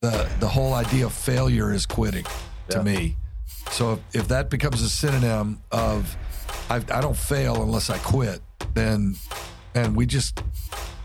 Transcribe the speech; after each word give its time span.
the 0.00 0.28
the 0.38 0.48
whole 0.48 0.74
idea 0.74 1.06
of 1.06 1.12
failure 1.12 1.72
is 1.72 1.84
quitting 1.86 2.24
to 2.68 2.76
Yeah. 2.78 2.82
me. 2.82 3.16
So 3.72 3.94
if, 3.94 3.98
if 4.14 4.28
that 4.28 4.48
becomes 4.50 4.80
a 4.82 4.88
synonym 4.88 5.60
of 5.72 6.16
I, 6.70 6.76
I 6.76 7.00
don't 7.00 7.16
fail 7.16 7.62
unless 7.62 7.90
I 7.90 7.98
quit, 7.98 8.40
then 8.74 9.16
and 9.74 9.96
we 9.96 10.06
just 10.06 10.42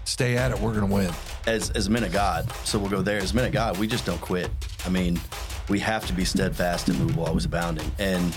stay 0.05 0.37
at 0.37 0.51
it, 0.51 0.59
we're 0.59 0.73
going 0.73 0.87
to 0.87 0.93
win. 0.93 1.11
as 1.47 1.71
as 1.71 1.89
men 1.89 2.03
of 2.03 2.11
God. 2.11 2.51
So 2.65 2.77
we'll 2.77 2.89
go 2.91 3.01
there. 3.01 3.17
As 3.17 3.33
men 3.33 3.45
of 3.45 3.51
God, 3.51 3.77
we 3.77 3.87
just 3.87 4.05
don't 4.05 4.21
quit. 4.21 4.51
I 4.85 4.89
mean, 4.89 5.19
we 5.69 5.79
have 5.79 6.05
to 6.07 6.13
be 6.13 6.23
steadfast 6.25 6.87
and 6.89 6.99
move 6.99 7.17
while 7.17 7.27
always 7.27 7.45
abounding. 7.45 7.89
And 7.97 8.35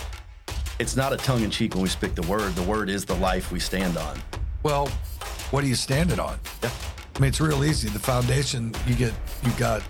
it's 0.79 0.97
not 0.97 1.13
a 1.13 1.17
tongue 1.19 1.43
in 1.43 1.51
cheek 1.51 1.75
when 1.75 1.83
we 1.83 1.89
speak 1.89 2.15
the 2.15 2.23
word. 2.27 2.55
The 2.55 2.63
word 2.63 2.89
is 2.89 3.05
the 3.05 3.15
life 3.17 3.53
we 3.53 3.61
stand 3.61 3.97
on. 3.99 4.19
Well, 4.63 4.89
what 5.51 5.63
are 5.65 5.67
you 5.67 5.75
standing 5.75 6.19
on? 6.19 6.39
Yeah. 6.63 6.71
I 7.15 7.19
mean, 7.21 7.29
it's 7.29 7.41
real 7.41 7.63
easy. 7.65 7.89
The 7.89 7.99
foundation 7.99 8.75
you 8.87 8.95
get, 8.95 9.13
you've 9.43 9.57
got 9.57 9.83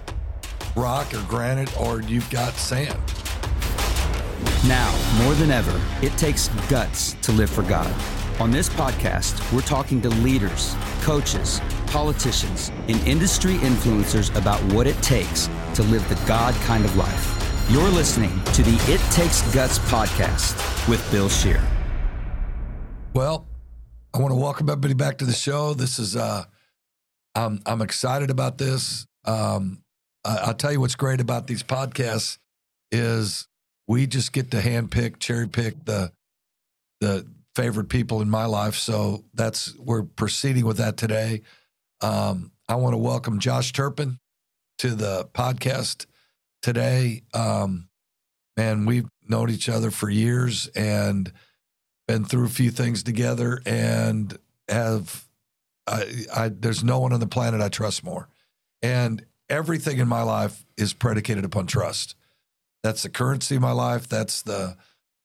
rock 0.76 1.12
or 1.14 1.22
granite, 1.22 1.74
or 1.80 2.02
you've 2.02 2.28
got 2.30 2.52
sand. 2.54 3.00
Now, 4.68 4.94
more 5.22 5.34
than 5.34 5.50
ever, 5.50 5.80
it 6.04 6.16
takes 6.18 6.48
guts 6.68 7.14
to 7.22 7.32
live 7.32 7.48
for 7.48 7.62
God. 7.62 7.92
On 8.38 8.50
this 8.50 8.68
podcast, 8.68 9.52
we're 9.52 9.62
talking 9.62 10.02
to 10.02 10.10
leaders, 10.10 10.76
coaches, 11.00 11.60
politicians, 11.86 12.70
and 12.88 12.96
industry 13.08 13.54
influencers 13.54 14.34
about 14.36 14.60
what 14.74 14.86
it 14.86 15.00
takes 15.02 15.48
to 15.74 15.82
live 15.84 16.06
the 16.10 16.22
God 16.26 16.54
kind 16.66 16.84
of 16.84 16.94
life. 16.96 17.32
You're 17.70 17.88
listening 17.88 18.30
to 18.52 18.62
the 18.62 18.76
It 18.92 19.00
Takes 19.12 19.42
Guts 19.54 19.78
podcast 19.78 20.88
with 20.88 21.10
Bill 21.10 21.28
Scheer. 21.28 21.62
Well, 23.14 23.48
I 24.12 24.18
want 24.18 24.32
to 24.32 24.36
welcome 24.38 24.68
everybody 24.68 24.94
back 24.94 25.18
to 25.18 25.24
the 25.24 25.32
show. 25.32 25.72
This 25.72 25.98
is 25.98 26.16
uh 26.16 26.44
I'm 27.34 27.60
I'm 27.64 27.80
excited 27.80 28.30
about 28.30 28.58
this. 28.58 29.06
Um 29.24 29.82
I, 30.26 30.36
I'll 30.46 30.54
tell 30.54 30.72
you 30.72 30.80
what's 30.80 30.96
great 30.96 31.20
about 31.20 31.46
these 31.46 31.62
podcasts 31.62 32.38
is 32.90 33.46
we 33.86 34.06
just 34.06 34.32
get 34.32 34.50
to 34.50 34.58
handpick, 34.58 35.18
cherry 35.20 35.48
pick 35.48 35.84
the 35.84 36.12
the 37.00 37.26
favorite 37.54 37.88
people 37.88 38.20
in 38.20 38.28
my 38.28 38.46
life. 38.46 38.74
So 38.74 39.24
that's 39.32 39.74
we're 39.78 40.02
proceeding 40.02 40.66
with 40.66 40.78
that 40.78 40.96
today. 40.96 41.42
Um, 42.00 42.52
I 42.68 42.74
want 42.74 42.94
to 42.94 42.98
welcome 42.98 43.38
Josh 43.38 43.72
Turpin 43.72 44.18
to 44.78 44.94
the 44.94 45.28
podcast 45.32 46.06
today. 46.62 47.22
Um, 47.32 47.88
man, 48.56 48.84
we've 48.86 49.08
known 49.26 49.50
each 49.50 49.68
other 49.68 49.90
for 49.90 50.10
years 50.10 50.68
and 50.74 51.32
been 52.08 52.24
through 52.24 52.46
a 52.46 52.50
few 52.50 52.70
things 52.70 53.02
together 53.02 53.60
and 53.64 54.36
have 54.68 55.26
I, 55.86 56.24
I 56.34 56.48
there's 56.48 56.82
no 56.82 56.98
one 56.98 57.12
on 57.12 57.20
the 57.20 57.26
planet 57.26 57.60
I 57.60 57.68
trust 57.68 58.04
more. 58.04 58.28
And 58.82 59.24
everything 59.48 59.98
in 59.98 60.08
my 60.08 60.22
life 60.22 60.64
is 60.76 60.92
predicated 60.92 61.44
upon 61.44 61.66
trust. 61.66 62.14
That's 62.82 63.02
the 63.02 63.08
currency 63.08 63.56
of 63.56 63.62
my 63.62 63.72
life. 63.72 64.08
That's 64.08 64.42
the 64.42 64.76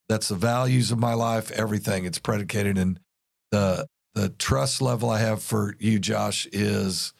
that's 0.10 0.28
the 0.28 0.36
values 0.36 0.92
of 0.92 1.00
my 1.00 1.14
life. 1.14 1.52
Everything 1.52 2.06
it's 2.06 2.20
predicated 2.20 2.78
in 2.78 3.00
the 3.52 3.86
the 4.14 4.30
trust 4.30 4.82
level 4.82 5.10
I 5.10 5.20
have 5.20 5.42
for 5.42 5.76
you, 5.80 6.00
Josh, 6.00 6.46
is 6.52 7.14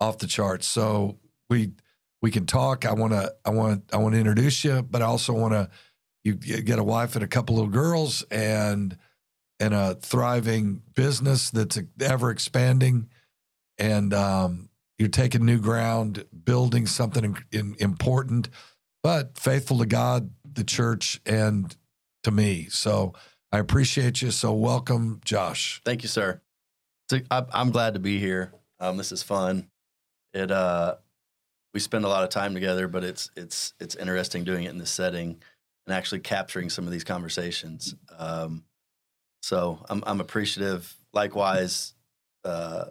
off 0.00 0.18
the 0.18 0.26
charts. 0.26 0.66
So 0.66 1.18
we 1.50 1.72
we 2.20 2.30
can 2.30 2.46
talk. 2.46 2.84
I 2.84 2.92
want 2.92 3.12
to 3.12 3.34
I 3.44 3.50
want 3.50 3.84
I 3.92 3.96
want 3.98 4.14
to 4.14 4.20
introduce 4.20 4.64
you, 4.64 4.82
but 4.82 5.02
I 5.02 5.06
also 5.06 5.32
want 5.32 5.54
to 5.54 5.70
you 6.24 6.34
get 6.34 6.78
a 6.78 6.84
wife 6.84 7.16
and 7.16 7.24
a 7.24 7.28
couple 7.28 7.56
little 7.56 7.70
girls 7.70 8.22
and 8.30 8.96
and 9.58 9.74
a 9.74 9.94
thriving 9.94 10.82
business 10.94 11.50
that's 11.50 11.78
ever 12.00 12.30
expanding 12.30 13.08
and 13.78 14.14
um, 14.14 14.68
you're 14.98 15.08
taking 15.08 15.44
new 15.44 15.58
ground 15.58 16.24
building 16.44 16.86
something 16.86 17.24
in, 17.24 17.36
in, 17.50 17.76
important 17.78 18.48
but 19.02 19.38
faithful 19.38 19.78
to 19.78 19.86
god 19.86 20.30
the 20.44 20.64
church 20.64 21.20
and 21.26 21.76
to 22.22 22.30
me 22.30 22.66
so 22.70 23.12
i 23.50 23.58
appreciate 23.58 24.22
you 24.22 24.30
so 24.30 24.52
welcome 24.52 25.20
josh 25.24 25.80
Thank 25.84 26.02
you, 26.02 26.08
sir. 26.08 26.40
I, 27.30 27.44
I'm 27.52 27.70
glad 27.70 27.94
to 27.94 28.00
be 28.00 28.18
here. 28.18 28.52
Um, 28.80 28.96
this 28.96 29.12
is 29.12 29.22
fun. 29.22 29.68
It 30.32 30.50
uh, 30.50 30.96
we 31.74 31.80
spend 31.80 32.04
a 32.04 32.08
lot 32.08 32.24
of 32.24 32.30
time 32.30 32.54
together, 32.54 32.88
but 32.88 33.04
it's 33.04 33.30
it's 33.36 33.74
it's 33.80 33.94
interesting 33.94 34.44
doing 34.44 34.64
it 34.64 34.70
in 34.70 34.78
this 34.78 34.90
setting 34.90 35.42
and 35.86 35.94
actually 35.94 36.20
capturing 36.20 36.70
some 36.70 36.86
of 36.86 36.92
these 36.92 37.04
conversations. 37.04 37.94
Um, 38.16 38.64
so 39.42 39.84
I'm 39.88 40.02
I'm 40.06 40.20
appreciative. 40.20 40.94
Likewise, 41.12 41.92
uh, 42.44 42.86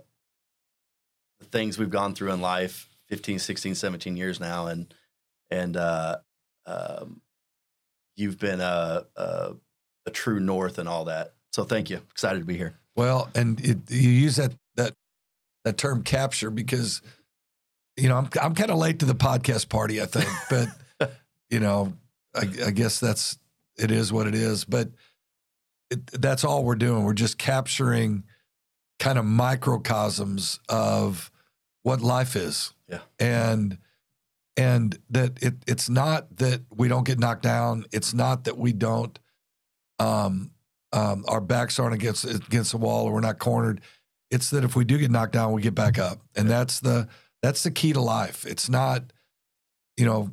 the 1.41 1.47
things 1.47 1.77
we've 1.77 1.89
gone 1.89 2.15
through 2.15 2.31
in 2.31 2.41
life, 2.41 2.87
15, 3.09 3.39
16, 3.39 3.75
17 3.75 4.15
years 4.15 4.39
now, 4.39 4.67
and 4.67 4.93
and 5.49 5.75
uh, 5.75 6.17
um, 6.65 7.21
you've 8.15 8.39
been 8.39 8.61
a, 8.61 9.05
a 9.15 9.53
a 10.05 10.11
true 10.11 10.39
north 10.39 10.77
and 10.77 10.87
all 10.87 11.05
that. 11.05 11.33
So 11.51 11.63
thank 11.63 11.89
you. 11.89 11.97
Excited 12.11 12.39
to 12.39 12.45
be 12.45 12.57
here. 12.57 12.75
Well, 12.95 13.29
and 13.35 13.59
it, 13.59 13.77
you 13.89 14.09
use 14.09 14.37
that 14.37 14.53
that 14.75 14.93
that 15.65 15.77
term 15.77 16.03
capture 16.03 16.49
because 16.49 17.01
you 17.97 18.07
know 18.07 18.17
I'm 18.17 18.29
I'm 18.41 18.55
kind 18.55 18.71
of 18.71 18.77
late 18.77 18.99
to 18.99 19.05
the 19.05 19.15
podcast 19.15 19.69
party, 19.69 20.01
I 20.01 20.05
think, 20.05 20.29
but 20.99 21.11
you 21.49 21.59
know 21.59 21.93
I, 22.35 22.47
I 22.67 22.71
guess 22.71 22.99
that's 22.99 23.37
it 23.77 23.91
is 23.91 24.13
what 24.13 24.27
it 24.27 24.35
is. 24.35 24.63
But 24.63 24.89
it, 25.89 26.05
that's 26.07 26.43
all 26.43 26.63
we're 26.63 26.75
doing. 26.75 27.03
We're 27.03 27.13
just 27.13 27.37
capturing 27.37 28.23
kind 28.99 29.17
of 29.17 29.25
microcosms 29.25 30.59
of 30.69 31.30
what 31.83 32.01
life 32.01 32.35
is. 32.35 32.73
Yeah. 32.87 32.99
and 33.19 33.77
and 34.57 34.99
that 35.09 35.41
it 35.41 35.55
it's 35.65 35.89
not 35.89 36.37
that 36.37 36.61
we 36.75 36.87
don't 36.89 37.05
get 37.05 37.19
knocked 37.19 37.43
down. 37.43 37.85
It's 37.91 38.13
not 38.13 38.43
that 38.43 38.57
we 38.57 38.73
don't 38.73 39.17
um 39.99 40.51
um, 40.93 41.23
our 41.29 41.39
backs 41.39 41.79
aren't 41.79 41.93
against 41.93 42.25
against 42.25 42.71
the 42.71 42.77
wall 42.77 43.05
or 43.05 43.13
we're 43.13 43.21
not 43.21 43.39
cornered. 43.39 43.79
It's 44.29 44.49
that 44.49 44.65
if 44.65 44.75
we 44.75 44.83
do 44.83 44.97
get 44.97 45.09
knocked 45.09 45.31
down, 45.31 45.53
we 45.53 45.61
get 45.61 45.73
back 45.75 45.97
up, 45.97 46.19
and 46.35 46.49
that's 46.49 46.81
the 46.81 47.07
that's 47.41 47.63
the 47.63 47.71
key 47.71 47.93
to 47.93 48.01
life. 48.01 48.45
It's 48.45 48.67
not, 48.69 49.13
you 49.95 50.05
know, 50.05 50.31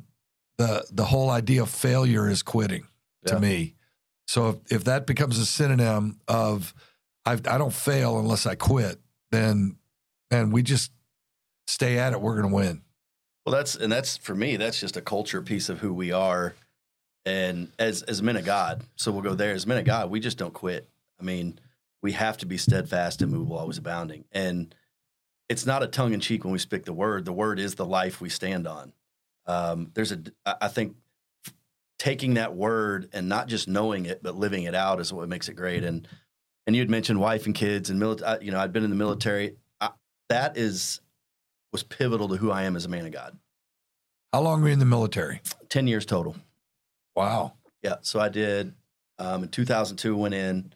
the 0.57 0.85
the 0.91 1.05
whole 1.05 1.29
idea 1.29 1.61
of 1.61 1.69
failure 1.69 2.27
is 2.29 2.43
quitting 2.43 2.83
to 3.25 3.35
Yeah. 3.35 3.39
me. 3.39 3.75
So 4.27 4.49
if, 4.49 4.71
if 4.79 4.83
that 4.83 5.07
becomes 5.07 5.37
a 5.39 5.45
synonym 5.45 6.19
of 6.27 6.73
I 7.25 7.33
I 7.33 7.57
don't 7.57 7.73
fail 7.73 8.19
unless 8.19 8.45
I 8.45 8.55
quit, 8.55 8.99
then 9.31 9.77
and 10.29 10.51
we 10.51 10.61
just 10.61 10.91
stay 11.69 11.99
at 11.99 12.13
it, 12.13 12.21
we're 12.21 12.35
going 12.35 12.49
to 12.49 12.55
win. 12.55 12.81
Well, 13.45 13.55
that's 13.55 13.75
and 13.75 13.91
that's 13.91 14.17
for 14.17 14.35
me. 14.35 14.57
That's 14.57 14.79
just 14.79 14.97
a 14.97 15.01
culture 15.01 15.41
piece 15.41 15.69
of 15.69 15.79
who 15.79 15.93
we 15.93 16.11
are, 16.11 16.55
and 17.25 17.71
as 17.79 18.01
as 18.03 18.21
men 18.21 18.35
of 18.35 18.45
God. 18.45 18.83
So 18.95 19.11
we'll 19.11 19.21
go 19.21 19.35
there. 19.35 19.53
As 19.53 19.65
men 19.65 19.77
of 19.77 19.85
God, 19.85 20.09
we 20.09 20.19
just 20.19 20.37
don't 20.37 20.53
quit. 20.53 20.89
I 21.19 21.23
mean, 21.23 21.59
we 22.01 22.11
have 22.13 22.37
to 22.37 22.45
be 22.45 22.57
steadfast 22.57 23.21
and 23.21 23.31
movable, 23.31 23.57
always 23.57 23.77
abounding. 23.77 24.25
And 24.31 24.73
it's 25.47 25.65
not 25.65 25.83
a 25.83 25.87
tongue 25.87 26.13
in 26.13 26.19
cheek 26.19 26.43
when 26.43 26.53
we 26.53 26.59
speak 26.59 26.85
the 26.85 26.93
word. 26.93 27.25
The 27.25 27.33
word 27.33 27.59
is 27.59 27.75
the 27.75 27.85
life 27.85 28.21
we 28.21 28.29
stand 28.29 28.67
on. 28.67 28.93
Um, 29.45 29.91
there's 29.93 30.11
a 30.11 30.21
I 30.45 30.67
think 30.67 30.95
taking 31.97 32.35
that 32.35 32.55
word 32.55 33.09
and 33.13 33.27
not 33.27 33.47
just 33.47 33.67
knowing 33.67 34.05
it, 34.05 34.21
but 34.21 34.35
living 34.35 34.63
it 34.63 34.75
out 34.75 34.99
is 34.99 35.11
what 35.11 35.27
makes 35.27 35.49
it 35.49 35.55
great. 35.55 35.83
And 35.83 36.07
and 36.67 36.75
you 36.75 36.81
had 36.81 36.89
mentioned 36.89 37.19
wife 37.19 37.45
and 37.45 37.55
kids 37.55 37.89
and 37.89 37.99
military. 37.99 38.45
You 38.45 38.51
know, 38.51 38.59
I'd 38.59 38.73
been 38.73 38.83
in 38.83 38.91
the 38.91 38.95
military. 38.95 39.55
I, 39.81 39.89
that 40.29 40.55
is 40.55 41.01
was 41.71 41.83
pivotal 41.83 42.27
to 42.29 42.35
who 42.37 42.51
I 42.51 42.63
am 42.63 42.75
as 42.75 42.85
a 42.85 42.89
man 42.89 43.05
of 43.05 43.11
God. 43.11 43.37
How 44.33 44.41
long 44.41 44.61
were 44.61 44.67
you 44.67 44.73
in 44.73 44.79
the 44.79 44.85
military? 44.85 45.41
10 45.69 45.87
years 45.87 46.05
total. 46.05 46.35
Wow. 47.15 47.53
Yeah. 47.81 47.95
So 48.01 48.19
I 48.19 48.29
did 48.29 48.73
um, 49.17 49.43
in 49.43 49.49
2002, 49.49 50.15
went 50.15 50.33
in, 50.33 50.73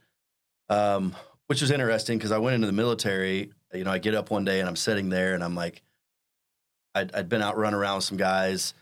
um, 0.70 1.16
which 1.48 1.62
was 1.62 1.72
interesting 1.72 2.18
because 2.18 2.32
I 2.32 2.38
went 2.40 2.56
into 2.56 2.68
the 2.68 2.74
military. 2.74 3.52
You 3.74 3.84
know, 3.84 3.92
I 3.92 3.98
get 4.00 4.16
up 4.16 4.32
one 4.32 4.46
day 4.46 4.59
and 4.59 4.68
I'm 4.70 4.76
sitting 4.76 5.09
there 5.09 5.34
and 5.34 5.44
I'm 5.44 5.56
like, 5.56 5.82
I'd, 6.96 7.14
I'd 7.16 7.30
been 7.30 7.42
out 7.42 7.58
running 7.58 7.80
around 7.80 7.98
with 7.98 8.06
some 8.06 8.18
guys. 8.18 8.74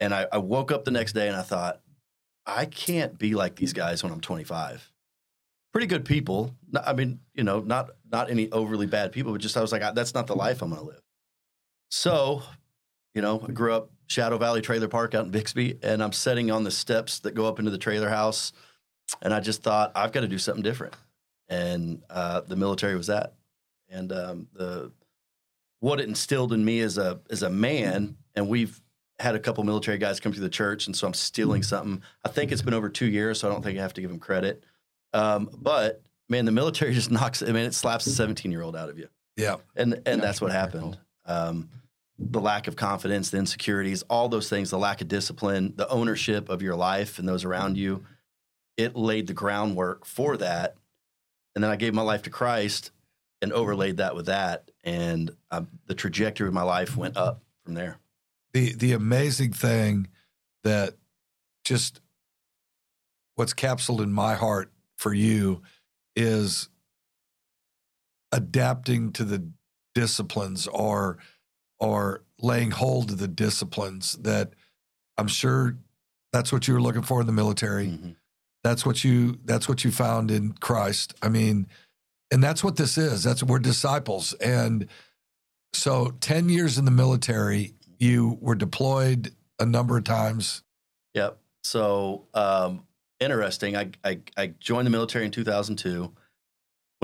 And 0.00 0.12
I, 0.12 0.26
I 0.32 0.38
woke 0.38 0.72
up 0.72 0.84
the 0.84 0.90
next 0.90 1.12
day 1.12 1.28
and 1.28 1.36
I 1.36 1.42
thought, 1.42 1.80
I 2.46 2.66
can't 2.66 3.18
be 3.18 3.34
like 3.34 3.56
these 3.56 3.72
guys 3.72 4.02
when 4.02 4.12
I'm 4.12 4.20
25. 4.20 4.90
Pretty 5.72 5.86
good 5.86 6.04
people. 6.04 6.54
I 6.84 6.92
mean, 6.92 7.20
you 7.34 7.42
know, 7.42 7.60
not 7.60 7.90
not 8.12 8.30
any 8.30 8.50
overly 8.52 8.86
bad 8.86 9.10
people, 9.12 9.32
but 9.32 9.40
just 9.40 9.56
I 9.56 9.60
was 9.60 9.72
like, 9.72 9.82
I- 9.82 9.92
that's 9.92 10.14
not 10.14 10.26
the 10.26 10.36
life 10.36 10.62
I'm 10.62 10.70
going 10.70 10.80
to 10.80 10.86
live. 10.86 11.02
So, 11.94 12.42
you 13.14 13.22
know, 13.22 13.40
I 13.48 13.52
grew 13.52 13.72
up 13.72 13.88
Shadow 14.08 14.36
Valley 14.36 14.60
Trailer 14.60 14.88
Park 14.88 15.14
out 15.14 15.26
in 15.26 15.30
Bixby, 15.30 15.78
and 15.80 16.02
I'm 16.02 16.12
sitting 16.12 16.50
on 16.50 16.64
the 16.64 16.70
steps 16.72 17.20
that 17.20 17.36
go 17.36 17.46
up 17.46 17.60
into 17.60 17.70
the 17.70 17.78
trailer 17.78 18.08
house, 18.08 18.52
and 19.22 19.32
I 19.32 19.38
just 19.38 19.62
thought 19.62 19.92
I've 19.94 20.10
got 20.10 20.22
to 20.22 20.28
do 20.28 20.36
something 20.36 20.64
different, 20.64 20.94
and 21.48 22.02
uh, 22.10 22.40
the 22.40 22.56
military 22.56 22.96
was 22.96 23.06
that, 23.06 23.34
and 23.88 24.10
um, 24.10 24.48
the 24.54 24.90
what 25.78 26.00
it 26.00 26.08
instilled 26.08 26.52
in 26.52 26.64
me 26.64 26.80
as 26.80 26.98
a 26.98 27.20
as 27.30 27.44
a 27.44 27.48
man, 27.48 28.16
and 28.34 28.48
we've 28.48 28.82
had 29.20 29.36
a 29.36 29.38
couple 29.38 29.62
military 29.62 29.96
guys 29.96 30.18
come 30.18 30.32
through 30.32 30.42
the 30.42 30.48
church, 30.50 30.86
and 30.88 30.96
so 30.96 31.06
I'm 31.06 31.14
stealing 31.14 31.62
something. 31.62 32.02
I 32.24 32.28
think 32.28 32.50
it's 32.50 32.60
been 32.60 32.74
over 32.74 32.88
two 32.88 33.06
years, 33.06 33.38
so 33.38 33.48
I 33.48 33.52
don't 33.52 33.62
think 33.62 33.78
I 33.78 33.82
have 33.82 33.94
to 33.94 34.00
give 34.00 34.10
them 34.10 34.18
credit. 34.18 34.64
Um, 35.12 35.48
but 35.62 36.02
man, 36.28 36.44
the 36.44 36.50
military 36.50 36.92
just 37.00 37.12
knocks. 37.12 37.40
I 37.40 37.46
mean, 37.46 37.66
it 37.66 37.72
slaps 37.72 38.04
a 38.08 38.10
17 38.10 38.50
year 38.50 38.62
old 38.62 38.74
out 38.74 38.88
of 38.88 38.98
you 38.98 39.08
Yeah. 39.36 39.58
and 39.76 40.02
and 40.06 40.20
that's 40.20 40.40
what 40.40 40.50
happened. 40.50 40.98
Um, 41.26 41.70
the 42.18 42.40
lack 42.40 42.68
of 42.68 42.76
confidence, 42.76 43.30
the 43.30 43.38
insecurities, 43.38 44.02
all 44.08 44.28
those 44.28 44.48
things, 44.48 44.70
the 44.70 44.78
lack 44.78 45.00
of 45.00 45.08
discipline, 45.08 45.72
the 45.76 45.88
ownership 45.88 46.48
of 46.48 46.62
your 46.62 46.76
life 46.76 47.18
and 47.18 47.28
those 47.28 47.44
around 47.44 47.76
you, 47.76 48.04
it 48.76 48.96
laid 48.96 49.26
the 49.26 49.34
groundwork 49.34 50.04
for 50.04 50.36
that. 50.36 50.76
And 51.54 51.62
then 51.62 51.70
I 51.70 51.76
gave 51.76 51.94
my 51.94 52.02
life 52.02 52.22
to 52.22 52.30
Christ 52.30 52.90
and 53.42 53.52
overlaid 53.52 53.98
that 53.98 54.14
with 54.14 54.26
that, 54.26 54.70
and 54.82 55.30
um, 55.50 55.68
the 55.86 55.94
trajectory 55.94 56.48
of 56.48 56.54
my 56.54 56.62
life 56.62 56.96
went 56.96 57.16
up 57.16 57.42
from 57.62 57.74
there. 57.74 57.98
The 58.54 58.72
the 58.74 58.92
amazing 58.92 59.52
thing 59.52 60.08
that 60.62 60.94
just 61.64 62.00
what's 63.34 63.52
capsuled 63.52 64.00
in 64.00 64.12
my 64.12 64.34
heart 64.34 64.72
for 64.96 65.12
you 65.12 65.62
is 66.16 66.70
adapting 68.32 69.12
to 69.12 69.24
the 69.24 69.46
disciplines 69.94 70.66
or 70.66 71.18
or 71.80 72.22
laying 72.40 72.70
hold 72.70 73.10
of 73.10 73.18
the 73.18 73.28
disciplines 73.28 74.12
that 74.22 74.52
I'm 75.16 75.28
sure 75.28 75.76
that's 76.32 76.52
what 76.52 76.66
you 76.66 76.74
were 76.74 76.82
looking 76.82 77.02
for 77.02 77.20
in 77.20 77.26
the 77.26 77.32
military. 77.32 77.86
Mm-hmm. 77.88 78.10
That's 78.62 78.84
what 78.84 79.04
you 79.04 79.38
that's 79.44 79.68
what 79.68 79.84
you 79.84 79.90
found 79.90 80.30
in 80.30 80.52
Christ. 80.52 81.14
I 81.22 81.28
mean, 81.28 81.66
and 82.30 82.42
that's 82.42 82.64
what 82.64 82.76
this 82.76 82.98
is. 82.98 83.22
That's 83.22 83.42
we're 83.42 83.58
disciples. 83.58 84.32
And 84.34 84.88
so 85.72 86.14
10 86.20 86.48
years 86.48 86.78
in 86.78 86.84
the 86.84 86.90
military, 86.90 87.74
you 87.98 88.38
were 88.40 88.54
deployed 88.54 89.32
a 89.58 89.66
number 89.66 89.96
of 89.96 90.04
times. 90.04 90.62
Yep. 91.14 91.38
So 91.62 92.26
um, 92.34 92.84
interesting. 93.20 93.76
I, 93.76 93.90
I, 94.04 94.20
I 94.36 94.46
joined 94.58 94.86
the 94.86 94.90
military 94.90 95.24
in 95.24 95.30
2002 95.30 96.12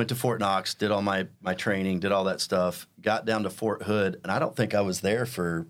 went 0.00 0.08
to 0.08 0.14
Fort 0.14 0.40
Knox, 0.40 0.72
did 0.72 0.90
all 0.90 1.02
my 1.02 1.26
my 1.42 1.52
training, 1.52 2.00
did 2.00 2.10
all 2.10 2.24
that 2.24 2.40
stuff, 2.40 2.88
got 3.02 3.26
down 3.26 3.42
to 3.42 3.50
Fort 3.50 3.82
Hood, 3.82 4.18
and 4.22 4.32
I 4.32 4.38
don't 4.38 4.56
think 4.56 4.74
I 4.74 4.80
was 4.80 5.02
there 5.02 5.26
for 5.26 5.66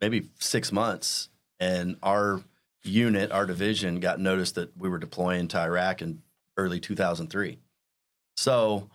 maybe 0.00 0.28
six 0.40 0.72
months. 0.72 1.28
And 1.60 1.94
our 2.02 2.42
unit, 2.82 3.30
our 3.30 3.46
division, 3.46 4.00
got 4.00 4.18
noticed 4.18 4.56
that 4.56 4.76
we 4.76 4.88
were 4.88 4.98
deploying 4.98 5.46
to 5.48 5.58
Iraq 5.60 6.02
in 6.02 6.22
early 6.56 6.80
2003. 6.80 7.60
So 8.36 8.90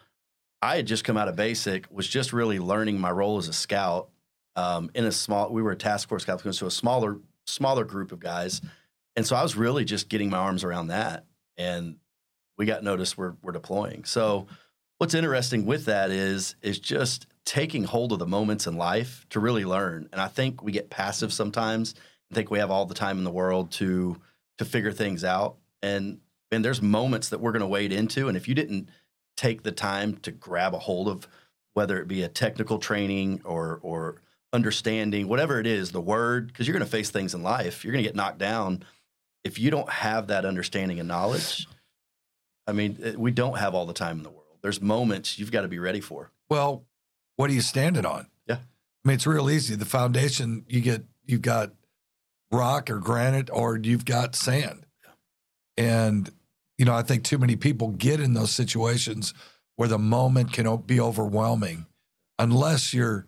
I 0.62 0.75
had 0.75 0.86
just 0.86 1.06
come 1.06 1.15
out 1.15 1.30
of 1.30 1.38
basic, 1.38 1.86
was 1.89 2.09
just 2.09 2.33
really 2.33 2.59
learning 2.59 3.00
my 3.00 3.12
role 3.12 3.38
as 3.38 3.48
a 3.48 3.54
scout 3.54 4.09
um, 4.57 4.92
in 4.94 5.06
a 5.06 5.13
small. 5.13 5.50
We 5.50 5.62
were 5.62 5.71
a 5.71 5.77
task 5.77 6.09
force 6.09 6.24
scout, 6.24 6.42
so 6.54 6.68
a 6.68 6.71
smaller 6.71 7.19
smaller 7.45 7.86
group 7.86 8.12
of 8.12 8.19
guys, 8.19 8.59
and 9.15 9.25
so 9.25 9.38
I 9.38 9.44
was 9.44 9.56
really 9.56 9.86
just 9.86 10.09
getting 10.09 10.30
my 10.30 10.39
arms 10.39 10.65
around 10.65 10.88
that. 10.88 11.24
And 11.57 11.95
we 12.57 12.65
got 12.65 12.83
notice 12.83 13.18
we're 13.18 13.33
we're 13.42 13.51
deploying. 13.51 14.04
So 14.06 14.48
what's 14.98 15.13
interesting 15.13 15.65
with 15.65 15.86
that 15.86 16.12
is 16.12 16.56
is 16.62 16.80
just 16.80 17.27
taking 17.45 17.86
hold 17.86 18.12
of 18.12 18.19
the 18.19 18.27
moments 18.27 18.68
in 18.68 18.77
life 18.77 19.25
to 19.30 19.39
really 19.39 19.65
learn. 19.65 20.09
And 20.12 20.19
I 20.19 20.27
think 20.27 20.62
we 20.62 20.71
get 20.71 20.89
passive 20.89 21.31
sometimes 21.31 21.94
and 22.30 22.36
think 22.36 22.51
we 22.51 22.59
have 22.59 22.71
all 22.71 22.86
the 22.86 22.95
time 22.95 23.18
in 23.18 23.24
the 23.24 23.31
world 23.31 23.71
to 23.74 24.18
to 24.57 24.65
figure 24.65 24.92
things 24.92 25.24
out. 25.24 25.57
And 25.81 26.19
and 26.51 26.63
there's 26.63 26.81
moments 26.81 27.30
that 27.30 27.39
we're 27.39 27.51
going 27.51 27.62
to 27.62 27.68
wade 27.68 27.92
into. 27.92 28.27
And 28.27 28.38
if 28.38 28.48
you 28.48 28.56
didn't 28.56 28.89
take 29.36 29.63
the 29.63 29.71
time 29.71 30.18
to 30.18 30.31
grab 30.31 30.74
a 30.74 30.80
hold 30.80 31.07
of 31.07 31.27
whether 31.74 32.00
it 32.00 32.07
be 32.07 32.24
a 32.24 32.27
technical 32.27 32.80
training 32.80 33.42
or 33.45 33.80
or 33.83 34.15
understanding 34.54 35.27
whatever 35.27 35.59
it 35.59 35.68
is 35.68 35.92
the 35.92 36.01
word 36.01 36.48
because 36.48 36.65
you're 36.65 36.74
going 36.74 36.86
to 36.86 36.89
face 36.89 37.09
things 37.09 37.36
in 37.36 37.44
life 37.44 37.83
you're 37.83 37.92
going 37.92 38.04
to 38.04 38.07
get 38.07 38.15
knocked 38.15 38.39
down 38.39 38.81
if 39.44 39.59
you 39.59 39.69
don't 39.69 39.89
have 39.89 40.27
that 40.27 40.45
understanding 40.45 41.00
and 41.00 41.07
knowledge 41.07 41.68
I 42.67 42.73
mean, 42.73 42.99
eh, 43.01 43.13
we 43.17 43.31
don't 43.31 43.57
have 43.57 43.73
all 43.73 43.85
the 43.85 43.93
time 43.93 44.17
in 44.17 44.23
the 44.23 44.29
world. 44.29 44.43
There's 44.61 44.81
moments 44.81 45.39
you've 45.39 45.51
got 45.51 45.61
to 45.61 45.67
be 45.67 45.79
ready 45.79 46.01
for. 46.01 46.31
Well, 46.49 46.85
what 47.37 47.49
are 47.49 47.53
you 47.53 47.61
standing 47.61 48.05
on? 48.05 48.27
Yeah. 48.47 48.55
I 48.55 49.07
mean, 49.07 49.15
it's 49.15 49.25
real 49.27 49.49
easy. 49.49 49.75
The 49.75 49.85
foundation, 49.85 50.65
you 50.67 50.81
get, 50.81 51.05
you've 51.25 51.41
got 51.41 51.71
rock 52.51 52.89
or 52.89 52.99
granite 52.99 53.49
or 53.51 53.77
you've 53.77 54.05
got 54.05 54.35
sand. 54.35 54.85
Yeah. 55.03 55.85
And, 55.85 56.29
you 56.77 56.85
know, 56.85 56.93
I 56.93 57.03
think 57.03 57.23
too 57.23 57.37
many 57.37 57.55
people 57.55 57.89
get 57.89 58.19
in 58.19 58.33
those 58.33 58.51
situations 58.51 59.33
where 59.75 59.87
the 59.87 59.99
moment 59.99 60.51
can 60.51 60.75
be 60.77 60.99
overwhelming 60.99 61.85
unless 62.39 62.93
you're 62.93 63.25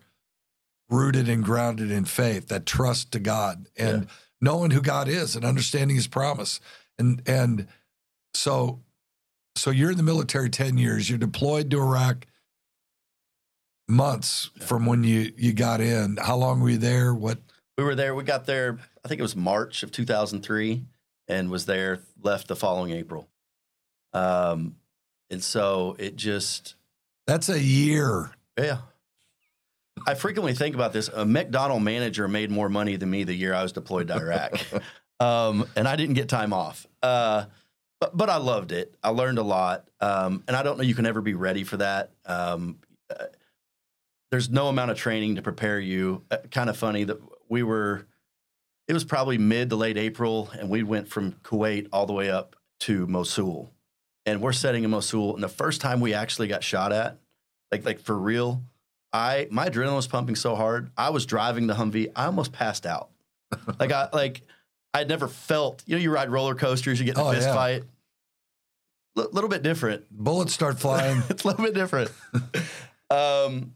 rooted 0.90 1.28
and 1.28 1.44
grounded 1.44 1.90
in 1.90 2.04
faith, 2.04 2.48
that 2.48 2.66
trust 2.66 3.12
to 3.12 3.20
God 3.20 3.68
and 3.76 4.02
yeah. 4.02 4.08
knowing 4.40 4.72
who 4.72 4.82
God 4.82 5.08
is 5.08 5.36
and 5.36 5.44
understanding 5.44 5.96
his 5.96 6.08
promise. 6.08 6.60
And, 6.98 7.22
and 7.26 7.68
so 8.34 8.80
so 9.60 9.70
you're 9.70 9.90
in 9.90 9.98
the 9.98 10.02
military 10.02 10.48
10 10.48 10.78
years, 10.78 11.10
you're 11.10 11.18
deployed 11.18 11.70
to 11.70 11.78
Iraq 11.78 12.26
months 13.86 14.50
from 14.60 14.86
when 14.86 15.04
you, 15.04 15.34
you 15.36 15.52
got 15.52 15.82
in. 15.82 16.16
How 16.16 16.36
long 16.36 16.60
were 16.60 16.70
you 16.70 16.78
there? 16.78 17.12
What? 17.12 17.40
We 17.76 17.84
were 17.84 17.94
there, 17.94 18.14
we 18.14 18.24
got 18.24 18.46
there, 18.46 18.78
I 19.04 19.08
think 19.08 19.18
it 19.18 19.22
was 19.22 19.36
March 19.36 19.82
of 19.82 19.92
2003 19.92 20.86
and 21.28 21.50
was 21.50 21.66
there, 21.66 22.00
left 22.22 22.48
the 22.48 22.56
following 22.56 22.92
April. 22.92 23.28
Um, 24.14 24.76
and 25.28 25.44
so 25.44 25.94
it 25.98 26.16
just. 26.16 26.74
That's 27.26 27.50
a 27.50 27.60
year. 27.60 28.30
Yeah. 28.58 28.78
I 30.06 30.14
frequently 30.14 30.54
think 30.54 30.74
about 30.74 30.94
this. 30.94 31.08
A 31.08 31.26
McDonald 31.26 31.82
manager 31.82 32.28
made 32.28 32.50
more 32.50 32.70
money 32.70 32.96
than 32.96 33.10
me 33.10 33.24
the 33.24 33.34
year 33.34 33.52
I 33.52 33.62
was 33.62 33.72
deployed 33.72 34.08
to 34.08 34.14
Iraq. 34.14 34.58
um, 35.20 35.66
and 35.76 35.86
I 35.86 35.96
didn't 35.96 36.14
get 36.14 36.30
time 36.30 36.54
off. 36.54 36.86
Uh, 37.02 37.44
but 38.00 38.16
but 38.16 38.30
I 38.30 38.38
loved 38.38 38.72
it. 38.72 38.94
I 39.04 39.10
learned 39.10 39.38
a 39.38 39.42
lot, 39.42 39.88
um, 40.00 40.42
and 40.48 40.56
I 40.56 40.62
don't 40.62 40.78
know 40.78 40.82
you 40.82 40.94
can 40.94 41.06
ever 41.06 41.20
be 41.20 41.34
ready 41.34 41.64
for 41.64 41.76
that. 41.76 42.10
Um, 42.24 42.78
uh, 43.10 43.26
there's 44.30 44.48
no 44.48 44.68
amount 44.68 44.90
of 44.90 44.96
training 44.96 45.36
to 45.36 45.42
prepare 45.42 45.78
you. 45.78 46.22
Uh, 46.30 46.38
kind 46.50 46.70
of 46.70 46.76
funny 46.76 47.04
that 47.04 47.18
we 47.48 47.62
were. 47.62 48.06
It 48.88 48.94
was 48.94 49.04
probably 49.04 49.38
mid 49.38 49.70
to 49.70 49.76
late 49.76 49.98
April, 49.98 50.50
and 50.58 50.68
we 50.68 50.82
went 50.82 51.08
from 51.08 51.32
Kuwait 51.44 51.88
all 51.92 52.06
the 52.06 52.12
way 52.12 52.30
up 52.30 52.56
to 52.80 53.06
Mosul, 53.06 53.70
and 54.24 54.40
we're 54.40 54.52
setting 54.52 54.82
in 54.82 54.90
Mosul. 54.90 55.34
And 55.34 55.42
the 55.42 55.48
first 55.48 55.80
time 55.80 56.00
we 56.00 56.14
actually 56.14 56.48
got 56.48 56.64
shot 56.64 56.92
at, 56.92 57.18
like 57.70 57.84
like 57.84 58.00
for 58.00 58.18
real, 58.18 58.62
I 59.12 59.46
my 59.50 59.68
adrenaline 59.68 59.96
was 59.96 60.06
pumping 60.06 60.36
so 60.36 60.54
hard. 60.54 60.90
I 60.96 61.10
was 61.10 61.26
driving 61.26 61.66
the 61.66 61.74
Humvee. 61.74 62.12
I 62.16 62.24
almost 62.24 62.52
passed 62.52 62.86
out. 62.86 63.10
like 63.78 63.92
I 63.92 64.08
like 64.12 64.42
I'd 64.92 65.08
never 65.08 65.28
felt. 65.28 65.82
You 65.86 65.96
know, 65.96 66.02
you 66.02 66.10
ride 66.12 66.30
roller 66.30 66.54
coasters, 66.54 66.98
you 66.98 67.06
get 67.06 67.16
in 67.16 67.20
a 67.20 67.28
oh, 67.28 67.32
fist 67.32 67.46
yeah. 67.46 67.54
fight. 67.54 67.84
A 69.16 69.20
L- 69.20 69.28
little 69.32 69.50
bit 69.50 69.62
different. 69.62 70.04
Bullets 70.10 70.52
start 70.52 70.78
flying. 70.80 71.22
it's 71.28 71.44
a 71.44 71.48
little 71.48 71.64
bit 71.64 71.74
different. 71.74 72.10
um, 73.10 73.74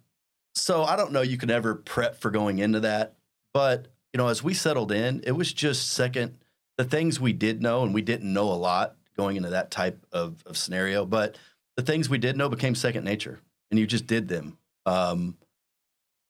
so 0.54 0.84
I 0.84 0.96
don't 0.96 1.12
know. 1.12 1.22
You 1.22 1.36
can 1.36 1.50
ever 1.50 1.74
prep 1.74 2.20
for 2.20 2.30
going 2.30 2.58
into 2.58 2.80
that, 2.80 3.14
but 3.52 3.88
you 4.12 4.18
know, 4.18 4.28
as 4.28 4.42
we 4.42 4.54
settled 4.54 4.92
in, 4.92 5.22
it 5.24 5.32
was 5.32 5.52
just 5.52 5.92
second. 5.92 6.38
The 6.76 6.84
things 6.84 7.20
we 7.20 7.32
did 7.32 7.62
know, 7.62 7.82
and 7.82 7.94
we 7.94 8.02
didn't 8.02 8.32
know 8.32 8.48
a 8.48 8.54
lot 8.54 8.96
going 9.16 9.36
into 9.36 9.50
that 9.50 9.70
type 9.70 10.04
of, 10.12 10.42
of 10.44 10.56
scenario, 10.56 11.06
but 11.06 11.36
the 11.76 11.82
things 11.82 12.08
we 12.08 12.18
did 12.18 12.36
know 12.36 12.48
became 12.48 12.74
second 12.74 13.04
nature, 13.04 13.40
and 13.70 13.78
you 13.78 13.86
just 13.86 14.06
did 14.06 14.28
them. 14.28 14.58
Um, 14.86 15.36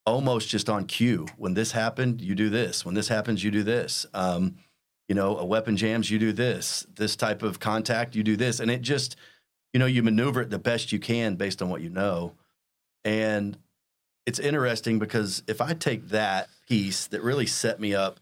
almost 0.07 0.49
just 0.49 0.69
on 0.69 0.85
cue. 0.85 1.27
When 1.37 1.55
this 1.55 1.73
happened, 1.73 2.21
you 2.21 2.35
do 2.35 2.51
this. 2.51 2.85
When 2.85 2.95
this 2.95 3.09
happens, 3.09 3.43
you 3.43 3.51
do 3.51 3.63
this. 3.63 4.07
Um, 4.13 4.57
you 5.09 5.15
know, 5.15 5.37
a 5.37 5.45
weapon 5.45 5.77
jams, 5.77 6.11
you 6.11 6.19
do 6.19 6.33
this. 6.33 6.87
This 6.95 7.17
type 7.17 7.43
of 7.43 7.61
contact, 7.61 8.15
you 8.15 8.23
do 8.23 8.37
this. 8.37 8.61
And 8.61 8.71
it 8.71 8.81
just, 8.83 9.17
you 9.73 9.81
know, 9.81 9.87
you 9.87 10.03
maneuver 10.03 10.41
it 10.43 10.51
the 10.51 10.59
best 10.59 10.93
you 10.93 10.99
can 10.99 11.37
based 11.37 11.61
on 11.61 11.69
what 11.69 11.83
you 11.83 11.91
know. 11.91 12.33
And 13.05 13.59
it's 14.27 14.39
interesting 14.39 14.99
because 14.99 15.43
if 15.47 15.61
I 15.61 15.75
take 15.75 16.09
that 16.09 16.49
piece 16.69 17.07
that 17.09 17.23
really 17.23 17.47
set 17.47 17.79
me 17.79 17.95
up 17.95 18.21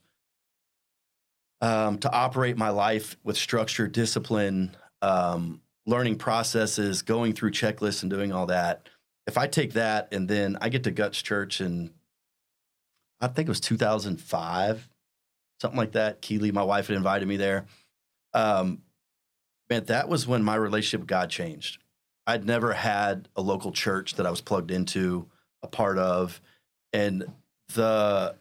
um, 1.61 1.99
to 1.99 2.11
operate 2.13 2.57
my 2.57 2.71
life 2.71 3.17
with 3.23 3.37
structure, 3.37 3.87
discipline, 3.87 4.77
um, 5.01 5.61
learning 5.87 6.17
processes, 6.17 7.03
going 7.03 7.33
through 7.33 7.53
checklists 7.53 8.03
and 8.03 8.11
doing 8.11 8.33
all 8.33 8.47
that, 8.47 8.89
if 9.29 9.39
I 9.39 9.47
take 9.47 9.75
that 9.75 10.09
and 10.13 10.29
then 10.29 10.59
I 10.61 10.69
get 10.69 10.83
to 10.85 10.91
Guts 10.91 11.23
Church 11.23 11.61
and 11.61 11.91
I 13.21 13.29
think 13.29 13.47
it 13.47 13.51
was 13.51 13.61
2005 13.61 14.89
something 15.63 15.79
like 15.79 15.93
that. 15.93 16.21
Keely, 16.21 16.51
my 16.51 16.65
wife, 16.65 16.89
had 16.89 16.97
invited 16.97 17.27
me 17.27 17.37
there. 17.37 17.67
Um, 18.35 18.83
man, 19.71 19.85
that 19.85 20.09
was 20.09 20.27
when 20.27 20.43
my 20.43 20.57
relationship 20.57 21.01
with 21.01 21.09
God 21.09 21.31
changed. 21.31 21.79
I'd 22.27 22.45
never 22.45 22.73
had 22.73 23.29
a 23.37 23.43
local 23.43 23.73
church 23.73 24.17
that 24.17 24.27
I 24.27 24.31
was 24.31 24.41
plugged 24.41 24.71
into, 24.73 25.29
a 25.63 25.69
part 25.69 25.99
of, 25.99 26.41
and 26.93 27.25
the 27.75 28.35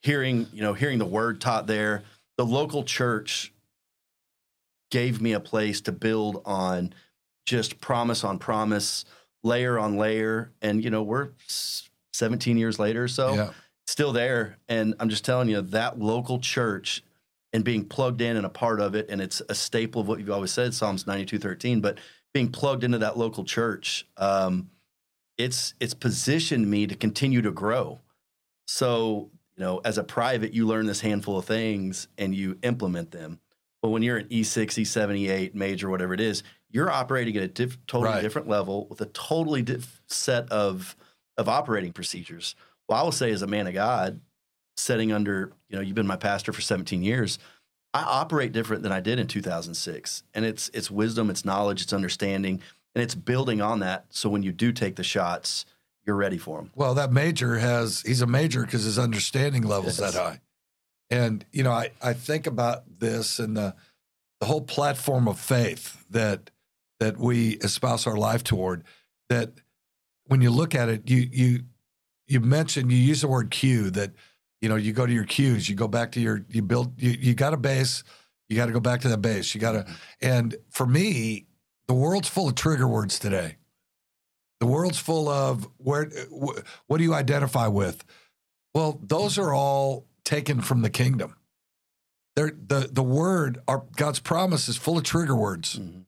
hearing, 0.00 0.46
you 0.52 0.62
know, 0.62 0.72
hearing 0.72 0.98
the 0.98 1.04
word 1.04 1.40
taught 1.40 1.66
there, 1.66 2.02
the 2.38 2.46
local 2.46 2.82
church 2.82 3.52
gave 4.90 5.20
me 5.20 5.32
a 5.32 5.40
place 5.40 5.82
to 5.82 5.92
build 5.92 6.42
on 6.46 6.94
just 7.44 7.80
promise 7.80 8.24
on 8.24 8.38
promise, 8.38 9.04
layer 9.42 9.78
on 9.78 9.96
layer. 9.96 10.50
And, 10.62 10.82
you 10.82 10.90
know, 10.90 11.02
we're 11.02 11.30
17 12.12 12.56
years 12.56 12.78
later 12.78 13.04
or 13.04 13.08
so. 13.08 13.34
Yeah 13.34 13.50
still 13.86 14.12
there. 14.12 14.58
And 14.68 14.94
I'm 15.00 15.08
just 15.08 15.24
telling 15.24 15.48
you, 15.48 15.60
that 15.60 15.98
local 15.98 16.38
church 16.38 17.02
and 17.52 17.64
being 17.64 17.84
plugged 17.84 18.20
in 18.20 18.36
and 18.36 18.46
a 18.46 18.50
part 18.50 18.80
of 18.80 18.94
it, 18.94 19.06
and 19.10 19.20
it's 19.20 19.42
a 19.48 19.54
staple 19.54 20.00
of 20.00 20.08
what 20.08 20.18
you've 20.18 20.30
always 20.30 20.50
said, 20.52 20.72
Psalms 20.74 21.06
92 21.06 21.38
13, 21.38 21.80
but 21.80 21.98
being 22.32 22.50
plugged 22.50 22.82
into 22.84 22.98
that 22.98 23.18
local 23.18 23.44
church, 23.44 24.06
um, 24.16 24.70
it's 25.36 25.74
it's 25.80 25.94
positioned 25.94 26.70
me 26.70 26.86
to 26.86 26.94
continue 26.94 27.42
to 27.42 27.50
grow. 27.50 28.00
So, 28.66 29.30
you 29.56 29.64
know, 29.64 29.80
as 29.84 29.98
a 29.98 30.04
private, 30.04 30.54
you 30.54 30.66
learn 30.66 30.86
this 30.86 31.00
handful 31.00 31.38
of 31.38 31.44
things 31.44 32.08
and 32.16 32.34
you 32.34 32.58
implement 32.62 33.10
them. 33.10 33.40
But 33.82 33.88
when 33.90 34.02
you're 34.02 34.18
an 34.18 34.28
E6, 34.28 34.66
E7, 34.80 35.26
E8 35.26 35.54
major, 35.54 35.90
whatever 35.90 36.14
it 36.14 36.20
is, 36.20 36.42
you're 36.70 36.90
operating 36.90 37.36
at 37.36 37.42
a 37.42 37.48
diff- 37.48 37.84
totally 37.86 38.14
Right. 38.14 38.22
different 38.22 38.48
level 38.48 38.86
with 38.88 39.00
a 39.00 39.06
totally 39.06 39.62
diff- 39.62 40.00
set 40.06 40.50
of 40.50 40.96
of 41.36 41.48
operating 41.48 41.92
procedures. 41.92 42.54
Well, 42.92 43.00
I 43.00 43.04
will 43.04 43.12
say, 43.12 43.30
as 43.32 43.40
a 43.40 43.46
man 43.46 43.66
of 43.66 43.72
God, 43.72 44.20
setting 44.76 45.12
under, 45.12 45.50
you 45.70 45.76
know, 45.76 45.82
you've 45.82 45.94
been 45.94 46.06
my 46.06 46.16
pastor 46.16 46.52
for 46.52 46.60
17 46.60 47.02
years. 47.02 47.38
I 47.94 48.02
operate 48.02 48.52
different 48.52 48.82
than 48.82 48.92
I 48.92 49.00
did 49.00 49.18
in 49.18 49.26
2006, 49.28 50.22
and 50.34 50.44
it's 50.44 50.68
it's 50.74 50.90
wisdom, 50.90 51.30
it's 51.30 51.42
knowledge, 51.42 51.80
it's 51.80 51.94
understanding, 51.94 52.60
and 52.94 53.02
it's 53.02 53.14
building 53.14 53.62
on 53.62 53.80
that. 53.80 54.04
So 54.10 54.28
when 54.28 54.42
you 54.42 54.52
do 54.52 54.72
take 54.72 54.96
the 54.96 55.02
shots, 55.02 55.64
you're 56.04 56.16
ready 56.16 56.36
for 56.36 56.58
them. 56.58 56.70
Well, 56.74 56.92
that 56.92 57.12
major 57.12 57.58
has 57.58 58.02
he's 58.02 58.20
a 58.20 58.26
major 58.26 58.60
because 58.60 58.84
his 58.84 58.98
understanding 58.98 59.62
level's 59.62 59.98
Yes. 59.98 60.12
that 60.12 60.22
high. 60.22 60.40
And 61.08 61.46
you 61.50 61.62
know, 61.62 61.72
I, 61.72 61.92
I 62.02 62.12
think 62.12 62.46
about 62.46 62.98
this 62.98 63.38
and 63.38 63.56
the 63.56 63.74
the 64.40 64.44
whole 64.44 64.60
platform 64.60 65.28
of 65.28 65.40
faith 65.40 66.04
that 66.10 66.50
that 67.00 67.16
we 67.16 67.52
espouse 67.56 68.06
our 68.06 68.18
life 68.18 68.44
toward, 68.44 68.84
that 69.30 69.52
when 70.26 70.42
you 70.42 70.50
look 70.50 70.74
at 70.74 70.90
it, 70.90 71.08
you 71.08 71.26
you 71.32 71.60
you 72.32 72.40
mentioned 72.40 72.90
you 72.90 72.98
use 72.98 73.20
the 73.20 73.28
word 73.28 73.50
cue 73.50 73.90
that 73.90 74.12
you 74.60 74.68
know 74.68 74.76
you 74.76 74.92
go 74.92 75.06
to 75.06 75.12
your 75.12 75.24
cues, 75.24 75.68
you 75.68 75.74
go 75.74 75.88
back 75.88 76.12
to 76.12 76.20
your 76.20 76.44
you 76.48 76.62
build 76.62 77.00
you 77.00 77.10
you 77.10 77.34
got 77.34 77.52
a 77.52 77.56
base, 77.56 78.02
you 78.48 78.56
got 78.56 78.66
to 78.66 78.72
go 78.72 78.80
back 78.80 79.00
to 79.02 79.08
that 79.08 79.22
base. 79.22 79.54
You 79.54 79.60
got 79.60 79.72
to 79.72 79.86
and 80.20 80.56
for 80.70 80.86
me, 80.86 81.46
the 81.88 81.94
world's 81.94 82.28
full 82.28 82.48
of 82.48 82.54
trigger 82.54 82.88
words 82.88 83.18
today. 83.18 83.56
The 84.60 84.66
world's 84.66 84.98
full 84.98 85.28
of 85.28 85.68
where 85.78 86.08
wh- 86.30 86.58
what 86.86 86.98
do 86.98 87.04
you 87.04 87.14
identify 87.14 87.66
with? 87.66 88.04
Well, 88.74 88.98
those 89.02 89.38
are 89.38 89.52
all 89.52 90.06
taken 90.24 90.60
from 90.62 90.82
the 90.82 90.90
kingdom. 90.90 91.34
They're, 92.36 92.52
the 92.66 92.88
the 92.90 93.02
word, 93.02 93.60
our 93.68 93.84
God's 93.96 94.20
promise 94.20 94.68
is 94.68 94.76
full 94.76 94.96
of 94.96 95.04
trigger 95.04 95.36
words. 95.36 95.78
Mhm. 95.78 96.04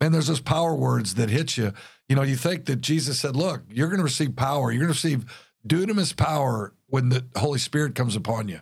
And 0.00 0.12
there's 0.14 0.26
those 0.28 0.40
power 0.40 0.74
words 0.74 1.14
that 1.14 1.30
hit 1.30 1.56
you. 1.56 1.72
You 2.08 2.14
know, 2.16 2.22
you 2.22 2.36
think 2.36 2.66
that 2.66 2.82
Jesus 2.82 3.18
said, 3.18 3.34
"Look, 3.34 3.62
you're 3.70 3.88
going 3.88 3.98
to 3.98 4.04
receive 4.04 4.36
power. 4.36 4.70
You're 4.70 4.84
going 4.86 4.94
to 4.94 5.00
receive 5.08 5.24
dunamis 5.66 6.16
power 6.16 6.72
when 6.86 7.08
the 7.08 7.26
Holy 7.36 7.58
Spirit 7.58 7.94
comes 7.94 8.16
upon 8.16 8.48
you." 8.48 8.60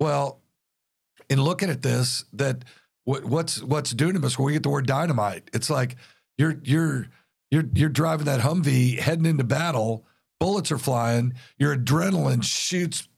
Well, 0.00 0.40
in 1.28 1.42
looking 1.42 1.70
at 1.70 1.82
this, 1.82 2.24
that 2.32 2.64
what, 3.04 3.24
what's 3.24 3.62
what's 3.62 3.94
dunamis? 3.94 4.38
When 4.38 4.46
we 4.46 4.52
get 4.52 4.62
the 4.62 4.68
word 4.68 4.86
dynamite. 4.86 5.50
It's 5.52 5.70
like 5.70 5.96
you're 6.36 6.58
you're 6.62 7.08
you're 7.50 7.64
you're 7.74 7.88
driving 7.88 8.26
that 8.26 8.40
Humvee 8.40 8.98
heading 8.98 9.26
into 9.26 9.44
battle. 9.44 10.04
Bullets 10.38 10.70
are 10.70 10.78
flying. 10.78 11.34
Your 11.58 11.76
adrenaline 11.76 12.44
shoots 12.44 13.08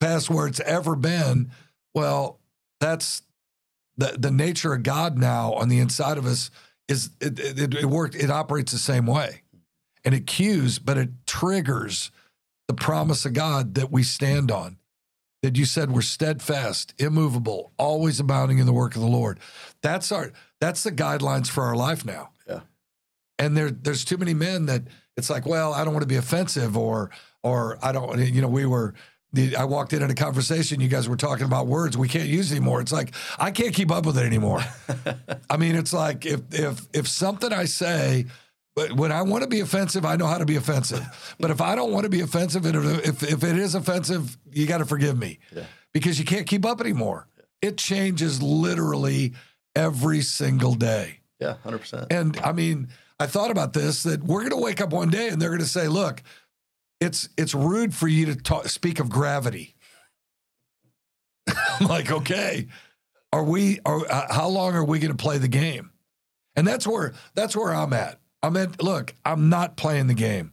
past 0.00 0.30
where 0.30 0.46
it's 0.46 0.60
ever 0.60 0.96
been. 0.96 1.50
Well, 1.94 2.40
that's 2.80 3.22
the 3.96 4.16
the 4.18 4.30
nature 4.30 4.74
of 4.74 4.82
God 4.82 5.18
now 5.18 5.52
on 5.52 5.68
the 5.68 5.78
inside 5.78 6.18
of 6.18 6.26
us. 6.26 6.50
Is 6.88 7.10
it 7.20 7.38
it, 7.38 7.74
it 7.74 7.86
worked? 7.86 8.14
It 8.14 8.30
operates 8.30 8.72
the 8.72 8.78
same 8.78 9.06
way, 9.06 9.42
and 10.04 10.14
it 10.14 10.26
cues, 10.26 10.78
but 10.78 10.98
it 10.98 11.10
triggers 11.26 12.10
the 12.68 12.74
promise 12.74 13.24
of 13.24 13.32
God 13.32 13.74
that 13.74 13.90
we 13.90 14.02
stand 14.02 14.50
on. 14.50 14.78
That 15.42 15.58
you 15.58 15.66
said 15.66 15.90
we're 15.90 16.00
steadfast, 16.00 16.94
immovable, 16.98 17.72
always 17.76 18.18
abounding 18.18 18.58
in 18.58 18.64
the 18.64 18.72
work 18.72 18.94
of 18.94 19.02
the 19.02 19.08
Lord. 19.08 19.38
That's 19.82 20.10
our 20.10 20.32
that's 20.58 20.82
the 20.82 20.92
guidelines 20.92 21.48
for 21.48 21.64
our 21.64 21.76
life 21.76 22.02
now. 22.02 22.30
Yeah. 22.48 22.60
And 23.38 23.54
there 23.54 23.70
there's 23.70 24.06
too 24.06 24.16
many 24.16 24.32
men 24.32 24.64
that 24.66 24.84
it's 25.18 25.28
like, 25.28 25.44
well, 25.44 25.74
I 25.74 25.84
don't 25.84 25.92
want 25.92 26.02
to 26.02 26.08
be 26.08 26.16
offensive 26.16 26.78
or 26.78 27.10
or 27.42 27.78
I 27.82 27.92
don't 27.92 28.18
you 28.20 28.40
know, 28.40 28.48
we 28.48 28.64
were 28.64 28.94
the, 29.34 29.56
I 29.56 29.64
walked 29.64 29.92
in 29.92 30.02
in 30.02 30.10
a 30.10 30.14
conversation. 30.14 30.80
You 30.80 30.88
guys 30.88 31.08
were 31.08 31.16
talking 31.16 31.44
about 31.44 31.66
words 31.66 31.98
we 31.98 32.08
can't 32.08 32.28
use 32.28 32.50
anymore. 32.50 32.80
It's 32.80 32.92
like 32.92 33.12
I 33.38 33.50
can't 33.50 33.74
keep 33.74 33.90
up 33.90 34.06
with 34.06 34.16
it 34.16 34.24
anymore. 34.24 34.62
I 35.50 35.56
mean, 35.58 35.74
it's 35.74 35.92
like 35.92 36.24
if 36.24 36.40
if 36.52 36.86
if 36.94 37.08
something 37.08 37.52
I 37.52 37.66
say, 37.66 38.26
but 38.76 38.92
when 38.92 39.12
I 39.12 39.22
want 39.22 39.42
to 39.42 39.48
be 39.48 39.60
offensive, 39.60 40.04
I 40.04 40.16
know 40.16 40.26
how 40.26 40.38
to 40.38 40.46
be 40.46 40.56
offensive. 40.56 41.04
But 41.38 41.50
if 41.50 41.60
I 41.60 41.74
don't 41.74 41.92
want 41.92 42.04
to 42.04 42.10
be 42.10 42.20
offensive, 42.20 42.64
and 42.66 42.76
if 43.04 43.22
if 43.22 43.42
it 43.44 43.56
is 43.58 43.74
offensive, 43.74 44.36
you 44.52 44.66
got 44.66 44.78
to 44.78 44.84
forgive 44.84 45.18
me 45.18 45.38
Yeah. 45.54 45.64
because 45.92 46.18
you 46.18 46.24
can't 46.24 46.46
keep 46.46 46.64
up 46.64 46.80
anymore. 46.80 47.28
It 47.62 47.76
changes 47.78 48.42
literally 48.42 49.34
every 49.74 50.20
single 50.22 50.74
day. 50.74 51.20
Yeah, 51.40 51.54
hundred 51.64 51.78
percent. 51.80 52.06
And 52.12 52.38
I 52.38 52.52
mean, 52.52 52.88
I 53.18 53.26
thought 53.26 53.50
about 53.50 53.72
this 53.72 54.02
that 54.04 54.22
we're 54.22 54.40
going 54.40 54.50
to 54.50 54.56
wake 54.64 54.80
up 54.80 54.90
one 54.90 55.10
day 55.10 55.28
and 55.28 55.40
they're 55.42 55.48
going 55.50 55.60
to 55.60 55.66
say, 55.66 55.88
"Look, 55.88 56.22
it's 57.00 57.28
it's 57.36 57.54
rude 57.54 57.94
for 57.94 58.06
you 58.08 58.26
to 58.26 58.36
talk, 58.36 58.68
speak 58.68 59.00
of 59.00 59.08
gravity." 59.10 59.74
I'm 61.80 61.88
like, 61.88 62.10
okay, 62.10 62.68
are 63.32 63.44
we? 63.44 63.80
Are 63.84 64.00
uh, 64.10 64.32
how 64.32 64.48
long 64.48 64.74
are 64.74 64.84
we 64.84 64.98
going 64.98 65.14
to 65.14 65.22
play 65.22 65.38
the 65.38 65.48
game? 65.48 65.90
And 66.56 66.66
that's 66.66 66.86
where 66.86 67.14
that's 67.34 67.56
where 67.56 67.74
I'm 67.74 67.92
at. 67.92 68.18
I'm 68.44 68.56
at. 68.58 68.82
Look, 68.82 69.14
I'm 69.24 69.48
not 69.48 69.76
playing 69.76 70.06
the 70.06 70.14
game. 70.14 70.52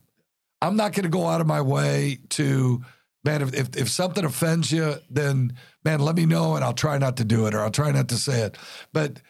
I'm 0.62 0.78
not 0.78 0.94
going 0.94 1.04
to 1.04 1.10
go 1.10 1.28
out 1.28 1.42
of 1.42 1.48
my 1.48 1.60
way 1.60 2.20
to 2.30 2.82
man. 3.26 3.42
If, 3.42 3.54
if 3.54 3.76
if 3.76 3.90
something 3.90 4.24
offends 4.24 4.72
you, 4.72 4.96
then 5.10 5.58
man, 5.84 6.00
let 6.00 6.16
me 6.16 6.26
know 6.26 6.56
and 6.56 6.64
I'll 6.64 6.74
try 6.74 6.98
not 6.98 7.18
to 7.18 7.26
do 7.26 7.48
it 7.48 7.54
or 7.54 7.60
I'll 7.60 7.72
try 7.72 7.92
not 7.92 8.08
to 8.10 8.16
say 8.16 8.44
it. 8.44 8.58
But 8.94 9.22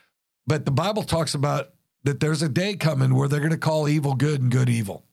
but 0.46 0.66
the 0.66 0.72
Bible 0.72 1.02
talks 1.02 1.34
about 1.34 1.70
that 2.04 2.20
there's 2.20 2.44
a 2.44 2.50
day 2.50 2.76
coming 2.76 3.16
where 3.16 3.28
they're 3.28 3.40
going 3.40 3.52
to 3.52 3.58
call 3.58 3.90
evil 3.90 4.14
good 4.14 4.42
and 4.42 4.52
good 4.52 4.70
evil. 4.70 5.06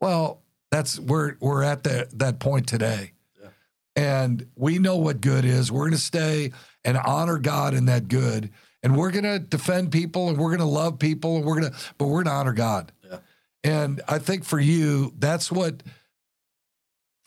Well, 0.00 0.42
that's 0.72 0.98
we're 0.98 1.36
we're 1.38 1.62
at 1.62 1.84
that 1.84 2.18
that 2.18 2.40
point 2.40 2.66
today. 2.66 3.12
Yeah. 3.40 3.50
And 3.94 4.48
we 4.56 4.80
know 4.80 4.96
what 4.96 5.20
good 5.20 5.44
is. 5.44 5.70
We're 5.70 5.84
going 5.84 5.92
to 5.92 5.98
stay 5.98 6.50
and 6.84 6.98
honor 6.98 7.38
God 7.38 7.74
in 7.74 7.84
that 7.84 8.08
good. 8.08 8.50
And 8.82 8.96
we're 8.96 9.10
going 9.10 9.24
to 9.24 9.38
defend 9.38 9.90
people 9.90 10.28
and 10.28 10.38
we're 10.38 10.48
going 10.48 10.60
to 10.60 10.64
love 10.64 10.98
people 10.98 11.36
and 11.36 11.44
we're 11.44 11.60
going 11.60 11.72
to 11.72 11.78
but 11.98 12.06
we're 12.06 12.22
going 12.22 12.26
to 12.26 12.32
honor 12.32 12.52
God. 12.52 12.92
Yeah. 13.04 13.18
And 13.64 14.00
I 14.08 14.18
think 14.18 14.44
for 14.44 14.60
you 14.60 15.12
that's 15.18 15.50
what 15.50 15.82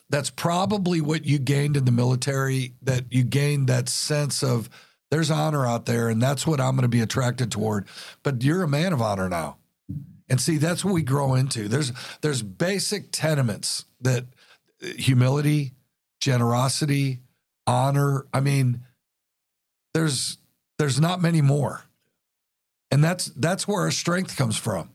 that's 0.10 0.30
probably 0.30 1.00
what 1.02 1.26
you 1.26 1.40
gained 1.40 1.78
in 1.78 1.86
the 1.86 1.92
military 1.92 2.74
that 2.82 3.06
you 3.12 3.24
gained 3.24 3.68
that 3.68 3.90
sense 3.90 4.44
of 4.44 4.70
there's 5.10 5.32
honor 5.32 5.66
out 5.66 5.86
there 5.86 6.10
and 6.10 6.22
that's 6.22 6.46
what 6.46 6.60
I'm 6.60 6.76
going 6.76 6.84
to 6.84 6.90
be 6.90 7.02
attracted 7.02 7.52
toward 7.52 7.88
but 8.24 8.44
you're 8.44 8.64
a 8.64 8.68
man 8.68 8.94
of 8.94 9.02
honor 9.02 9.30
now 9.30 9.58
and 10.30 10.40
see 10.40 10.58
that's 10.58 10.84
what 10.86 10.94
we 10.94 11.02
grow 11.02 11.34
into 11.34 11.68
there's 11.68 11.92
there's 12.22 12.42
basic 12.42 13.12
tenements 13.12 13.86
that 14.02 14.26
humility 14.80 15.74
generosity 16.20 17.20
honor 17.68 18.26
i 18.34 18.40
mean 18.40 18.82
there's 19.94 20.38
there's 20.82 21.00
not 21.00 21.22
many 21.22 21.42
more 21.42 21.84
and 22.90 23.04
that's 23.04 23.26
that's 23.36 23.68
where 23.68 23.82
our 23.82 23.92
strength 23.92 24.36
comes 24.36 24.58
from 24.58 24.90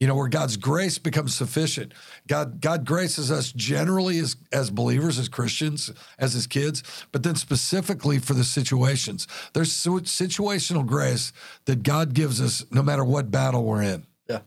you 0.00 0.06
know 0.06 0.14
where 0.14 0.28
god's 0.28 0.56
grace 0.56 0.96
becomes 0.96 1.36
sufficient 1.36 1.92
god 2.26 2.58
god 2.58 2.86
graces 2.86 3.30
us 3.30 3.52
generally 3.52 4.18
as 4.18 4.34
as 4.50 4.70
believers 4.70 5.18
as 5.18 5.28
christians 5.28 5.92
as 6.18 6.32
his 6.32 6.46
kids 6.46 6.82
but 7.12 7.22
then 7.22 7.34
specifically 7.34 8.18
for 8.18 8.32
the 8.32 8.44
situations 8.44 9.28
there's 9.52 9.70
situational 9.74 10.86
grace 10.86 11.34
that 11.66 11.82
god 11.82 12.14
gives 12.14 12.40
us 12.40 12.64
no 12.70 12.82
matter 12.82 13.04
what 13.04 13.30
battle 13.30 13.62
we're 13.62 13.82
in 13.82 14.06
Yeah. 14.26 14.40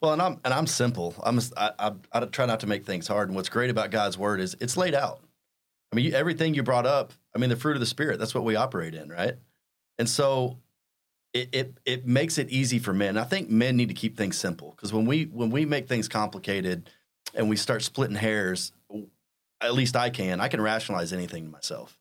Well, 0.00 0.14
and 0.14 0.22
I'm 0.22 0.40
and 0.42 0.54
I'm 0.54 0.66
simple. 0.66 1.14
I'm 1.22 1.38
I, 1.54 1.70
I, 1.78 1.92
I 2.14 2.20
try 2.24 2.46
not 2.46 2.60
to 2.60 2.66
make 2.66 2.86
things 2.86 3.06
hard. 3.06 3.28
And 3.28 3.36
what's 3.36 3.50
great 3.50 3.68
about 3.68 3.90
God's 3.90 4.16
word 4.16 4.40
is 4.40 4.56
it's 4.58 4.78
laid 4.78 4.94
out. 4.94 5.20
I 5.92 5.96
mean, 5.96 6.06
you, 6.06 6.12
everything 6.12 6.54
you 6.54 6.62
brought 6.62 6.86
up. 6.86 7.12
I 7.34 7.38
mean, 7.38 7.50
the 7.50 7.56
fruit 7.56 7.76
of 7.76 7.80
the 7.80 7.86
spirit. 7.86 8.18
That's 8.18 8.34
what 8.34 8.44
we 8.44 8.56
operate 8.56 8.94
in, 8.94 9.10
right? 9.10 9.36
And 9.98 10.08
so, 10.08 10.58
it 11.32 11.48
it, 11.52 11.74
it 11.84 12.06
makes 12.06 12.38
it 12.38 12.50
easy 12.50 12.78
for 12.78 12.92
men. 12.92 13.16
I 13.16 13.24
think 13.24 13.50
men 13.50 13.76
need 13.76 13.88
to 13.88 13.94
keep 13.94 14.16
things 14.16 14.36
simple 14.36 14.72
because 14.76 14.92
when 14.92 15.06
we 15.06 15.24
when 15.24 15.50
we 15.50 15.64
make 15.64 15.88
things 15.88 16.08
complicated 16.08 16.90
and 17.34 17.48
we 17.48 17.56
start 17.56 17.82
splitting 17.82 18.16
hairs, 18.16 18.72
at 19.60 19.74
least 19.74 19.96
I 19.96 20.10
can. 20.10 20.40
I 20.40 20.48
can 20.48 20.60
rationalize 20.60 21.12
anything 21.12 21.44
to 21.44 21.50
myself. 21.50 21.98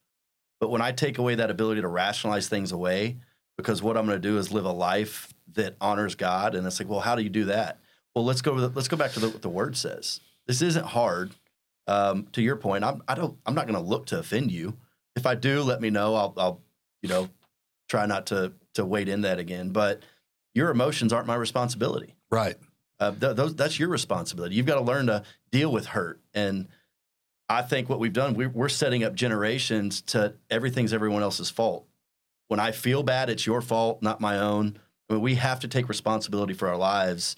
But 0.60 0.70
when 0.70 0.82
I 0.82 0.92
take 0.92 1.18
away 1.18 1.36
that 1.36 1.50
ability 1.50 1.82
to 1.82 1.88
rationalize 1.88 2.48
things 2.48 2.72
away, 2.72 3.18
because 3.58 3.82
what 3.82 3.98
I'm 3.98 4.06
going 4.06 4.22
to 4.22 4.28
do 4.28 4.38
is 4.38 4.52
live 4.52 4.66
a 4.66 4.72
life 4.72 5.34
that 5.54 5.76
honors 5.82 6.16
God, 6.16 6.56
and 6.56 6.66
it's 6.68 6.80
like, 6.80 6.90
well, 6.90 7.00
how 7.00 7.16
do 7.16 7.24
you 7.24 7.30
do 7.30 7.46
that? 7.46 7.80
Well, 8.16 8.26
let's 8.26 8.42
go. 8.42 8.54
Let's 8.54 8.88
go 8.88 8.98
back 8.98 9.12
to 9.14 9.20
the, 9.20 9.30
what 9.30 9.42
the 9.42 9.50
Word 9.50 9.78
says. 9.78 10.20
This 10.48 10.62
isn't 10.62 10.86
hard. 10.86 11.32
Um, 11.88 12.28
to 12.34 12.42
your 12.42 12.58
point, 12.58 12.84
I'm, 12.84 13.02
I 13.08 13.16
don't. 13.16 13.38
I'm 13.46 13.56
not 13.56 13.68
going 13.68 13.82
to 13.82 13.88
look 13.90 14.08
to 14.08 14.20
offend 14.20 14.52
you. 14.52 14.78
If 15.16 15.26
I 15.26 15.36
do, 15.36 15.62
let 15.64 15.82
me 15.82 15.90
know. 15.90 16.16
I'll, 16.16 16.34
I'll, 16.38 16.62
you 17.02 17.10
know, 17.10 17.30
try 17.92 18.06
not 18.06 18.26
to 18.28 18.54
to 18.74 18.86
wade 18.86 19.10
in 19.10 19.22
that 19.22 19.38
again. 19.38 19.70
But 19.70 20.02
your 20.54 20.72
emotions 20.72 21.12
aren't 21.14 21.28
my 21.28 21.36
responsibility. 21.36 22.16
right 22.30 22.58
Uh, 23.00 23.12
th- 23.12 23.36
those 23.36 23.54
that's 23.56 23.78
your 23.80 23.90
responsibility. 23.90 24.56
You've 24.56 24.66
got 24.66 24.76
to 24.76 24.82
learn 24.92 25.08
to 25.08 25.24
deal 25.52 25.72
with 25.72 25.88
hurt. 25.88 26.22
And 26.34 26.68
I 27.50 27.62
think 27.64 27.90
what 27.90 28.00
we've 28.00 28.14
done, 28.14 28.34
we, 28.34 28.48
we're 28.48 28.70
setting 28.70 29.04
up 29.04 29.14
generations 29.14 30.02
to 30.14 30.36
everything's 30.50 30.94
everyone 30.94 31.22
else's 31.22 31.50
fault. 31.50 31.86
When 32.48 32.60
I 32.60 32.72
feel 32.72 33.04
bad, 33.04 33.30
it's 33.30 33.46
your 33.46 33.62
fault, 33.62 34.02
not 34.02 34.22
my 34.22 34.38
own. 34.38 34.80
I 35.10 35.14
mean, 35.14 35.22
we 35.22 35.36
have 35.36 35.60
to 35.62 35.68
take 35.68 35.90
responsibility 35.90 36.54
for 36.54 36.68
our 36.70 36.78
lives. 36.78 37.36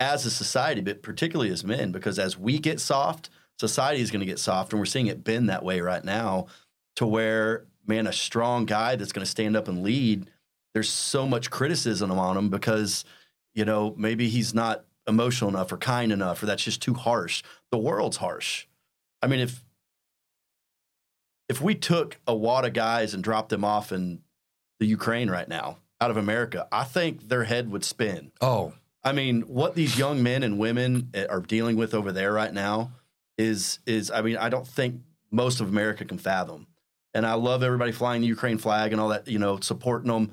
as 0.00 0.24
a 0.24 0.30
society, 0.30 0.80
but 0.80 1.02
particularly 1.02 1.52
as 1.52 1.62
men, 1.62 1.92
because 1.92 2.18
as 2.18 2.38
we 2.38 2.58
get 2.58 2.80
soft, 2.80 3.28
society 3.58 4.00
is 4.00 4.10
going 4.10 4.20
to 4.20 4.26
get 4.26 4.38
soft, 4.38 4.72
and 4.72 4.80
we're 4.80 4.86
seeing 4.86 5.08
it 5.08 5.22
bend 5.22 5.48
that 5.48 5.62
way 5.62 5.80
right 5.80 6.04
now, 6.04 6.46
to 6.96 7.06
where 7.06 7.66
man, 7.90 8.06
a 8.06 8.12
strong 8.12 8.64
guy 8.64 8.96
that's 8.96 9.12
going 9.12 9.24
to 9.24 9.30
stand 9.30 9.56
up 9.56 9.68
and 9.68 9.82
lead. 9.82 10.30
There's 10.72 10.88
so 10.88 11.26
much 11.26 11.50
criticism 11.50 12.10
on 12.10 12.36
him 12.36 12.48
because 12.48 13.04
you 13.54 13.66
know 13.66 13.94
maybe 13.98 14.28
he's 14.28 14.54
not 14.54 14.84
emotional 15.06 15.50
enough 15.50 15.72
or 15.72 15.76
kind 15.76 16.12
enough, 16.12 16.42
or 16.42 16.46
that's 16.46 16.64
just 16.64 16.80
too 16.80 16.94
harsh. 16.94 17.42
The 17.70 17.78
world's 17.78 18.16
harsh. 18.16 18.66
I 19.20 19.26
mean, 19.26 19.40
if 19.40 19.62
if 21.50 21.60
we 21.60 21.74
took 21.74 22.18
a 22.26 22.34
wad 22.34 22.64
of 22.64 22.72
guys 22.72 23.12
and 23.12 23.22
dropped 23.22 23.50
them 23.50 23.64
off 23.64 23.92
in 23.92 24.22
the 24.78 24.86
Ukraine 24.86 25.28
right 25.28 25.48
now 25.48 25.78
out 26.00 26.10
of 26.10 26.16
America, 26.16 26.66
I 26.72 26.84
think 26.84 27.28
their 27.28 27.44
head 27.44 27.70
would 27.70 27.84
spin. 27.84 28.30
Oh, 28.40 28.72
I 29.02 29.12
mean, 29.12 29.42
what 29.42 29.74
these 29.74 29.98
young 29.98 30.22
men 30.22 30.42
and 30.42 30.58
women 30.58 31.10
eh, 31.14 31.26
are 31.28 31.40
dealing 31.40 31.76
with 31.76 31.92
over 31.92 32.12
there 32.12 32.32
right 32.32 32.52
now 32.52 32.92
is 33.36 33.80
is 33.86 34.10
I 34.10 34.22
mean, 34.22 34.36
I 34.36 34.48
don't 34.48 34.66
think 34.66 35.00
most 35.30 35.60
of 35.60 35.68
America 35.68 36.04
can 36.04 36.18
fathom. 36.18 36.66
And 37.14 37.26
I 37.26 37.34
love 37.34 37.62
everybody 37.62 37.92
flying 37.92 38.20
the 38.20 38.28
Ukraine 38.28 38.58
flag 38.58 38.92
and 38.92 39.00
all 39.00 39.08
that, 39.08 39.28
you 39.28 39.38
know, 39.38 39.58
supporting 39.60 40.10
them. 40.10 40.30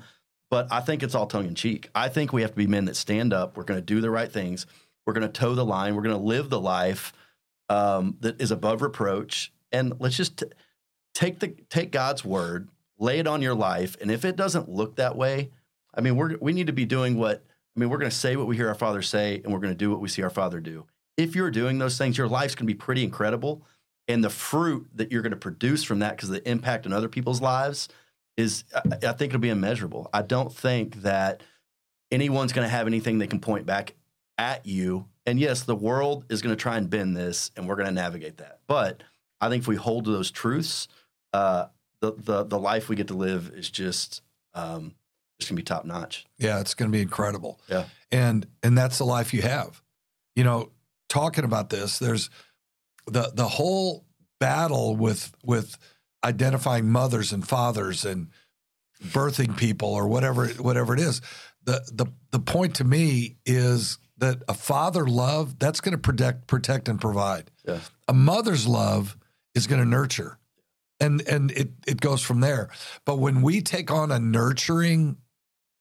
But 0.50 0.68
I 0.70 0.80
think 0.80 1.02
it's 1.02 1.14
all 1.14 1.26
tongue 1.26 1.46
in 1.46 1.54
cheek. 1.54 1.90
I 1.94 2.08
think 2.08 2.32
we 2.32 2.42
have 2.42 2.52
to 2.52 2.56
be 2.56 2.66
men 2.66 2.86
that 2.86 2.96
stand 2.96 3.32
up. 3.32 3.56
We're 3.56 3.64
going 3.64 3.80
to 3.80 3.84
do 3.84 4.00
the 4.00 4.10
right 4.10 4.30
things. 4.30 4.66
We're 5.04 5.12
going 5.12 5.26
to 5.26 5.32
toe 5.32 5.54
the 5.54 5.64
line. 5.64 5.94
We're 5.94 6.02
going 6.02 6.16
to 6.16 6.22
live 6.22 6.50
the 6.50 6.60
life 6.60 7.12
um, 7.68 8.16
that 8.20 8.40
is 8.40 8.50
above 8.50 8.80
reproach. 8.82 9.52
And 9.72 9.94
let's 9.98 10.16
just 10.16 10.38
t- 10.38 10.46
take 11.14 11.40
the 11.40 11.48
take 11.68 11.90
God's 11.90 12.24
word, 12.24 12.68
lay 12.98 13.18
it 13.18 13.26
on 13.26 13.42
your 13.42 13.54
life, 13.54 13.96
and 14.00 14.10
if 14.10 14.24
it 14.24 14.36
doesn't 14.36 14.68
look 14.68 14.96
that 14.96 15.16
way, 15.16 15.50
I 15.94 16.00
mean, 16.00 16.16
we're 16.16 16.36
we 16.40 16.52
need 16.52 16.68
to 16.68 16.72
be 16.72 16.84
doing 16.84 17.18
what 17.18 17.44
I 17.76 17.80
mean. 17.80 17.90
We're 17.90 17.98
going 17.98 18.10
to 18.10 18.16
say 18.16 18.36
what 18.36 18.46
we 18.46 18.56
hear 18.56 18.68
our 18.68 18.74
Father 18.74 19.02
say, 19.02 19.40
and 19.42 19.52
we're 19.52 19.58
going 19.58 19.72
to 19.72 19.78
do 19.78 19.90
what 19.90 20.00
we 20.00 20.08
see 20.08 20.22
our 20.22 20.30
Father 20.30 20.60
do. 20.60 20.86
If 21.16 21.34
you're 21.34 21.50
doing 21.50 21.78
those 21.78 21.98
things, 21.98 22.16
your 22.16 22.28
life's 22.28 22.54
going 22.54 22.66
to 22.68 22.72
be 22.72 22.78
pretty 22.78 23.02
incredible, 23.02 23.62
and 24.08 24.24
the 24.24 24.30
fruit 24.30 24.88
that 24.94 25.12
you're 25.12 25.22
going 25.22 25.30
to 25.30 25.36
produce 25.36 25.84
from 25.84 26.00
that, 26.00 26.16
because 26.16 26.30
the 26.30 26.48
impact 26.48 26.86
on 26.86 26.92
other 26.92 27.08
people's 27.08 27.40
lives 27.40 27.88
is, 28.36 28.64
I, 28.74 29.08
I 29.08 29.12
think 29.12 29.30
it'll 29.30 29.38
be 29.40 29.50
immeasurable. 29.50 30.08
I 30.12 30.22
don't 30.22 30.52
think 30.52 31.02
that 31.02 31.42
anyone's 32.10 32.52
going 32.52 32.64
to 32.64 32.70
have 32.70 32.86
anything 32.86 33.18
they 33.18 33.26
can 33.26 33.40
point 33.40 33.66
back 33.66 33.94
at 34.38 34.66
you. 34.66 35.06
And 35.26 35.38
yes, 35.38 35.62
the 35.62 35.76
world 35.76 36.24
is 36.30 36.42
going 36.42 36.56
to 36.56 36.60
try 36.60 36.76
and 36.76 36.88
bend 36.88 37.16
this, 37.16 37.50
and 37.56 37.68
we're 37.68 37.76
going 37.76 37.88
to 37.88 37.92
navigate 37.92 38.38
that. 38.38 38.60
But 38.66 39.02
I 39.40 39.48
think 39.48 39.62
if 39.62 39.68
we 39.68 39.76
hold 39.76 40.06
to 40.06 40.10
those 40.10 40.30
truths 40.30 40.88
uh, 41.32 41.66
the 42.00 42.12
the 42.16 42.44
the 42.44 42.58
life 42.58 42.88
we 42.88 42.96
get 42.96 43.08
to 43.08 43.14
live 43.14 43.52
is 43.54 43.70
just 43.70 44.22
um, 44.54 44.94
just 45.38 45.50
gonna 45.50 45.56
be 45.56 45.62
top 45.62 45.84
notch. 45.84 46.26
Yeah, 46.38 46.60
it's 46.60 46.74
going 46.74 46.90
to 46.90 46.96
be 46.96 47.02
incredible. 47.02 47.60
Yeah, 47.68 47.84
and 48.10 48.46
and 48.62 48.76
that's 48.76 48.98
the 48.98 49.04
life 49.04 49.34
you 49.34 49.42
have. 49.42 49.82
You 50.36 50.44
know, 50.44 50.70
talking 51.08 51.44
about 51.44 51.70
this, 51.70 51.98
there's 51.98 52.30
the 53.10 53.32
the 53.34 53.48
whole 53.48 54.04
battle 54.40 54.96
with 54.96 55.32
with 55.44 55.76
identifying 56.24 56.90
mothers 56.90 57.32
and 57.32 57.46
fathers 57.46 58.04
and 58.04 58.28
birthing 59.02 59.56
people 59.56 59.90
or 59.90 60.08
whatever 60.08 60.48
whatever 60.48 60.94
it 60.94 61.00
is. 61.00 61.20
The 61.64 61.82
the 61.92 62.06
the 62.30 62.40
point 62.40 62.76
to 62.76 62.84
me 62.84 63.36
is 63.46 63.98
that 64.18 64.42
a 64.48 64.54
father 64.54 65.06
love 65.06 65.58
that's 65.58 65.80
going 65.80 65.92
to 65.92 65.98
protect 65.98 66.46
protect 66.46 66.88
and 66.88 67.00
provide. 67.00 67.50
Yeah. 67.66 67.80
A 68.08 68.14
mother's 68.14 68.66
love 68.66 69.16
is 69.54 69.66
going 69.66 69.80
to 69.80 69.88
nurture 69.88 70.38
and 71.00 71.26
and 71.28 71.50
it 71.52 71.70
it 71.86 72.00
goes 72.00 72.22
from 72.22 72.40
there. 72.40 72.68
But 73.04 73.18
when 73.18 73.42
we 73.42 73.60
take 73.60 73.90
on 73.90 74.10
a 74.10 74.18
nurturing 74.18 75.18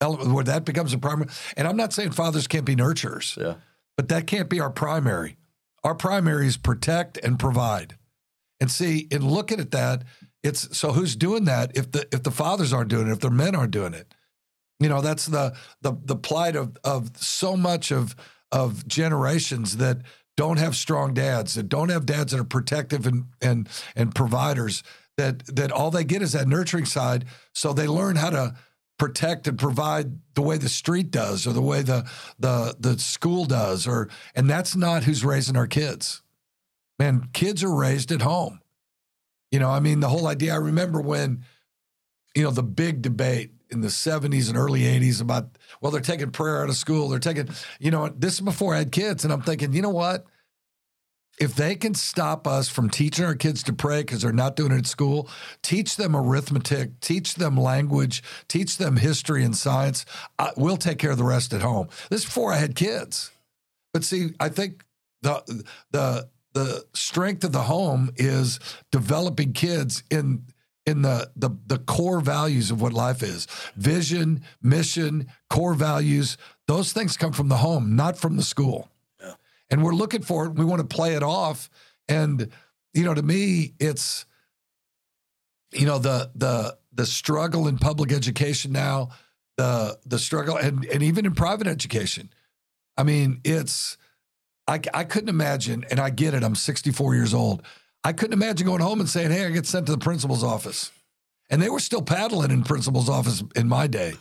element, 0.01 0.31
where 0.31 0.43
that 0.43 0.65
becomes 0.65 0.93
a 0.93 0.97
primary, 0.97 1.29
and 1.55 1.67
I'm 1.67 1.77
not 1.77 1.93
saying 1.93 2.11
fathers 2.11 2.47
can't 2.47 2.65
be 2.65 2.75
nurturers, 2.75 3.37
yeah. 3.37 3.55
but 3.95 4.09
that 4.09 4.27
can't 4.27 4.49
be 4.49 4.59
our 4.59 4.69
primary. 4.69 5.37
Our 5.83 5.95
primary 5.95 6.47
is 6.47 6.57
protect 6.57 7.17
and 7.17 7.39
provide. 7.39 7.97
And 8.59 8.71
see, 8.71 9.07
in 9.11 9.27
looking 9.27 9.59
at 9.59 9.71
that, 9.71 10.03
it's 10.43 10.77
so 10.77 10.91
who's 10.91 11.15
doing 11.15 11.45
that 11.45 11.75
if 11.75 11.91
the 11.91 12.07
if 12.11 12.23
the 12.23 12.31
fathers 12.31 12.73
aren't 12.73 12.89
doing 12.89 13.07
it, 13.07 13.11
if 13.11 13.19
their 13.19 13.31
men 13.31 13.55
aren't 13.55 13.71
doing 13.71 13.93
it. 13.93 14.13
You 14.79 14.89
know, 14.89 15.01
that's 15.01 15.25
the 15.25 15.55
the 15.81 15.93
the 16.03 16.15
plight 16.15 16.55
of 16.55 16.77
of 16.83 17.17
so 17.17 17.57
much 17.57 17.91
of 17.91 18.15
of 18.51 18.87
generations 18.87 19.77
that 19.77 20.01
don't 20.35 20.59
have 20.59 20.75
strong 20.75 21.13
dads, 21.13 21.55
that 21.55 21.67
don't 21.67 21.89
have 21.89 22.05
dads 22.05 22.31
that 22.31 22.39
are 22.39 22.45
protective 22.45 23.05
and 23.05 23.25
and 23.41 23.67
and 23.95 24.15
providers 24.15 24.83
that 25.17 25.45
that 25.55 25.71
all 25.71 25.91
they 25.91 26.03
get 26.03 26.21
is 26.21 26.31
that 26.33 26.47
nurturing 26.47 26.85
side. 26.85 27.25
So 27.53 27.73
they 27.73 27.87
learn 27.87 28.15
how 28.15 28.29
to 28.29 28.55
protect 28.97 29.47
and 29.47 29.59
provide 29.59 30.19
the 30.33 30.41
way 30.41 30.57
the 30.57 30.69
street 30.69 31.11
does 31.11 31.45
or 31.45 31.53
the 31.53 31.61
way 31.61 31.81
the 31.81 32.09
the 32.39 32.75
the 32.79 32.97
school 32.97 33.45
does 33.45 33.87
or 33.87 34.09
and 34.35 34.49
that's 34.49 34.75
not 34.75 35.03
who's 35.03 35.23
raising 35.23 35.55
our 35.55 35.67
kids. 35.67 36.21
Man, 36.99 37.29
kids 37.33 37.63
are 37.63 37.73
raised 37.73 38.11
at 38.11 38.21
home. 38.23 38.59
You 39.51 39.59
know, 39.59 39.69
I 39.69 39.79
mean 39.79 39.99
the 39.99 40.09
whole 40.09 40.27
idea 40.27 40.53
I 40.53 40.57
remember 40.57 40.99
when 40.99 41.43
you 42.35 42.43
know 42.43 42.51
the 42.51 42.63
big 42.63 43.01
debate 43.01 43.51
in 43.69 43.81
the 43.81 43.87
70s 43.87 44.47
and 44.47 44.57
early 44.57 44.81
80s 44.81 45.21
about 45.21 45.57
well 45.81 45.91
they're 45.91 46.01
taking 46.01 46.31
prayer 46.31 46.63
out 46.63 46.69
of 46.69 46.75
school, 46.75 47.09
they're 47.09 47.19
taking 47.19 47.49
you 47.79 47.91
know 47.91 48.09
this 48.09 48.35
is 48.35 48.41
before 48.41 48.73
I 48.73 48.79
had 48.79 48.91
kids 48.91 49.23
and 49.23 49.31
I'm 49.31 49.41
thinking, 49.41 49.73
you 49.73 49.81
know 49.81 49.89
what? 49.89 50.25
If 51.37 51.53
they 51.53 51.75
can 51.75 51.93
stop 51.93 52.47
us 52.47 52.67
from 52.67 52.89
teaching 52.89 53.23
our 53.23 53.35
kids 53.35 53.61
to 53.63 53.73
pray 53.73 54.01
because 54.01 54.21
they're 54.21 54.31
not 54.31 54.55
doing 54.55 54.71
it 54.71 54.79
at 54.79 54.87
school, 54.87 55.29
teach 55.61 55.95
them 55.95 56.15
arithmetic, 56.15 56.99
teach 56.99 57.35
them 57.35 57.55
language, 57.55 58.23
teach 58.47 58.77
them 58.77 58.97
history 58.97 59.43
and 59.43 59.55
science, 59.55 60.05
uh, 60.39 60.51
we'll 60.57 60.77
take 60.77 60.97
care 60.97 61.11
of 61.11 61.17
the 61.17 61.23
rest 61.23 61.53
at 61.53 61.61
home. 61.61 61.87
This 62.09 62.21
is 62.21 62.25
before 62.25 62.51
I 62.51 62.57
had 62.57 62.75
kids. 62.75 63.31
But 63.93 64.03
see, 64.03 64.29
I 64.39 64.49
think 64.49 64.83
the 65.21 65.63
the 65.91 66.29
the 66.53 66.85
strength 66.93 67.43
of 67.43 67.51
the 67.51 67.63
home 67.63 68.11
is 68.15 68.59
developing 68.91 69.53
kids 69.53 70.03
in 70.09 70.43
in 70.85 71.03
the, 71.03 71.29
the 71.35 71.51
the 71.67 71.77
core 71.77 72.19
values 72.19 72.71
of 72.71 72.81
what 72.81 72.93
life 72.93 73.21
is. 73.21 73.47
Vision, 73.75 74.41
mission, 74.61 75.27
core 75.49 75.73
values, 75.73 76.37
those 76.67 76.93
things 76.93 77.17
come 77.17 77.31
from 77.31 77.49
the 77.49 77.57
home, 77.57 77.95
not 77.95 78.17
from 78.17 78.37
the 78.37 78.43
school 78.43 78.89
and 79.69 79.83
we're 79.83 79.93
looking 79.93 80.21
for 80.21 80.45
it. 80.45 80.53
We 80.55 80.65
want 80.65 80.87
to 80.87 80.95
play 80.95 81.15
it 81.15 81.23
off. 81.23 81.69
And, 82.07 82.49
you 82.93 83.03
know, 83.03 83.13
to 83.13 83.21
me, 83.21 83.73
it's, 83.79 84.25
you 85.71 85.85
know, 85.85 85.99
the, 85.99 86.31
the, 86.35 86.77
the 86.93 87.05
struggle 87.05 87.67
in 87.67 87.77
public 87.77 88.11
education 88.11 88.71
now, 88.71 89.09
the, 89.57 89.97
the 90.05 90.19
struggle 90.19 90.57
and, 90.57 90.85
and 90.85 91.03
even 91.03 91.25
in 91.25 91.33
private 91.33 91.67
education. 91.67 92.29
I 92.97 93.03
mean, 93.03 93.41
it's, 93.43 93.97
I, 94.67 94.79
I 94.93 95.03
couldn't 95.03 95.29
imagine, 95.29 95.85
and 95.89 95.99
I 95.99 96.09
get 96.09 96.33
it. 96.33 96.43
I'm 96.43 96.55
64 96.55 97.15
years 97.15 97.33
old. 97.33 97.63
I 98.03 98.13
couldn't 98.13 98.33
imagine 98.33 98.65
going 98.67 98.81
home 98.81 98.99
and 98.99 99.09
saying, 99.09 99.31
Hey, 99.31 99.45
I 99.45 99.49
get 99.49 99.65
sent 99.65 99.85
to 99.87 99.91
the 99.91 99.97
principal's 99.97 100.43
office. 100.43 100.91
And 101.49 101.61
they 101.61 101.69
were 101.69 101.79
still 101.79 102.01
paddling 102.01 102.51
in 102.51 102.63
principal's 102.63 103.09
office 103.09 103.43
in 103.55 103.67
my 103.67 103.87
day. 103.87 104.13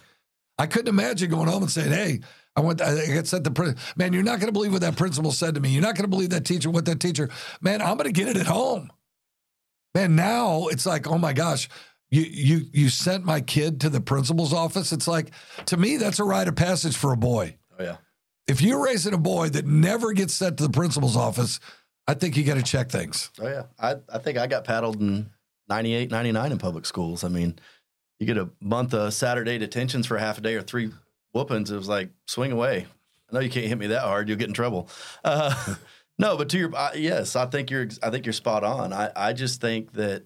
I 0.58 0.66
couldn't 0.66 0.88
imagine 0.88 1.30
going 1.30 1.48
home 1.48 1.62
and 1.62 1.70
saying, 1.70 1.92
Hey, 1.92 2.20
I 2.56 2.60
went. 2.60 2.80
I 2.80 3.06
got 3.14 3.26
sent 3.26 3.44
the 3.44 3.76
man. 3.96 4.14
You're 4.14 4.22
not 4.22 4.40
going 4.40 4.48
to 4.48 4.52
believe 4.52 4.72
what 4.72 4.80
that 4.80 4.96
principal 4.96 5.30
said 5.30 5.54
to 5.54 5.60
me. 5.60 5.68
You're 5.68 5.82
not 5.82 5.94
going 5.94 6.04
to 6.04 6.08
believe 6.08 6.30
that 6.30 6.46
teacher. 6.46 6.70
What 6.70 6.86
that 6.86 7.00
teacher. 7.00 7.28
Man, 7.60 7.82
I'm 7.82 7.98
going 7.98 8.12
to 8.12 8.12
get 8.12 8.28
it 8.28 8.36
at 8.38 8.46
home. 8.46 8.90
Man, 9.94 10.16
now 10.16 10.68
it's 10.68 10.86
like, 10.86 11.06
oh 11.06 11.18
my 11.18 11.34
gosh, 11.34 11.68
you 12.10 12.22
you 12.22 12.62
you 12.72 12.88
sent 12.88 13.24
my 13.24 13.40
kid 13.40 13.80
to 13.82 13.90
the 13.90 14.00
principal's 14.00 14.54
office. 14.54 14.92
It's 14.92 15.08
like 15.08 15.32
to 15.66 15.76
me 15.76 15.98
that's 15.98 16.18
a 16.18 16.24
rite 16.24 16.48
of 16.48 16.56
passage 16.56 16.96
for 16.96 17.12
a 17.12 17.16
boy. 17.16 17.56
Oh 17.78 17.84
yeah. 17.84 17.96
If 18.46 18.62
you're 18.62 18.82
raising 18.82 19.12
a 19.12 19.18
boy 19.18 19.50
that 19.50 19.66
never 19.66 20.12
gets 20.12 20.32
sent 20.32 20.58
to 20.58 20.64
the 20.64 20.70
principal's 20.70 21.16
office, 21.16 21.60
I 22.06 22.14
think 22.14 22.36
you 22.36 22.44
got 22.44 22.54
to 22.54 22.62
check 22.62 22.90
things. 22.90 23.30
Oh 23.40 23.48
yeah. 23.48 23.64
I 23.78 23.96
I 24.08 24.18
think 24.18 24.38
I 24.38 24.46
got 24.46 24.64
paddled 24.64 25.00
in 25.00 25.30
98, 25.68 26.10
99 26.10 26.52
in 26.52 26.58
public 26.58 26.86
schools. 26.86 27.24
I 27.24 27.28
mean, 27.28 27.58
you 28.18 28.26
get 28.26 28.38
a 28.38 28.48
month 28.60 28.94
of 28.94 29.12
Saturday 29.12 29.58
detentions 29.58 30.06
for 30.06 30.16
half 30.16 30.38
a 30.38 30.40
day 30.40 30.54
or 30.54 30.62
three 30.62 30.90
whoopings, 31.36 31.70
it 31.70 31.76
was 31.76 31.88
like 31.88 32.10
swing 32.26 32.52
away. 32.52 32.86
I 33.30 33.34
know 33.34 33.40
you 33.40 33.50
can't 33.50 33.66
hit 33.66 33.78
me 33.78 33.88
that 33.88 34.02
hard; 34.02 34.28
you'll 34.28 34.38
get 34.38 34.48
in 34.48 34.54
trouble. 34.54 34.88
Uh, 35.24 35.74
no, 36.18 36.36
but 36.36 36.48
to 36.50 36.58
your 36.58 36.74
uh, 36.74 36.92
yes, 36.94 37.36
I 37.36 37.46
think 37.46 37.70
you're 37.70 37.88
I 38.02 38.10
think 38.10 38.26
you're 38.26 38.32
spot 38.32 38.64
on. 38.64 38.92
I 38.92 39.10
I 39.14 39.32
just 39.32 39.60
think 39.60 39.92
that 39.92 40.24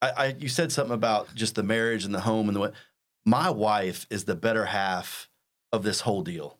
I, 0.00 0.10
I 0.10 0.26
you 0.38 0.48
said 0.48 0.72
something 0.72 0.94
about 0.94 1.34
just 1.34 1.54
the 1.54 1.62
marriage 1.62 2.04
and 2.04 2.14
the 2.14 2.20
home 2.20 2.48
and 2.48 2.56
the 2.56 2.60
way. 2.60 2.70
My 3.24 3.50
wife 3.50 4.06
is 4.10 4.24
the 4.24 4.34
better 4.34 4.66
half 4.66 5.28
of 5.72 5.82
this 5.82 6.00
whole 6.00 6.22
deal. 6.22 6.58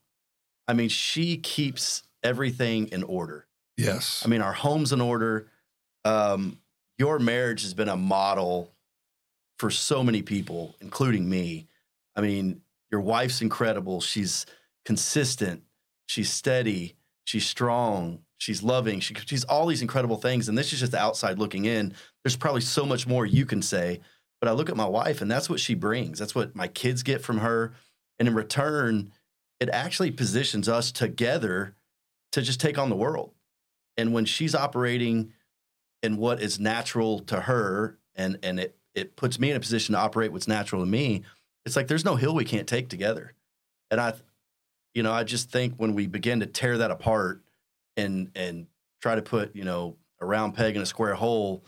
I 0.68 0.74
mean, 0.74 0.88
she 0.88 1.36
keeps 1.36 2.04
everything 2.22 2.86
in 2.88 3.02
order. 3.02 3.46
Yes. 3.76 4.22
I 4.24 4.28
mean, 4.28 4.42
our 4.42 4.52
home's 4.52 4.92
in 4.92 5.00
order. 5.00 5.48
Um, 6.04 6.58
your 6.98 7.18
marriage 7.18 7.62
has 7.62 7.74
been 7.74 7.88
a 7.88 7.96
model 7.96 8.70
for 9.58 9.70
so 9.70 10.02
many 10.02 10.22
people, 10.22 10.76
including 10.80 11.28
me. 11.28 11.66
I 12.16 12.20
mean, 12.20 12.60
your 12.90 13.00
wife's 13.00 13.42
incredible. 13.42 14.00
She's 14.00 14.46
consistent. 14.84 15.62
She's 16.06 16.30
steady. 16.30 16.96
She's 17.24 17.46
strong. 17.46 18.20
She's 18.38 18.62
loving. 18.62 19.00
She, 19.00 19.14
she's 19.26 19.44
all 19.44 19.66
these 19.66 19.82
incredible 19.82 20.16
things. 20.16 20.48
And 20.48 20.58
this 20.58 20.72
is 20.72 20.80
just 20.80 20.92
the 20.92 20.98
outside 20.98 21.38
looking 21.38 21.64
in. 21.64 21.94
There's 22.24 22.36
probably 22.36 22.60
so 22.60 22.84
much 22.84 23.06
more 23.06 23.24
you 23.24 23.46
can 23.46 23.62
say. 23.62 24.00
But 24.40 24.48
I 24.48 24.52
look 24.52 24.68
at 24.68 24.76
my 24.76 24.86
wife, 24.86 25.22
and 25.22 25.30
that's 25.30 25.48
what 25.48 25.60
she 25.60 25.74
brings. 25.74 26.18
That's 26.18 26.34
what 26.34 26.56
my 26.56 26.66
kids 26.66 27.04
get 27.04 27.22
from 27.22 27.38
her. 27.38 27.72
And 28.18 28.26
in 28.26 28.34
return, 28.34 29.12
it 29.60 29.68
actually 29.68 30.10
positions 30.10 30.68
us 30.68 30.90
together 30.90 31.76
to 32.32 32.42
just 32.42 32.60
take 32.60 32.78
on 32.78 32.90
the 32.90 32.96
world. 32.96 33.32
And 33.96 34.12
when 34.12 34.24
she's 34.24 34.54
operating 34.54 35.32
in 36.02 36.16
what 36.16 36.42
is 36.42 36.58
natural 36.58 37.20
to 37.20 37.42
her 37.42 37.98
and 38.16 38.38
and 38.42 38.58
it 38.58 38.76
it 38.94 39.16
puts 39.16 39.38
me 39.38 39.50
in 39.50 39.56
a 39.56 39.60
position 39.60 39.94
to 39.94 40.00
operate 40.00 40.32
what's 40.32 40.48
natural 40.48 40.82
to 40.82 40.86
me, 40.86 41.22
it's 41.64 41.76
like 41.76 41.88
there's 41.88 42.04
no 42.04 42.16
hill 42.16 42.34
we 42.34 42.44
can't 42.44 42.66
take 42.66 42.88
together. 42.88 43.34
And 43.90 44.00
I 44.00 44.14
you 44.94 45.02
know, 45.02 45.12
I 45.12 45.24
just 45.24 45.50
think 45.50 45.74
when 45.76 45.94
we 45.94 46.06
begin 46.06 46.40
to 46.40 46.46
tear 46.46 46.78
that 46.78 46.90
apart 46.90 47.42
and 47.96 48.30
and 48.34 48.66
try 49.00 49.14
to 49.14 49.22
put, 49.22 49.56
you 49.56 49.64
know, 49.64 49.96
a 50.20 50.26
round 50.26 50.54
peg 50.54 50.76
in 50.76 50.82
a 50.82 50.86
square 50.86 51.14
hole, 51.14 51.64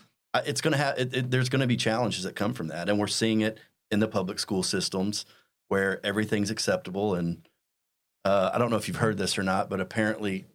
it's 0.46 0.60
going 0.60 0.72
to 0.72 0.78
have 0.78 0.98
it, 0.98 1.14
it, 1.14 1.30
there's 1.30 1.48
going 1.48 1.60
to 1.60 1.66
be 1.66 1.76
challenges 1.76 2.24
that 2.24 2.36
come 2.36 2.54
from 2.54 2.68
that 2.68 2.88
and 2.88 2.98
we're 2.98 3.06
seeing 3.06 3.40
it 3.40 3.58
in 3.90 4.00
the 4.00 4.08
public 4.08 4.38
school 4.38 4.62
systems 4.62 5.24
where 5.68 6.04
everything's 6.04 6.50
acceptable 6.50 7.14
and 7.14 7.48
uh, 8.24 8.50
I 8.54 8.58
don't 8.58 8.70
know 8.70 8.76
if 8.76 8.88
you've 8.88 8.96
heard 8.96 9.18
this 9.18 9.36
or 9.36 9.42
not, 9.42 9.68
but 9.68 9.80
apparently 9.80 10.46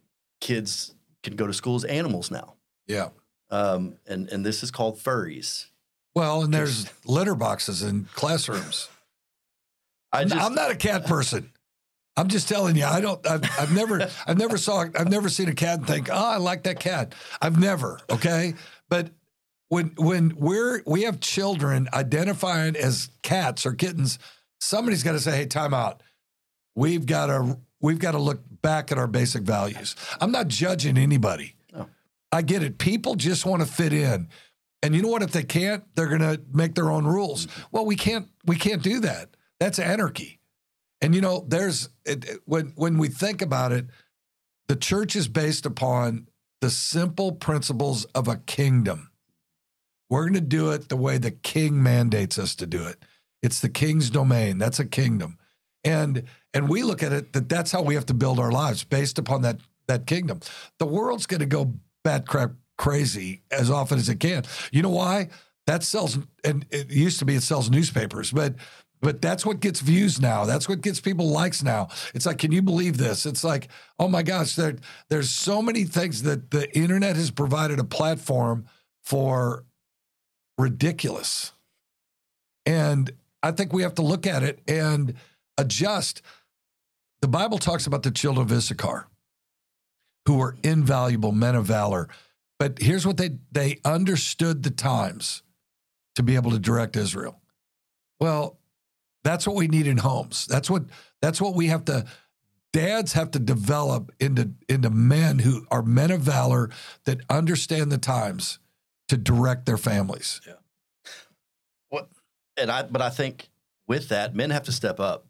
kids 0.42 0.96
can 1.22 1.36
go 1.36 1.46
to 1.46 1.54
school 1.54 1.76
as 1.76 1.84
animals 1.86 2.32
now. 2.32 2.56
Yeah. 2.88 3.10
Um, 3.52 3.98
and 4.08 4.30
and 4.30 4.46
this 4.46 4.64
is 4.64 4.72
called 4.72 4.98
furries. 4.98 5.68
Well, 6.16 6.44
and 6.44 6.54
there's 6.54 6.90
litter 7.06 7.36
boxes 7.36 7.84
in 7.84 8.06
classrooms. 8.14 8.90
I 10.12 10.24
just, 10.24 10.36
I'm 10.36 10.56
not 10.56 10.72
a 10.72 10.76
cat 10.76 11.06
person. 11.06 11.52
I'm 12.18 12.28
just 12.28 12.50
telling 12.50 12.76
you, 12.76 12.86
I 12.86 13.00
don't. 13.00 13.26
I've, 13.26 13.44
I've 13.58 13.74
never, 13.74 14.10
I've 14.28 14.38
never 14.38 14.58
saw, 14.58 14.86
I've 14.96 15.10
never 15.10 15.30
seen 15.30 15.48
a 15.48 15.54
cat 15.54 15.80
and 15.80 15.88
think, 15.88 16.10
oh, 16.12 16.16
I 16.16 16.38
like 16.38 16.64
that 16.64 16.80
cat. 16.80 17.14
I've 17.42 17.60
never. 17.60 18.00
Okay, 18.10 18.56
but 18.90 19.12
when 19.70 19.94
when 19.98 20.36
we're 20.36 20.82
we 20.86 21.04
have 21.04 21.22
children 21.22 21.88
identifying 21.94 22.76
as 22.76 23.10
cats 23.22 23.66
or 23.66 23.74
kittens, 23.74 24.20
somebody's 24.60 25.04
got 25.04 25.14
to 25.14 25.20
say, 25.20 25.38
hey, 25.38 25.46
time 25.46 25.74
out. 25.74 26.04
We've 26.76 27.06
got 27.06 27.28
to 27.28 27.60
we've 27.80 28.00
got 28.00 28.12
to 28.12 28.20
look 28.20 28.42
back 28.62 28.92
at 28.92 28.98
our 28.98 29.08
basic 29.08 29.44
values. 29.44 29.96
I'm 30.20 30.32
not 30.32 30.48
judging 30.48 30.98
anybody. 30.98 31.56
No. 31.74 31.88
I 32.32 32.42
get 32.42 32.64
it. 32.64 32.78
People 32.78 33.16
just 33.16 33.46
want 33.46 33.62
to 33.62 33.68
fit 33.68 33.94
in. 33.94 34.28
And 34.82 34.96
you 34.96 35.02
know 35.02 35.10
what? 35.10 35.24
If 35.24 35.32
they 35.32 35.44
can't, 35.44 35.84
they're 35.96 36.08
going 36.08 36.22
to 36.22 36.42
make 36.54 36.74
their 36.76 36.90
own 36.90 37.06
rules. 37.06 37.48
Well, 37.72 37.86
we 37.86 37.96
can't. 37.96 38.28
We 38.46 38.56
can't 38.56 38.82
do 38.82 39.00
that. 39.02 39.30
That's 39.60 39.80
anarchy. 39.80 40.40
And 41.02 41.16
you 41.16 41.22
know, 41.22 41.46
there's 41.48 41.90
it, 42.06 42.42
when 42.46 42.74
when 42.76 42.98
we 42.98 43.08
think 43.08 43.42
about 43.42 43.72
it, 43.72 43.88
the 44.68 44.76
church 44.76 45.16
is 45.16 45.28
based 45.28 45.66
upon 45.66 46.28
the 46.62 46.70
simple 46.70 47.32
principles 47.32 48.06
of 48.16 48.28
a 48.28 48.38
kingdom. 48.38 49.12
We're 50.10 50.24
going 50.24 50.34
to 50.34 50.42
do 50.42 50.72
it 50.72 50.90
the 50.90 50.98
way 50.98 51.18
the 51.18 51.32
king 51.32 51.82
mandates 51.82 52.38
us 52.38 52.56
to 52.56 52.66
do 52.66 52.86
it. 52.86 53.04
It's 53.42 53.60
the 53.60 53.70
king's 53.70 54.10
domain. 54.10 54.58
That's 54.58 54.80
a 54.80 54.86
kingdom. 54.86 55.38
And 55.84 56.24
and 56.54 56.68
we 56.68 56.84
look 56.84 57.04
at 57.04 57.14
it 57.14 57.34
that 57.34 57.48
that's 57.48 57.72
how 57.72 57.82
we 57.82 57.96
have 57.96 58.08
to 58.08 58.14
build 58.14 58.40
our 58.40 58.52
lives 58.52 58.84
based 58.84 59.18
upon 59.18 59.44
that 59.44 59.60
that 59.88 60.06
kingdom. 60.06 60.40
The 60.78 60.86
world's 60.86 61.26
going 61.26 61.40
to 61.40 61.46
go 61.46 61.74
bat 62.04 62.28
crap 62.28 62.52
crazy 62.78 63.44
as 63.52 63.70
often 63.70 63.98
as 63.98 64.10
it 64.10 64.20
can. 64.20 64.44
You 64.72 64.82
know 64.82 64.90
why? 64.90 65.30
That 65.68 65.84
sells 65.84 66.18
and 66.44 66.66
it 66.70 66.90
used 66.90 67.20
to 67.20 67.26
be 67.26 67.36
it 67.36 67.44
sells 67.44 67.70
newspapers, 67.70 68.32
but 68.32 68.56
but 69.02 69.22
that's 69.22 69.46
what 69.46 69.62
gets 69.62 69.80
views 69.80 70.20
now. 70.20 70.46
That's 70.46 70.68
what 70.68 70.82
gets 70.82 71.00
people 71.00 71.30
likes 71.30 71.64
now. 71.64 71.88
It's 72.14 72.26
like, 72.26 72.38
can 72.38 72.52
you 72.52 72.62
believe 72.62 72.98
this? 72.98 73.26
It's 73.26 73.44
like, 73.44 73.70
oh 73.98 74.08
my 74.08 74.24
gosh, 74.24 74.56
there, 74.56 74.76
there's 75.10 75.30
so 75.30 75.62
many 75.62 75.86
things 75.86 76.24
that 76.24 76.52
the 76.52 76.70
internet 76.78 77.16
has 77.16 77.32
provided 77.32 77.80
a 77.80 77.86
platform 77.86 78.66
for 79.04 79.64
ridiculous. 80.58 81.54
And 82.66 83.12
I 83.42 83.52
think 83.52 83.72
we 83.72 83.84
have 83.84 83.96
to 83.96 84.02
look 84.02 84.28
at 84.28 84.44
it 84.44 84.60
and 84.68 85.16
adjust. 85.58 86.22
The 87.22 87.28
Bible 87.30 87.58
talks 87.58 87.88
about 87.88 88.04
the 88.04 88.12
children 88.12 88.46
of 88.46 88.52
Issachar, 88.52 89.08
who 90.26 90.38
were 90.38 90.58
invaluable 90.62 91.32
men 91.32 91.56
of 91.56 91.66
valor. 91.66 92.10
But 92.60 92.80
here's 92.80 93.08
what 93.08 93.16
they 93.16 93.38
they 93.52 93.80
understood 93.86 94.64
the 94.64 94.72
times 94.72 95.42
to 96.16 96.24
be 96.24 96.36
able 96.36 96.52
to 96.52 96.60
direct 96.60 96.98
Israel. 96.98 97.40
Well, 98.20 98.59
that's 99.24 99.46
what 99.46 99.56
we 99.56 99.68
need 99.68 99.88
in 99.88 99.98
homes. 99.98 100.46
That's 100.46 100.70
what 100.70 100.84
that's 101.22 101.42
what 101.42 101.56
we 101.56 101.68
have 101.68 101.86
to 101.86 102.06
dads 102.72 103.14
have 103.14 103.32
to 103.32 103.40
develop 103.40 104.12
into 104.20 104.52
into 104.68 104.90
men 104.90 105.40
who 105.40 105.66
are 105.72 105.82
men 105.82 106.12
of 106.12 106.22
valor 106.22 106.70
that 107.06 107.20
understand 107.30 107.92
the 107.92 107.98
times 107.98 108.60
to 109.08 109.18
direct 109.18 109.66
their 109.66 109.78
families. 109.78 110.42
Yeah. 110.46 110.54
What 111.90 112.10
and 112.58 112.72
I 112.72 112.84
but 112.84 113.02
I 113.02 113.10
think 113.10 113.50
with 113.88 114.10
that, 114.10 114.36
men 114.36 114.52
have 114.52 114.64
to 114.64 114.72
step 114.72 115.00
up. 115.00 115.26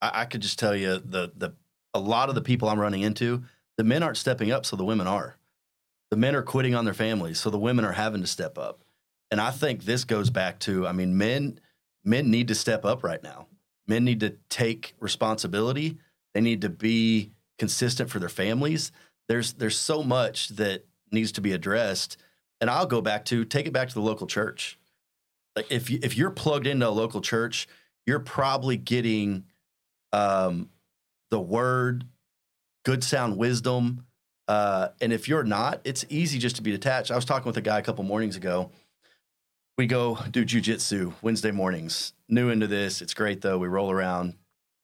I, 0.00 0.22
I 0.22 0.24
could 0.26 0.42
just 0.42 0.58
tell 0.58 0.76
you 0.76 0.98
the 0.98 1.32
the 1.34 1.54
a 1.94 2.00
lot 2.00 2.28
of 2.28 2.34
the 2.34 2.42
people 2.42 2.68
I'm 2.68 2.80
running 2.80 3.02
into, 3.02 3.44
the 3.76 3.84
men 3.84 4.02
aren't 4.02 4.16
stepping 4.16 4.50
up, 4.50 4.64
so 4.64 4.76
the 4.76 4.84
women 4.84 5.06
are. 5.06 5.36
The 6.10 6.16
men 6.16 6.34
are 6.34 6.42
quitting 6.42 6.74
on 6.74 6.84
their 6.84 6.94
families, 6.94 7.40
so 7.40 7.50
the 7.50 7.58
women 7.58 7.84
are 7.84 7.92
having 7.92 8.20
to 8.20 8.26
step 8.26 8.58
up. 8.58 8.84
And 9.30 9.40
I 9.40 9.50
think 9.50 9.84
this 9.84 10.04
goes 10.04 10.28
back 10.28 10.58
to, 10.60 10.86
I 10.86 10.92
mean, 10.92 11.16
men 11.16 11.58
men 12.04 12.30
need 12.30 12.48
to 12.48 12.54
step 12.54 12.84
up 12.84 13.02
right 13.02 13.22
now. 13.22 13.46
Men 13.86 14.04
need 14.04 14.20
to 14.20 14.36
take 14.48 14.94
responsibility. 15.00 15.98
They 16.34 16.40
need 16.40 16.62
to 16.62 16.68
be 16.68 17.32
consistent 17.58 18.10
for 18.10 18.18
their 18.18 18.28
families. 18.28 18.92
There's 19.28 19.54
there's 19.54 19.78
so 19.78 20.02
much 20.02 20.48
that 20.50 20.84
needs 21.10 21.32
to 21.32 21.40
be 21.40 21.52
addressed. 21.52 22.16
And 22.60 22.70
I'll 22.70 22.86
go 22.86 23.00
back 23.00 23.24
to 23.26 23.44
take 23.44 23.66
it 23.66 23.72
back 23.72 23.88
to 23.88 23.94
the 23.94 24.00
local 24.00 24.26
church. 24.26 24.78
Like 25.56 25.70
if 25.70 25.90
you, 25.90 25.98
if 26.02 26.16
you're 26.16 26.30
plugged 26.30 26.66
into 26.66 26.88
a 26.88 26.90
local 26.90 27.20
church, 27.20 27.68
you're 28.06 28.20
probably 28.20 28.76
getting 28.76 29.44
um, 30.12 30.70
the 31.30 31.40
word, 31.40 32.04
good 32.84 33.04
sound 33.04 33.36
wisdom. 33.36 34.06
Uh, 34.48 34.88
and 35.00 35.12
if 35.12 35.28
you're 35.28 35.44
not, 35.44 35.80
it's 35.84 36.04
easy 36.08 36.38
just 36.38 36.56
to 36.56 36.62
be 36.62 36.70
detached. 36.70 37.10
I 37.10 37.16
was 37.16 37.24
talking 37.24 37.46
with 37.46 37.56
a 37.56 37.62
guy 37.62 37.78
a 37.78 37.82
couple 37.82 38.04
mornings 38.04 38.36
ago. 38.36 38.70
We 39.82 39.88
go 39.88 40.16
do 40.30 40.44
jujitsu 40.44 41.12
Wednesday 41.22 41.50
mornings. 41.50 42.12
New 42.28 42.50
into 42.50 42.68
this, 42.68 43.02
it's 43.02 43.14
great 43.14 43.40
though. 43.40 43.58
We 43.58 43.66
roll 43.66 43.90
around. 43.90 44.34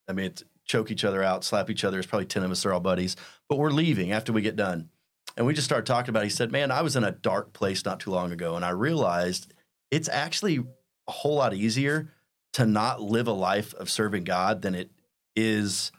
I 0.08 0.12
mean, 0.12 0.26
it's, 0.26 0.42
choke 0.64 0.90
each 0.90 1.04
other 1.04 1.22
out, 1.22 1.44
slap 1.44 1.70
each 1.70 1.84
other. 1.84 1.94
There's 1.98 2.06
probably 2.06 2.26
ten 2.26 2.42
of 2.42 2.50
us. 2.50 2.64
They're 2.64 2.74
all 2.74 2.80
buddies, 2.80 3.14
but 3.48 3.58
we're 3.58 3.70
leaving 3.70 4.10
after 4.10 4.32
we 4.32 4.42
get 4.42 4.56
done. 4.56 4.88
And 5.36 5.46
we 5.46 5.54
just 5.54 5.66
started 5.66 5.86
talking 5.86 6.10
about. 6.10 6.24
It. 6.24 6.26
He 6.26 6.30
said, 6.30 6.50
"Man, 6.50 6.72
I 6.72 6.82
was 6.82 6.96
in 6.96 7.04
a 7.04 7.12
dark 7.12 7.52
place 7.52 7.84
not 7.84 8.00
too 8.00 8.10
long 8.10 8.32
ago, 8.32 8.56
and 8.56 8.64
I 8.64 8.70
realized 8.70 9.54
it's 9.92 10.08
actually 10.08 10.64
a 11.06 11.12
whole 11.12 11.36
lot 11.36 11.54
easier 11.54 12.10
to 12.54 12.66
not 12.66 13.00
live 13.00 13.28
a 13.28 13.32
life 13.32 13.74
of 13.74 13.88
serving 13.88 14.24
God 14.24 14.62
than 14.62 14.74
it 14.74 14.90
is 15.36 15.92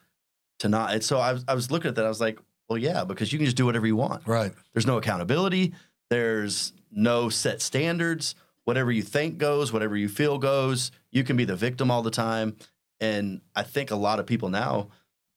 to 0.58 0.68
not." 0.68 0.94
And 0.94 1.02
so 1.02 1.20
I 1.20 1.32
was, 1.32 1.46
I 1.48 1.54
was 1.54 1.72
looking 1.72 1.88
at 1.88 1.96
that. 1.96 2.04
I 2.04 2.10
was 2.10 2.20
like, 2.20 2.38
"Well, 2.68 2.78
yeah, 2.78 3.06
because 3.06 3.32
you 3.32 3.40
can 3.40 3.46
just 3.46 3.56
do 3.56 3.66
whatever 3.66 3.88
you 3.88 3.96
want. 3.96 4.28
Right. 4.28 4.52
There's 4.74 4.86
no 4.86 4.98
accountability. 4.98 5.74
There's 6.10 6.74
no 6.92 7.30
set 7.30 7.62
standards. 7.62 8.36
Whatever 8.70 8.92
you 8.92 9.02
think 9.02 9.40
goes. 9.40 9.74
Whatever 9.74 9.98
you 9.98 10.08
feel 10.08 10.38
goes. 10.38 10.92
You 11.12 11.24
can 11.24 11.36
be 11.36 11.44
the 11.44 11.56
victim 11.56 11.90
all 11.90 12.04
the 12.04 12.12
time." 12.12 12.56
And 13.00 13.42
I 13.56 13.64
think 13.64 13.90
a 13.90 13.96
lot 13.96 14.20
of 14.20 14.28
people 14.28 14.50
now, 14.50 14.90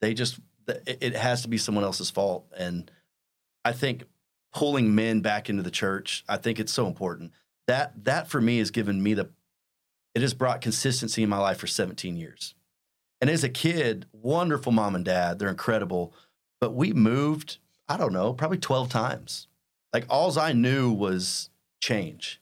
they 0.02 0.12
just 0.12 0.38
it 0.86 1.16
has 1.16 1.40
to 1.40 1.48
be 1.48 1.56
someone 1.56 1.82
else's 1.82 2.10
fault. 2.10 2.46
And 2.54 2.90
I 3.64 3.72
think 3.72 4.04
pulling 4.52 4.94
men 4.94 5.22
back 5.22 5.48
into 5.48 5.62
the 5.62 5.70
church, 5.70 6.24
I 6.28 6.36
think 6.36 6.60
it's 6.60 6.74
so 6.74 6.86
important. 6.86 7.32
That 7.68 8.04
that 8.04 8.28
for 8.28 8.38
me 8.38 8.58
has 8.58 8.70
given 8.70 9.02
me 9.02 9.14
the 9.14 9.30
it 10.14 10.20
has 10.20 10.34
brought 10.34 10.60
consistency 10.60 11.22
in 11.22 11.30
my 11.30 11.38
life 11.38 11.56
for 11.56 11.66
17 11.66 12.18
years. 12.18 12.54
And 13.22 13.30
as 13.30 13.42
a 13.42 13.48
kid, 13.48 14.04
wonderful 14.12 14.72
mom 14.72 14.94
and 14.94 15.06
dad, 15.06 15.38
they're 15.38 15.48
incredible. 15.48 16.12
But 16.60 16.74
we 16.74 16.92
moved, 16.92 17.56
I 17.88 17.96
don't 17.96 18.12
know, 18.12 18.34
probably 18.34 18.58
12 18.58 18.90
times. 18.90 19.46
Like 19.94 20.04
alls 20.10 20.36
I 20.36 20.52
knew 20.52 20.92
was 20.92 21.48
change. 21.80 22.41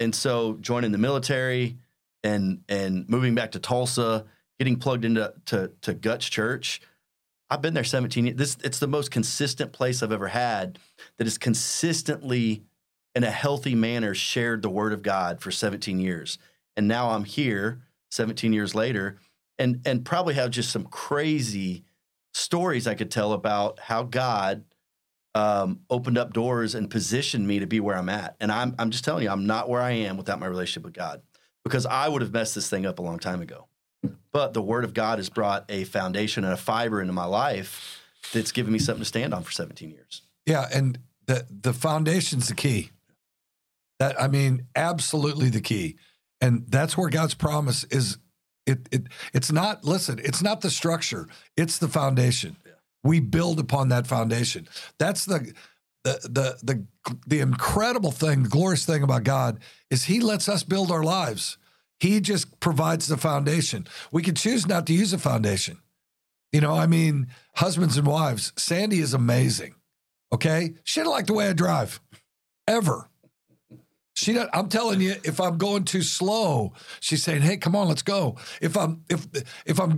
And 0.00 0.14
so 0.14 0.54
joining 0.60 0.92
the 0.92 0.98
military 0.98 1.78
and 2.22 2.62
and 2.68 3.08
moving 3.08 3.34
back 3.34 3.52
to 3.52 3.58
Tulsa, 3.58 4.24
getting 4.58 4.76
plugged 4.76 5.04
into 5.04 5.32
to, 5.46 5.72
to 5.82 5.94
Guts 5.94 6.28
Church, 6.28 6.80
I've 7.50 7.62
been 7.62 7.74
there 7.74 7.84
17 7.84 8.26
years. 8.26 8.36
This 8.36 8.56
it's 8.64 8.78
the 8.78 8.88
most 8.88 9.10
consistent 9.10 9.72
place 9.72 10.02
I've 10.02 10.12
ever 10.12 10.28
had 10.28 10.78
that 11.18 11.24
has 11.24 11.38
consistently 11.38 12.64
in 13.14 13.24
a 13.24 13.30
healthy 13.30 13.74
manner 13.74 14.14
shared 14.14 14.62
the 14.62 14.70
word 14.70 14.92
of 14.92 15.02
God 15.02 15.40
for 15.40 15.50
17 15.50 16.00
years. 16.00 16.38
And 16.76 16.88
now 16.88 17.10
I'm 17.10 17.24
here 17.24 17.82
17 18.10 18.52
years 18.52 18.74
later 18.74 19.18
and 19.58 19.80
and 19.84 20.04
probably 20.04 20.34
have 20.34 20.50
just 20.50 20.70
some 20.70 20.84
crazy 20.84 21.84
stories 22.32 22.86
I 22.86 22.94
could 22.94 23.10
tell 23.10 23.32
about 23.32 23.78
how 23.78 24.02
God 24.02 24.64
um, 25.34 25.80
opened 25.90 26.18
up 26.18 26.32
doors 26.32 26.74
and 26.74 26.88
positioned 26.88 27.46
me 27.46 27.58
to 27.58 27.66
be 27.66 27.80
where 27.80 27.96
I'm 27.96 28.08
at. 28.08 28.36
And 28.40 28.52
I'm 28.52 28.74
I'm 28.78 28.90
just 28.90 29.04
telling 29.04 29.24
you, 29.24 29.30
I'm 29.30 29.46
not 29.46 29.68
where 29.68 29.82
I 29.82 29.90
am 29.90 30.16
without 30.16 30.38
my 30.38 30.46
relationship 30.46 30.84
with 30.84 30.94
God 30.94 31.22
because 31.64 31.86
I 31.86 32.08
would 32.08 32.22
have 32.22 32.32
messed 32.32 32.54
this 32.54 32.68
thing 32.68 32.86
up 32.86 32.98
a 32.98 33.02
long 33.02 33.18
time 33.18 33.40
ago. 33.40 33.66
But 34.32 34.52
the 34.52 34.62
Word 34.62 34.84
of 34.84 34.94
God 34.94 35.18
has 35.18 35.30
brought 35.30 35.64
a 35.68 35.84
foundation 35.84 36.44
and 36.44 36.52
a 36.52 36.58
fiber 36.58 37.00
into 37.00 37.12
my 37.12 37.24
life 37.24 38.02
that's 38.32 38.52
given 38.52 38.72
me 38.72 38.78
something 38.78 39.02
to 39.02 39.06
stand 39.06 39.32
on 39.32 39.42
for 39.42 39.50
17 39.50 39.90
years. 39.90 40.22
Yeah, 40.46 40.66
and 40.72 40.98
the 41.26 41.46
the 41.48 41.72
foundation's 41.72 42.48
the 42.48 42.54
key. 42.54 42.90
That 43.98 44.20
I 44.20 44.28
mean, 44.28 44.66
absolutely 44.76 45.50
the 45.50 45.60
key. 45.60 45.96
And 46.40 46.66
that's 46.68 46.98
where 46.98 47.08
God's 47.08 47.34
promise 47.34 47.84
is 47.84 48.18
it 48.66 48.88
it 48.90 49.06
it's 49.32 49.50
not. 49.50 49.84
Listen, 49.84 50.20
it's 50.22 50.42
not 50.42 50.60
the 50.60 50.70
structure. 50.70 51.28
It's 51.56 51.78
the 51.78 51.88
foundation. 51.88 52.56
We 53.04 53.20
build 53.20 53.60
upon 53.60 53.88
that 53.90 54.06
foundation. 54.06 54.66
That's 54.98 55.24
the 55.26 55.52
the 56.04 56.18
the 56.24 56.58
the 56.62 56.86
the 57.26 57.40
incredible 57.40 58.10
thing, 58.10 58.42
the 58.42 58.48
glorious 58.48 58.84
thing 58.84 59.02
about 59.02 59.24
God 59.24 59.60
is 59.90 60.04
He 60.04 60.20
lets 60.20 60.48
us 60.48 60.62
build 60.64 60.90
our 60.90 61.04
lives. 61.04 61.58
He 62.00 62.20
just 62.20 62.58
provides 62.60 63.06
the 63.06 63.16
foundation. 63.16 63.86
We 64.10 64.22
can 64.22 64.34
choose 64.34 64.66
not 64.66 64.86
to 64.88 64.92
use 64.92 65.12
a 65.12 65.18
foundation. 65.18 65.78
You 66.52 66.60
know, 66.60 66.74
I 66.74 66.86
mean, 66.86 67.28
husbands 67.56 67.96
and 67.96 68.06
wives. 68.06 68.52
Sandy 68.56 69.00
is 69.00 69.14
amazing. 69.14 69.74
Okay, 70.32 70.74
she 70.84 71.00
didn't 71.00 71.12
like 71.12 71.26
the 71.26 71.34
way 71.34 71.48
I 71.48 71.52
drive, 71.52 72.00
ever. 72.66 73.08
She, 74.16 74.32
don't- 74.32 74.50
I'm 74.52 74.68
telling 74.68 75.00
you, 75.00 75.14
if 75.24 75.40
I'm 75.40 75.58
going 75.58 75.84
too 75.84 76.02
slow, 76.02 76.72
she's 77.00 77.22
saying, 77.22 77.42
"Hey, 77.42 77.56
come 77.56 77.74
on, 77.76 77.88
let's 77.88 78.02
go." 78.02 78.36
If 78.60 78.76
I'm 78.76 79.04
if 79.08 79.26
if 79.66 79.80
I'm 79.80 79.96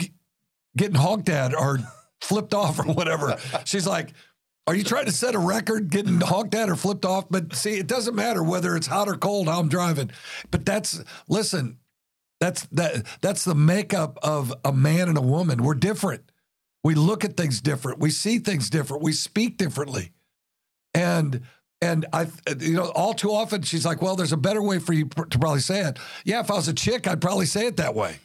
getting 0.77 0.95
honked 0.97 1.29
at 1.29 1.55
or 1.55 1.79
flipped 2.21 2.55
off 2.55 2.79
or 2.79 2.85
whatever, 2.85 3.37
she's 3.65 3.87
like, 3.87 4.13
"Are 4.67 4.75
you 4.75 4.85
trying 4.85 5.07
to 5.07 5.13
set 5.13 5.35
a 5.35 5.39
record, 5.39 5.91
getting 5.91 6.21
honked 6.21 6.55
at 6.55 6.71
or 6.71 6.77
flipped 6.77 7.05
off?" 7.05 7.27
But 7.31 7.55
see, 7.55 7.75
it 7.75 7.87
doesn't 7.87 8.15
matter 8.15 8.43
whether 8.43 8.77
it's 8.77 8.87
hot 8.87 9.09
or 9.09 9.17
cold 9.17 9.49
how 9.49 9.61
I'm 9.61 9.69
driving. 9.69 10.11
But 10.51 10.65
that's 10.65 11.03
listen, 11.29 11.79
that's 12.41 12.67
that 12.67 13.07
that's 13.21 13.45
the 13.45 13.55
makeup 13.55 14.19
of 14.23 14.53
a 14.65 14.73
man 14.73 15.09
and 15.09 15.19
a 15.19 15.23
woman. 15.23 15.63
We're 15.63 15.75
different. 15.75 16.31
We 16.85 16.95
look 16.95 17.25
at 17.25 17.37
things 17.37 17.61
different. 17.61 17.99
We 17.99 18.11
see 18.11 18.39
things 18.39 18.71
different. 18.71 19.03
We 19.03 19.13
speak 19.13 19.57
differently. 19.57 20.13
And 20.95 21.43
and 21.83 22.07
I, 22.13 22.27
you 22.61 22.75
know, 22.75 22.91
all 22.91 23.13
too 23.13 23.33
often 23.33 23.63
she's 23.63 23.85
like, 23.85 24.01
"Well, 24.01 24.17
there's 24.17 24.33
a 24.33 24.37
better 24.37 24.63
way 24.63 24.79
for 24.79 24.93
you 24.93 25.07
pr- 25.07 25.25
to 25.25 25.39
probably 25.39 25.61
say 25.61 25.81
it." 25.81 25.99
Yeah, 26.25 26.41
if 26.41 26.51
I 26.51 26.55
was 26.55 26.69
a 26.69 26.73
chick, 26.75 27.07
I'd 27.07 27.21
probably 27.21 27.47
say 27.47 27.67
it 27.67 27.77
that 27.77 27.95
way. 27.95 28.17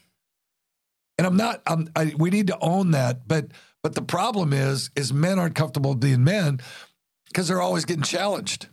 And 1.17 1.27
I'm 1.27 1.36
not. 1.36 1.62
I'm. 1.67 1.89
I, 1.95 2.13
we 2.17 2.30
need 2.30 2.47
to 2.47 2.58
own 2.62 2.91
that. 2.91 3.27
But 3.27 3.47
but 3.84 3.96
the 3.96 4.02
problem 4.02 4.54
is, 4.54 4.91
is 4.96 5.12
men 5.12 5.39
aren't 5.39 5.56
comfortable 5.56 5.96
being 5.96 6.24
men 6.24 6.60
because 7.28 7.48
they're 7.48 7.62
always 7.62 7.86
getting 7.86 8.04
challenged. 8.04 8.67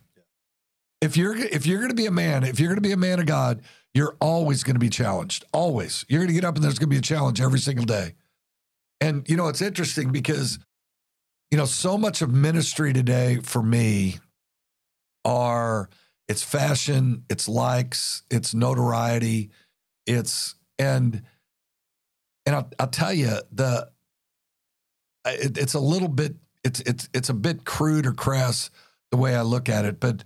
If 1.01 1.17
you're 1.17 1.37
if 1.37 1.65
you're 1.65 1.79
going 1.79 1.91
to 1.91 1.95
be 1.95 2.07
a 2.07 2.11
man, 2.11 2.45
if 2.45 2.59
you're 2.59 2.69
going 2.69 2.83
to 2.83 2.89
be 2.89 2.93
a 2.93 2.97
man 2.97 3.21
of 3.21 3.27
God, 3.27 3.63
you're 3.95 4.17
always 4.21 4.65
going 4.65 4.75
to 4.75 4.81
be 4.81 4.91
challenged. 4.91 5.45
Always, 5.53 6.05
you're 6.09 6.21
going 6.21 6.29
to 6.29 6.35
get 6.35 6.45
up 6.45 6.57
and 6.57 6.65
there's 6.65 6.79
going 6.79 6.91
to 6.91 6.95
be 6.95 6.99
a 6.99 7.03
challenge 7.03 7.41
every 7.41 7.61
single 7.61 7.85
day. 7.85 8.15
And 9.01 9.29
you 9.29 9.37
know, 9.37 9.49
it's 9.49 9.63
interesting 9.63 10.11
because 10.11 10.59
you 11.51 11.57
know 11.57 11.67
so 11.67 11.97
much 11.97 12.21
of 12.21 12.33
ministry 12.33 12.93
today 12.93 13.39
for 13.43 13.63
me 13.63 14.19
are 15.25 15.89
it's 16.29 16.43
fashion, 16.43 17.25
it's 17.31 17.49
likes, 17.49 18.23
it's 18.31 18.55
notoriety, 18.55 19.51
it's 20.07 20.57
and 20.79 21.23
and 22.45 22.57
I'll, 22.57 22.71
I'll 22.81 22.89
tell 22.89 23.13
you 23.13 23.39
the 23.53 23.89
it, 25.25 25.59
it's 25.59 25.75
a 25.75 25.81
little 25.81 26.09
bit 26.09 26.37
it's 26.65 26.81
it's 26.81 27.09
it's 27.15 27.29
a 27.29 27.35
bit 27.35 27.65
crude 27.65 28.07
or 28.07 28.13
crass 28.13 28.71
the 29.11 29.17
way 29.17 29.35
I 29.35 29.43
look 29.43 29.69
at 29.69 29.85
it, 29.85 30.01
but 30.01 30.25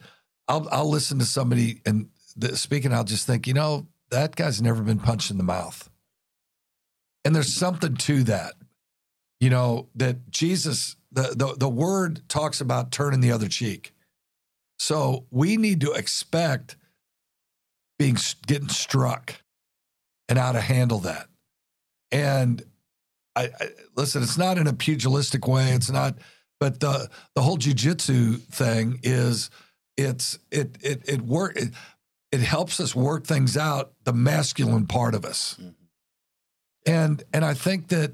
I'll 0.49 0.69
I'll 0.71 0.91
listen 0.91 1.19
to 1.19 1.25
somebody 1.25 1.81
and 1.87 2.09
the, 2.37 2.57
speaking, 2.57 2.93
I'll 2.93 3.05
just 3.05 3.27
think, 3.27 3.47
you 3.47 3.55
know, 3.55 3.87
that 4.11 4.37
guy's 4.37 4.63
never 4.63 4.83
been 4.83 4.99
punched 4.99 5.31
in 5.31 5.39
the 5.39 5.45
mouth, 5.45 5.91
and 7.25 7.35
there's 7.35 7.53
something 7.53 7.95
to 7.95 8.23
that, 8.25 8.55
you 9.41 9.51
know, 9.51 9.89
that 9.95 10.31
Jesus 10.31 10.97
the 11.11 11.35
the 11.37 11.55
the 11.59 11.69
word 11.69 12.29
talks 12.29 12.61
about 12.61 12.91
turning 12.91 13.21
the 13.21 13.33
other 13.33 13.49
cheek. 13.49 13.95
So 14.79 15.27
we 15.31 15.57
need 15.57 15.81
to 15.83 15.93
expect 15.93 16.77
being 17.99 18.17
getting 18.47 18.69
struck 18.69 19.35
and 20.29 20.39
how 20.39 20.53
to 20.53 20.61
handle 20.61 20.99
that. 21.01 21.29
And 22.11 22.63
I, 23.35 23.45
I 23.45 23.69
listen, 23.97 24.23
it's 24.23 24.39
not 24.39 24.59
in 24.59 24.67
a 24.67 24.73
pugilistic 24.73 25.47
way. 25.47 25.71
It's 25.73 25.91
not, 25.91 26.19
but 26.61 26.81
the 26.81 27.09
the 27.35 27.43
whole 27.43 27.59
jujitsu 27.59 28.41
thing 28.41 29.01
is 29.03 29.51
it's 29.97 30.39
it 30.51 30.77
it 30.83 31.09
it 31.09 31.23
work 31.23 31.57
it, 31.57 31.71
it 32.31 32.41
helps 32.41 32.81
us 32.81 32.95
work 32.95 33.27
things 33.27 33.57
out, 33.57 33.93
the 34.05 34.13
masculine 34.13 34.87
part 34.87 35.15
of 35.15 35.25
us. 35.25 35.57
Mm-hmm. 35.61 35.71
And 36.87 37.23
and 37.33 37.45
I 37.45 37.55
think 37.55 37.89
that 37.89 38.13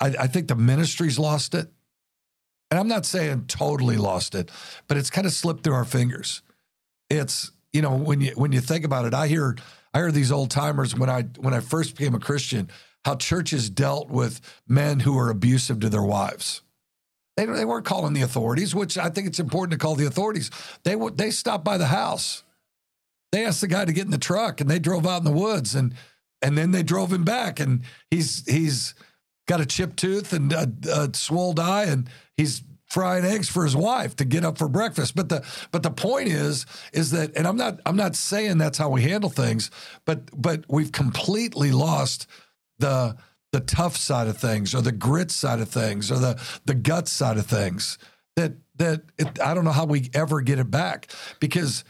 I, 0.00 0.14
I 0.20 0.26
think 0.26 0.48
the 0.48 0.56
ministry's 0.56 1.18
lost 1.18 1.54
it. 1.54 1.70
And 2.70 2.78
I'm 2.78 2.88
not 2.88 3.04
saying 3.04 3.46
totally 3.46 3.96
lost 3.96 4.34
it, 4.34 4.50
but 4.86 4.96
it's 4.96 5.10
kind 5.10 5.26
of 5.26 5.32
slipped 5.32 5.64
through 5.64 5.74
our 5.74 5.84
fingers. 5.84 6.42
It's 7.08 7.50
you 7.72 7.82
know 7.82 7.96
when 7.96 8.20
you 8.20 8.32
when 8.32 8.52
you 8.52 8.60
think 8.60 8.84
about 8.84 9.06
it, 9.06 9.14
I 9.14 9.26
hear 9.26 9.56
I 9.92 9.98
hear 9.98 10.12
these 10.12 10.30
old 10.30 10.50
timers 10.50 10.94
when 10.94 11.10
I 11.10 11.22
when 11.38 11.54
I 11.54 11.60
first 11.60 11.96
became 11.96 12.14
a 12.14 12.20
Christian, 12.20 12.70
how 13.04 13.16
churches 13.16 13.70
dealt 13.70 14.10
with 14.10 14.40
men 14.68 15.00
who 15.00 15.14
were 15.14 15.30
abusive 15.30 15.80
to 15.80 15.88
their 15.88 16.02
wives. 16.02 16.62
They, 17.36 17.46
they 17.46 17.64
weren't 17.64 17.86
calling 17.86 18.12
the 18.12 18.22
authorities, 18.22 18.74
which 18.74 18.98
I 18.98 19.08
think 19.08 19.26
it's 19.26 19.40
important 19.40 19.72
to 19.72 19.84
call 19.84 19.94
the 19.94 20.06
authorities. 20.06 20.50
They 20.82 20.96
they 21.14 21.30
stopped 21.30 21.64
by 21.64 21.78
the 21.78 21.86
house. 21.86 22.42
They 23.32 23.46
asked 23.46 23.60
the 23.60 23.68
guy 23.68 23.84
to 23.84 23.92
get 23.92 24.04
in 24.04 24.10
the 24.10 24.18
truck, 24.18 24.60
and 24.60 24.68
they 24.68 24.78
drove 24.78 25.06
out 25.06 25.18
in 25.18 25.24
the 25.24 25.30
woods, 25.30 25.74
and 25.74 25.94
and 26.42 26.58
then 26.58 26.72
they 26.72 26.82
drove 26.82 27.12
him 27.12 27.24
back, 27.24 27.60
and 27.60 27.82
he's 28.10 28.44
he's 28.46 28.94
got 29.46 29.60
a 29.60 29.66
chipped 29.66 29.96
tooth 29.96 30.32
and 30.32 30.52
a, 30.52 30.70
a 30.92 31.10
eye, 31.60 31.84
and 31.84 32.08
he's 32.36 32.62
frying 32.90 33.24
eggs 33.24 33.48
for 33.48 33.64
his 33.64 33.76
wife 33.76 34.16
to 34.16 34.24
get 34.24 34.44
up 34.44 34.58
for 34.58 34.68
breakfast. 34.68 35.14
But 35.14 35.28
the 35.28 35.44
but 35.70 35.82
the 35.82 35.90
point 35.90 36.28
is 36.28 36.66
is 36.92 37.12
that, 37.12 37.36
and 37.36 37.46
I'm 37.46 37.56
not 37.56 37.80
I'm 37.86 37.96
not 37.96 38.16
saying 38.16 38.58
that's 38.58 38.78
how 38.78 38.90
we 38.90 39.02
handle 39.02 39.30
things, 39.30 39.70
but 40.04 40.28
but 40.38 40.64
we've 40.68 40.92
completely 40.92 41.70
lost 41.70 42.26
the 42.80 43.16
the 43.52 43.60
tough 43.60 43.96
side 43.96 44.28
of 44.28 44.38
things, 44.38 44.74
or 44.74 44.80
the 44.80 44.92
grit 44.92 45.30
side 45.30 45.60
of 45.60 45.68
things, 45.68 46.10
or 46.10 46.18
the 46.18 46.40
the 46.64 46.74
guts 46.74 47.12
side 47.12 47.36
of 47.36 47.46
things. 47.46 47.98
That 48.36 48.54
that 48.76 49.02
it, 49.18 49.40
I 49.40 49.54
don't 49.54 49.64
know 49.64 49.72
how 49.72 49.86
we 49.86 50.10
ever 50.14 50.40
get 50.40 50.58
it 50.58 50.70
back 50.70 51.12
because 51.40 51.84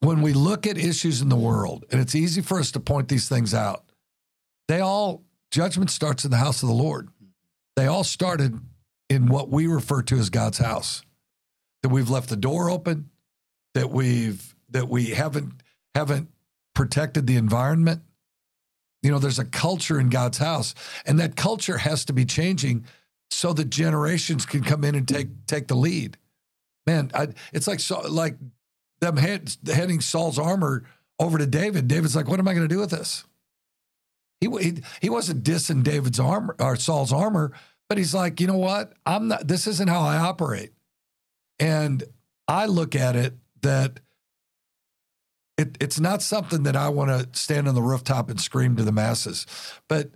when 0.00 0.22
we 0.22 0.32
look 0.32 0.66
at 0.66 0.78
issues 0.78 1.20
in 1.20 1.28
the 1.28 1.36
world, 1.36 1.84
and 1.90 2.00
it's 2.00 2.14
easy 2.14 2.40
for 2.40 2.58
us 2.58 2.70
to 2.72 2.80
point 2.80 3.08
these 3.08 3.28
things 3.28 3.52
out, 3.54 3.84
they 4.68 4.80
all 4.80 5.22
judgment 5.50 5.90
starts 5.90 6.24
in 6.24 6.30
the 6.30 6.36
house 6.36 6.62
of 6.62 6.68
the 6.68 6.74
Lord. 6.74 7.08
They 7.76 7.86
all 7.86 8.04
started 8.04 8.58
in 9.08 9.26
what 9.26 9.50
we 9.50 9.66
refer 9.66 10.02
to 10.02 10.16
as 10.16 10.30
God's 10.30 10.58
house. 10.58 11.02
That 11.82 11.88
we've 11.88 12.10
left 12.10 12.28
the 12.28 12.36
door 12.36 12.70
open, 12.70 13.10
that 13.74 13.90
we've 13.90 14.54
that 14.68 14.88
we 14.88 15.06
haven't 15.06 15.62
haven't 15.94 16.28
protected 16.74 17.26
the 17.26 17.36
environment. 17.36 18.02
You 19.02 19.10
know, 19.10 19.18
there's 19.18 19.38
a 19.38 19.44
culture 19.44 19.98
in 19.98 20.10
God's 20.10 20.38
house, 20.38 20.74
and 21.06 21.18
that 21.18 21.36
culture 21.36 21.78
has 21.78 22.04
to 22.06 22.12
be 22.12 22.24
changing 22.24 22.84
so 23.30 23.52
that 23.52 23.70
generations 23.70 24.44
can 24.44 24.62
come 24.62 24.84
in 24.84 24.94
and 24.94 25.08
take 25.08 25.46
take 25.46 25.68
the 25.68 25.74
lead. 25.74 26.18
Man, 26.86 27.10
I, 27.14 27.28
it's 27.52 27.66
like 27.66 27.80
so, 27.80 28.00
like 28.00 28.36
them 29.00 29.16
head, 29.16 29.54
heading 29.66 30.00
Saul's 30.00 30.38
armor 30.38 30.84
over 31.18 31.38
to 31.38 31.46
David. 31.46 31.88
David's 31.88 32.14
like, 32.14 32.28
"What 32.28 32.40
am 32.40 32.48
I 32.48 32.54
going 32.54 32.68
to 32.68 32.74
do 32.74 32.80
with 32.80 32.90
this?" 32.90 33.24
He, 34.40 34.48
he 34.60 34.82
he 35.00 35.10
wasn't 35.10 35.44
dissing 35.44 35.82
David's 35.82 36.20
armor 36.20 36.56
or 36.58 36.76
Saul's 36.76 37.12
armor, 37.12 37.52
but 37.88 37.98
he's 37.98 38.14
like, 38.14 38.40
you 38.40 38.46
know 38.46 38.56
what? 38.56 38.92
I'm 39.06 39.28
not. 39.28 39.46
This 39.46 39.66
isn't 39.66 39.88
how 39.88 40.00
I 40.00 40.16
operate, 40.16 40.72
and 41.58 42.02
I 42.48 42.66
look 42.66 42.94
at 42.94 43.16
it 43.16 43.34
that 43.62 44.00
it, 45.60 45.76
it's 45.78 46.00
not 46.00 46.22
something 46.22 46.62
that 46.62 46.74
I 46.74 46.88
want 46.88 47.10
to 47.10 47.38
stand 47.38 47.68
on 47.68 47.74
the 47.74 47.82
rooftop 47.82 48.30
and 48.30 48.40
scream 48.40 48.76
to 48.76 48.82
the 48.82 48.92
masses, 48.92 49.46
but 49.88 50.10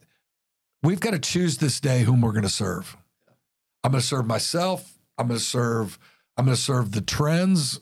we've 0.82 1.00
got 1.00 1.10
to 1.10 1.18
choose 1.18 1.58
this 1.58 1.80
day 1.80 2.02
whom 2.02 2.22
we're 2.22 2.32
going 2.32 2.44
to 2.44 2.48
serve. 2.48 2.96
I'm 3.82 3.90
going 3.90 4.00
to 4.00 4.06
serve 4.06 4.26
myself. 4.26 4.98
I'm 5.18 5.28
going 5.28 5.38
to 5.38 5.44
serve. 5.44 5.98
I'm 6.38 6.46
going 6.46 6.56
to 6.56 6.60
serve 6.60 6.92
the 6.92 7.02
trends. 7.02 7.78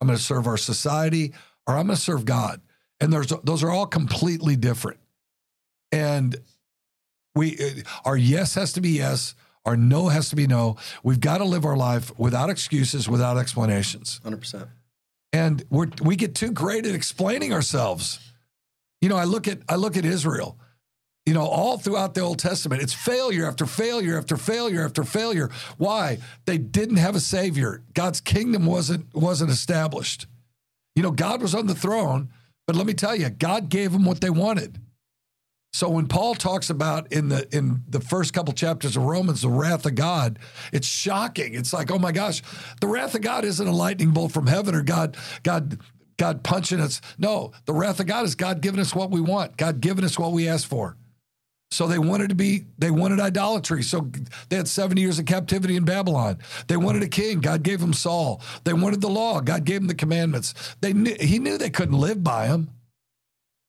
I'm 0.00 0.08
going 0.08 0.18
to 0.18 0.22
serve 0.22 0.46
our 0.46 0.58
society, 0.58 1.32
or 1.66 1.74
I'm 1.74 1.86
going 1.86 1.96
to 1.96 2.02
serve 2.02 2.26
God. 2.26 2.60
And 3.00 3.10
there's 3.10 3.32
those 3.42 3.64
are 3.64 3.70
all 3.70 3.86
completely 3.86 4.54
different. 4.54 5.00
And 5.90 6.36
we 7.34 7.56
uh, 7.58 7.82
our 8.04 8.16
yes 8.16 8.54
has 8.56 8.74
to 8.74 8.82
be 8.82 8.90
yes, 8.90 9.34
our 9.64 9.76
no 9.76 10.08
has 10.08 10.28
to 10.28 10.36
be 10.36 10.46
no. 10.46 10.76
We've 11.02 11.20
got 11.20 11.38
to 11.38 11.44
live 11.44 11.64
our 11.64 11.76
life 11.76 12.16
without 12.18 12.50
excuses, 12.50 13.08
without 13.08 13.38
explanations. 13.38 14.20
100%. 14.22 14.68
And 15.36 15.62
we're 15.68 15.88
we 16.00 16.16
get 16.16 16.34
too 16.34 16.50
great 16.50 16.86
at 16.86 16.94
explaining 16.94 17.52
ourselves. 17.52 18.20
You 19.02 19.10
know, 19.10 19.16
I 19.16 19.24
look 19.24 19.46
at 19.46 19.58
I 19.68 19.76
look 19.76 19.98
at 19.98 20.06
Israel. 20.06 20.58
You 21.26 21.34
know, 21.34 21.44
all 21.44 21.76
throughout 21.76 22.14
the 22.14 22.22
Old 22.22 22.38
Testament, 22.38 22.80
it's 22.80 22.94
failure 22.94 23.46
after 23.46 23.66
failure 23.66 24.16
after 24.16 24.38
failure 24.38 24.82
after 24.82 25.04
failure. 25.04 25.50
Why? 25.76 26.18
They 26.46 26.56
didn't 26.56 26.96
have 26.96 27.16
a 27.16 27.20
savior. 27.20 27.82
God's 27.92 28.22
kingdom 28.22 28.64
wasn't 28.64 29.14
wasn't 29.14 29.50
established. 29.50 30.26
You 30.94 31.02
know, 31.02 31.10
God 31.10 31.42
was 31.42 31.54
on 31.54 31.66
the 31.66 31.74
throne, 31.74 32.30
but 32.66 32.74
let 32.74 32.86
me 32.86 32.94
tell 32.94 33.14
you, 33.14 33.28
God 33.28 33.68
gave 33.68 33.92
them 33.92 34.06
what 34.06 34.22
they 34.22 34.30
wanted. 34.30 34.80
So 35.76 35.90
when 35.90 36.06
Paul 36.06 36.34
talks 36.34 36.70
about 36.70 37.12
in 37.12 37.28
the 37.28 37.46
in 37.54 37.82
the 37.86 38.00
first 38.00 38.32
couple 38.32 38.54
chapters 38.54 38.96
of 38.96 39.02
Romans 39.02 39.42
the 39.42 39.50
wrath 39.50 39.84
of 39.84 39.94
God, 39.94 40.38
it's 40.72 40.86
shocking. 40.86 41.52
It's 41.52 41.74
like, 41.74 41.90
oh 41.90 41.98
my 41.98 42.12
gosh, 42.12 42.42
the 42.80 42.86
wrath 42.86 43.14
of 43.14 43.20
God 43.20 43.44
isn't 43.44 43.68
a 43.68 43.72
lightning 43.72 44.12
bolt 44.12 44.32
from 44.32 44.46
heaven 44.46 44.74
or 44.74 44.80
God 44.80 45.18
God 45.42 45.78
God 46.16 46.42
punching 46.42 46.80
us. 46.80 47.02
No, 47.18 47.52
the 47.66 47.74
wrath 47.74 48.00
of 48.00 48.06
God 48.06 48.24
is 48.24 48.34
God 48.34 48.62
giving 48.62 48.80
us 48.80 48.94
what 48.94 49.10
we 49.10 49.20
want, 49.20 49.58
God 49.58 49.82
giving 49.82 50.02
us 50.02 50.18
what 50.18 50.32
we 50.32 50.48
ask 50.48 50.66
for. 50.66 50.96
So 51.70 51.86
they 51.86 51.98
wanted 51.98 52.30
to 52.30 52.34
be, 52.34 52.64
they 52.78 52.90
wanted 52.90 53.20
idolatry. 53.20 53.82
So 53.82 54.10
they 54.48 54.56
had 54.56 54.68
70 54.68 54.98
years 54.98 55.18
of 55.18 55.26
captivity 55.26 55.76
in 55.76 55.84
Babylon. 55.84 56.38
They 56.68 56.78
wanted 56.78 57.02
a 57.02 57.08
king. 57.08 57.40
God 57.40 57.62
gave 57.62 57.80
them 57.80 57.92
Saul. 57.92 58.40
They 58.64 58.72
wanted 58.72 59.02
the 59.02 59.10
law. 59.10 59.40
God 59.42 59.64
gave 59.64 59.80
them 59.80 59.88
the 59.88 59.94
commandments. 59.94 60.54
They 60.80 60.94
knew, 60.94 61.14
he 61.20 61.38
knew 61.38 61.58
they 61.58 61.68
couldn't 61.68 61.98
live 61.98 62.24
by 62.24 62.46
them. 62.46 62.70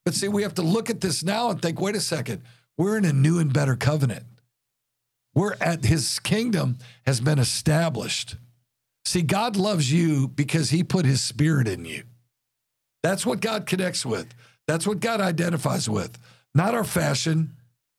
But 0.08 0.14
see, 0.14 0.28
we 0.28 0.42
have 0.42 0.54
to 0.54 0.62
look 0.62 0.88
at 0.88 1.02
this 1.02 1.22
now 1.22 1.50
and 1.50 1.60
think, 1.60 1.82
wait 1.82 1.94
a 1.94 2.00
second, 2.00 2.40
we're 2.78 2.96
in 2.96 3.04
a 3.04 3.12
new 3.12 3.38
and 3.38 3.52
better 3.52 3.76
covenant. 3.76 4.24
We're 5.34 5.52
at 5.60 5.84
his 5.84 6.18
kingdom 6.18 6.78
has 7.04 7.20
been 7.20 7.38
established. 7.38 8.36
See, 9.04 9.20
God 9.20 9.54
loves 9.54 9.92
you 9.92 10.26
because 10.26 10.70
he 10.70 10.82
put 10.82 11.04
his 11.04 11.20
spirit 11.20 11.68
in 11.68 11.84
you. 11.84 12.04
That's 13.02 13.26
what 13.26 13.42
God 13.42 13.66
connects 13.66 14.06
with. 14.06 14.32
That's 14.66 14.86
what 14.86 15.00
God 15.00 15.20
identifies 15.20 15.90
with. 15.90 16.18
Not 16.54 16.74
our 16.74 16.84
fashion, 16.84 17.56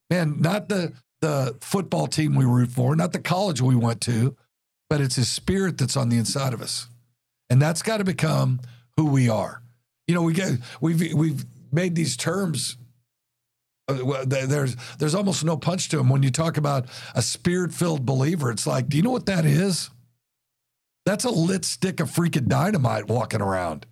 man, 0.10 0.41
not 0.41 0.67
the 0.67 0.93
the 1.22 1.58
football 1.62 2.08
team 2.08 2.34
we 2.34 2.43
root 2.43 2.72
for, 2.72 2.95
not 2.95 3.13
the 3.13 3.19
college 3.19 3.62
we 3.62 3.76
went 3.76 4.02
to, 4.02 4.36
but 4.89 5.00
it's 5.00 5.17
his 5.17 5.30
spirit 5.30 5.78
that's 5.78 5.95
on 5.95 6.10
the 6.10 6.17
inside 6.17 6.56
of 6.56 6.62
us. 6.63 6.88
And 7.52 7.62
that's 7.62 7.84
got 7.84 7.98
to 7.98 8.04
become 8.04 8.62
who 8.98 9.06
we 9.06 9.30
are. 9.30 9.62
You 10.08 10.15
know, 10.15 10.24
we 10.24 10.34
get 10.34 10.54
we've 10.82 11.13
we've 11.13 11.45
made 11.71 11.95
these 11.95 12.17
terms 12.17 12.77
uh, 13.89 14.25
there's 14.25 14.75
there's 14.99 15.15
almost 15.15 15.43
no 15.43 15.58
punch 15.58 15.89
to 15.89 15.97
them 15.97 16.10
when 16.10 16.23
you 16.23 16.29
talk 16.29 16.58
about 16.58 16.86
a 17.15 17.21
spirit-filled 17.21 18.05
believer. 18.05 18.51
It's 18.51 18.67
like, 18.67 18.88
do 18.88 18.97
you 18.97 19.03
know 19.03 19.12
what 19.12 19.25
that 19.25 19.45
is? 19.45 19.89
That's 21.05 21.23
a 21.23 21.32
lit 21.32 21.65
stick 21.65 21.99
of 21.99 22.10
freaking 22.12 22.47
dynamite 22.47 23.08
walking 23.08 23.41
around. 23.41 23.86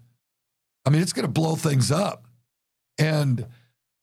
I 0.86 0.90
mean, 0.90 1.02
it's 1.02 1.14
going 1.14 1.26
to 1.26 1.32
blow 1.32 1.56
things 1.56 1.92
up. 1.92 2.28
And 3.00 3.48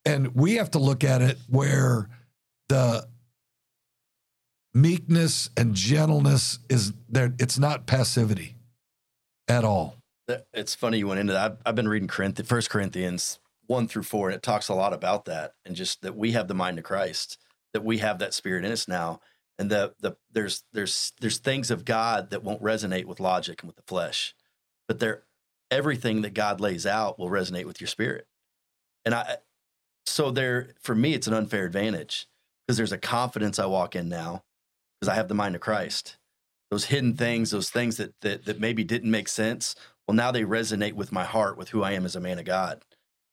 and 0.05 0.35
we 0.35 0.55
have 0.57 0.73
to 0.73 0.79
look 0.79 1.05
at 1.05 1.23
it 1.23 1.39
where 1.49 2.09
the 2.69 3.07
meekness 4.75 5.51
and 5.57 5.75
gentleness 5.75 6.59
is 6.69 6.93
there 7.09 7.33
it's 7.39 7.59
not 7.59 7.87
passivity 7.87 8.57
at 9.49 9.65
all. 9.65 9.97
It's 10.53 10.75
funny 10.75 10.99
you 10.99 11.07
went 11.07 11.21
into 11.21 11.35
that. 11.35 11.53
I've, 11.53 11.59
I've 11.67 11.75
been 11.75 11.89
reading 11.89 12.09
Corinthians, 12.09 12.49
First 12.49 12.71
Corinthians 12.71 13.39
one 13.67 13.89
through 13.89 14.03
four, 14.03 14.29
and 14.29 14.37
it 14.37 14.43
talks 14.43 14.69
a 14.69 14.75
lot 14.75 14.93
about 14.93 15.25
that, 15.27 15.55
and 15.65 15.77
just 15.77 16.03
that 16.03 16.17
we 16.17 16.33
have 16.33 16.49
the 16.49 16.55
mind 16.55 16.79
of 16.79 16.85
Christ, 16.85 17.39
that 17.73 17.85
we 17.85 17.99
have 17.99 18.19
that 18.19 18.35
spirit 18.35 18.65
in 18.65 18.73
us 18.73 18.89
now, 18.89 19.21
and 19.59 19.71
that 19.71 19.95
the 20.01 20.17
there's 20.33 20.65
there's 20.73 21.13
there's 21.21 21.39
things 21.39 21.71
of 21.71 21.85
God 21.85 22.31
that 22.31 22.43
won't 22.43 22.63
resonate 22.63 23.05
with 23.07 23.21
logic 23.21 23.63
and 23.63 23.69
with 23.69 23.77
the 23.77 23.83
flesh, 23.83 24.35
but 24.89 24.99
they're 24.99 25.23
everything 25.71 26.23
that 26.23 26.35
God 26.35 26.61
lays 26.61 26.87
out 26.87 27.19
will 27.19 27.31
resonate 27.31 27.65
with 27.65 27.81
your 27.81 27.89
spirit. 27.89 28.27
And 29.05 29.15
I, 29.15 29.39
so 30.07 30.31
there, 30.31 30.69
for 30.81 30.95
me, 30.95 31.15
it's 31.15 31.27
an 31.27 31.35
unfair 31.35 31.65
advantage 31.65 32.27
because 32.67 32.77
there's 32.77 32.93
a 32.93 32.99
confidence 32.99 33.59
I 33.59 33.67
walk 33.67 33.97
in 33.97 34.09
now 34.09 34.45
because 35.01 35.11
I 35.11 35.17
have 35.17 35.29
the 35.29 35.35
mind 35.35 35.55
of 35.55 35.61
Christ. 35.61 36.17
Those 36.71 36.87
hidden 36.87 37.15
things, 37.15 37.51
those 37.51 37.71
things 37.71 37.97
that, 37.97 38.15
that, 38.21 38.45
that 38.47 38.61
maybe 38.61 38.85
didn't 38.85 39.11
make 39.11 39.29
sense, 39.29 39.75
well, 40.07 40.15
now 40.15 40.31
they 40.31 40.43
resonate 40.43 40.95
with 40.95 41.13
my 41.13 41.25
heart, 41.25 41.57
with 41.57 41.71
who 41.71 41.83
I 41.83 41.93
am 41.93 42.05
as 42.05 42.17
a 42.17 42.21
man 42.21 42.39
of 42.39 42.45
God. 42.45 42.83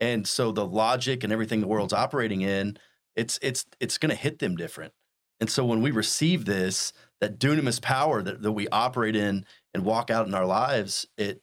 And 0.02 0.28
so 0.28 0.52
the 0.52 0.66
logic 0.66 1.24
and 1.24 1.32
everything 1.32 1.62
the 1.62 1.68
world's 1.68 1.94
operating 1.94 2.42
in, 2.42 2.78
it's 3.16 3.40
it's 3.42 3.66
it's 3.80 3.98
going 3.98 4.10
to 4.10 4.16
hit 4.16 4.40
them 4.40 4.58
different. 4.58 4.94
And 5.40 5.50
so 5.50 5.64
when 5.64 5.82
we 5.82 5.92
receive 5.92 6.46
this, 6.46 6.92
that 7.20 7.40
dunamis 7.40 7.82
power 7.82 8.22
that, 8.22 8.42
that 8.42 8.52
we 8.52 8.68
operate 8.70 9.16
in 9.16 9.46
and 9.74 9.86
walk 9.86 10.10
out 10.10 10.28
in 10.28 10.34
our 10.34 10.46
lives, 10.46 11.08
it 11.18 11.42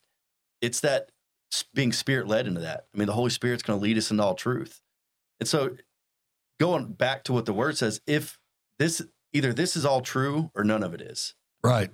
it's 0.61 0.81
that 0.81 1.11
being 1.73 1.92
spirit 1.92 2.29
led 2.29 2.47
into 2.47 2.61
that. 2.61 2.87
I 2.94 2.99
mean, 2.99 3.07
the 3.07 3.14
Holy 3.14 3.31
Spirit's 3.31 3.62
going 3.62 3.79
to 3.79 3.83
lead 3.83 3.97
us 3.97 4.11
into 4.11 4.23
all 4.23 4.35
truth. 4.35 4.83
And 5.40 5.49
so, 5.49 5.77
going 6.61 6.92
back 6.92 7.25
to 7.25 7.33
what 7.33 7.47
the 7.47 7.53
word 7.53 7.79
says, 7.79 8.01
if 8.07 8.38
this 8.79 9.01
either 9.33 9.53
this 9.53 9.77
is 9.77 9.85
all 9.85 10.01
true 10.01 10.51
or 10.55 10.64
none 10.64 10.83
of 10.83 10.94
it 10.94 11.01
is. 11.01 11.35
Right. 11.62 11.90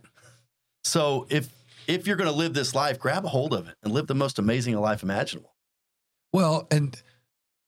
So 0.82 1.26
if 1.30 1.50
if 1.86 2.06
you're 2.06 2.16
going 2.16 2.30
to 2.30 2.36
live 2.36 2.54
this 2.54 2.74
life, 2.74 2.98
grab 2.98 3.24
a 3.24 3.28
hold 3.28 3.52
of 3.52 3.68
it 3.68 3.76
and 3.82 3.92
live 3.92 4.06
the 4.06 4.14
most 4.14 4.38
amazing 4.38 4.76
life 4.76 5.02
imaginable. 5.02 5.53
Well, 6.34 6.66
and 6.72 7.00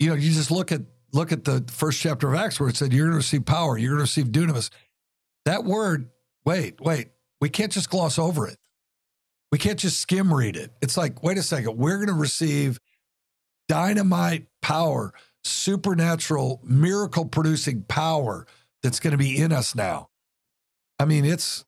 you 0.00 0.09
know, 0.09 0.16
you 0.16 0.33
just 0.33 0.50
look 0.50 0.72
at 0.72 0.83
look 1.12 1.31
at 1.31 1.44
the 1.44 1.64
first 1.70 2.00
chapter 2.00 2.26
of 2.26 2.35
Acts 2.35 2.59
where 2.59 2.68
it 2.68 2.76
said 2.76 2.92
you're 2.92 3.07
going 3.07 3.12
to 3.12 3.18
receive 3.18 3.46
power, 3.46 3.79
you're 3.79 3.90
going 3.90 3.98
to 3.98 4.02
receive 4.02 4.26
dunamis. 4.26 4.70
That 5.44 5.62
word, 5.62 6.11
wait, 6.44 6.81
wait, 6.81 7.11
we 7.40 7.48
can't 7.48 7.70
just 7.70 7.88
gloss 7.88 8.18
over 8.18 8.48
it. 8.48 8.59
We 9.52 9.59
can't 9.59 9.79
just 9.79 10.00
skim 10.00 10.35
read 10.35 10.57
it. 10.57 10.72
It's 10.83 10.96
like, 10.96 11.22
wait 11.22 11.38
a 11.38 11.44
second, 11.44 11.76
we're 11.76 11.94
going 11.98 12.09
to 12.09 12.12
receive 12.12 12.81
dynamite 13.68 14.48
power, 14.62 15.14
supernatural, 15.44 16.61
miracle 16.64 17.24
producing 17.24 17.85
power 17.85 18.48
that's 18.83 18.98
going 18.98 19.12
to 19.12 19.16
be 19.16 19.40
in 19.40 19.52
us 19.52 19.76
now. 19.76 20.09
I 20.98 21.05
mean, 21.05 21.24
it's 21.24 21.64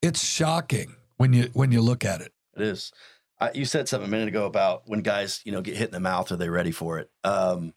it's 0.00 0.24
shocking 0.24 0.94
when 1.16 1.32
you 1.32 1.50
when 1.54 1.72
you 1.72 1.80
look 1.82 2.04
at 2.04 2.20
it. 2.20 2.32
It 2.56 2.62
is. 2.62 2.92
You 3.54 3.64
said 3.64 3.88
something 3.88 4.08
a 4.08 4.10
minute 4.10 4.28
ago 4.28 4.46
about 4.46 4.82
when 4.86 5.00
guys, 5.00 5.40
you 5.44 5.52
know, 5.52 5.60
get 5.60 5.76
hit 5.76 5.88
in 5.88 5.94
the 5.94 6.00
mouth, 6.00 6.30
are 6.30 6.36
they 6.36 6.48
ready 6.48 6.70
for 6.70 6.98
it? 6.98 7.10
Um, 7.24 7.74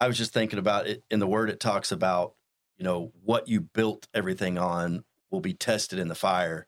I 0.00 0.08
was 0.08 0.18
just 0.18 0.32
thinking 0.32 0.58
about 0.58 0.86
it 0.86 1.04
in 1.10 1.20
the 1.20 1.26
word. 1.26 1.50
It 1.50 1.60
talks 1.60 1.92
about, 1.92 2.34
you 2.76 2.84
know, 2.84 3.12
what 3.22 3.48
you 3.48 3.60
built 3.60 4.08
everything 4.14 4.58
on 4.58 5.04
will 5.30 5.40
be 5.40 5.54
tested 5.54 5.98
in 5.98 6.08
the 6.08 6.14
fire. 6.14 6.66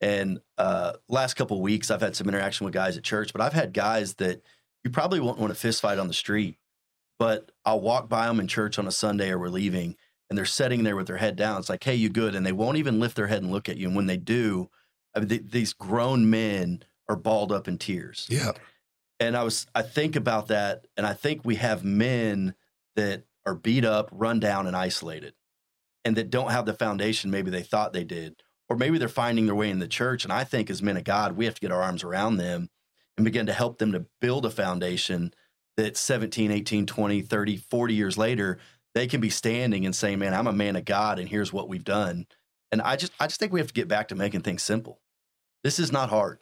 And 0.00 0.40
uh, 0.58 0.94
last 1.08 1.34
couple 1.34 1.60
weeks, 1.62 1.90
I've 1.90 2.00
had 2.00 2.16
some 2.16 2.28
interaction 2.28 2.64
with 2.64 2.74
guys 2.74 2.96
at 2.96 3.04
church, 3.04 3.32
but 3.32 3.40
I've 3.40 3.52
had 3.52 3.72
guys 3.72 4.14
that 4.14 4.42
you 4.82 4.90
probably 4.90 5.20
won't 5.20 5.38
want 5.38 5.52
to 5.52 5.58
fist 5.58 5.80
fight 5.80 5.98
on 5.98 6.08
the 6.08 6.14
street, 6.14 6.58
but 7.18 7.52
I'll 7.64 7.80
walk 7.80 8.08
by 8.08 8.26
them 8.26 8.40
in 8.40 8.48
church 8.48 8.78
on 8.78 8.88
a 8.88 8.92
Sunday 8.92 9.30
or 9.30 9.38
we're 9.38 9.48
leaving, 9.48 9.96
and 10.28 10.36
they're 10.36 10.44
sitting 10.44 10.82
there 10.82 10.96
with 10.96 11.06
their 11.06 11.18
head 11.18 11.36
down. 11.36 11.60
It's 11.60 11.68
like, 11.68 11.84
hey, 11.84 11.94
you 11.94 12.08
good? 12.08 12.34
And 12.34 12.44
they 12.44 12.52
won't 12.52 12.78
even 12.78 12.98
lift 12.98 13.16
their 13.16 13.28
head 13.28 13.42
and 13.42 13.52
look 13.52 13.68
at 13.68 13.76
you. 13.76 13.86
And 13.86 13.96
when 13.96 14.06
they 14.06 14.16
do, 14.16 14.70
I 15.14 15.20
mean, 15.20 15.28
th- 15.28 15.50
these 15.50 15.72
grown 15.72 16.28
men 16.28 16.82
are 17.08 17.16
balled 17.16 17.52
up 17.52 17.68
in 17.68 17.78
tears. 17.78 18.26
Yeah. 18.30 18.52
And 19.20 19.36
I 19.36 19.44
was, 19.44 19.66
I 19.74 19.82
think 19.82 20.16
about 20.16 20.48
that, 20.48 20.86
and 20.96 21.06
I 21.06 21.12
think 21.12 21.42
we 21.44 21.56
have 21.56 21.84
men 21.84 22.54
that 22.96 23.24
are 23.46 23.54
beat 23.54 23.84
up, 23.84 24.08
run 24.12 24.40
down, 24.40 24.66
and 24.66 24.76
isolated, 24.76 25.34
and 26.04 26.16
that 26.16 26.30
don't 26.30 26.50
have 26.50 26.66
the 26.66 26.74
foundation 26.74 27.30
maybe 27.30 27.50
they 27.50 27.62
thought 27.62 27.92
they 27.92 28.04
did 28.04 28.42
or 28.72 28.76
maybe 28.76 28.96
they're 28.96 29.06
finding 29.06 29.44
their 29.44 29.54
way 29.54 29.68
in 29.68 29.80
the 29.80 29.86
church. 29.86 30.24
And 30.24 30.32
I 30.32 30.44
think 30.44 30.70
as 30.70 30.82
men 30.82 30.96
of 30.96 31.04
God, 31.04 31.36
we 31.36 31.44
have 31.44 31.54
to 31.54 31.60
get 31.60 31.70
our 31.70 31.82
arms 31.82 32.02
around 32.02 32.38
them 32.38 32.70
and 33.18 33.24
begin 33.24 33.44
to 33.44 33.52
help 33.52 33.76
them 33.76 33.92
to 33.92 34.06
build 34.18 34.46
a 34.46 34.50
foundation 34.50 35.34
that 35.76 35.98
17, 35.98 36.50
18, 36.50 36.86
20, 36.86 37.20
30, 37.20 37.56
40 37.58 37.94
years 37.94 38.16
later, 38.16 38.58
they 38.94 39.06
can 39.06 39.20
be 39.20 39.28
standing 39.28 39.84
and 39.84 39.94
saying, 39.94 40.18
man, 40.18 40.32
I'm 40.32 40.46
a 40.46 40.54
man 40.54 40.76
of 40.76 40.86
God 40.86 41.18
and 41.18 41.28
here's 41.28 41.52
what 41.52 41.68
we've 41.68 41.84
done. 41.84 42.26
And 42.70 42.80
I 42.80 42.96
just, 42.96 43.12
I 43.20 43.26
just 43.26 43.38
think 43.38 43.52
we 43.52 43.60
have 43.60 43.66
to 43.66 43.74
get 43.74 43.88
back 43.88 44.08
to 44.08 44.14
making 44.14 44.40
things 44.40 44.62
simple. 44.62 45.02
This 45.62 45.78
is 45.78 45.92
not 45.92 46.08
hard. 46.08 46.38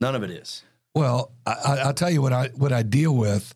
None 0.00 0.14
of 0.14 0.22
it 0.22 0.30
is. 0.30 0.62
Well, 0.94 1.32
I, 1.44 1.86
will 1.86 1.92
tell 1.92 2.10
you 2.10 2.22
what 2.22 2.32
I, 2.32 2.48
what 2.48 2.72
I 2.72 2.82
deal 2.82 3.14
with 3.14 3.54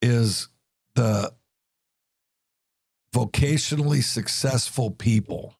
is 0.00 0.48
the 0.94 1.32
vocationally 3.14 4.02
successful 4.02 4.90
people 4.90 5.54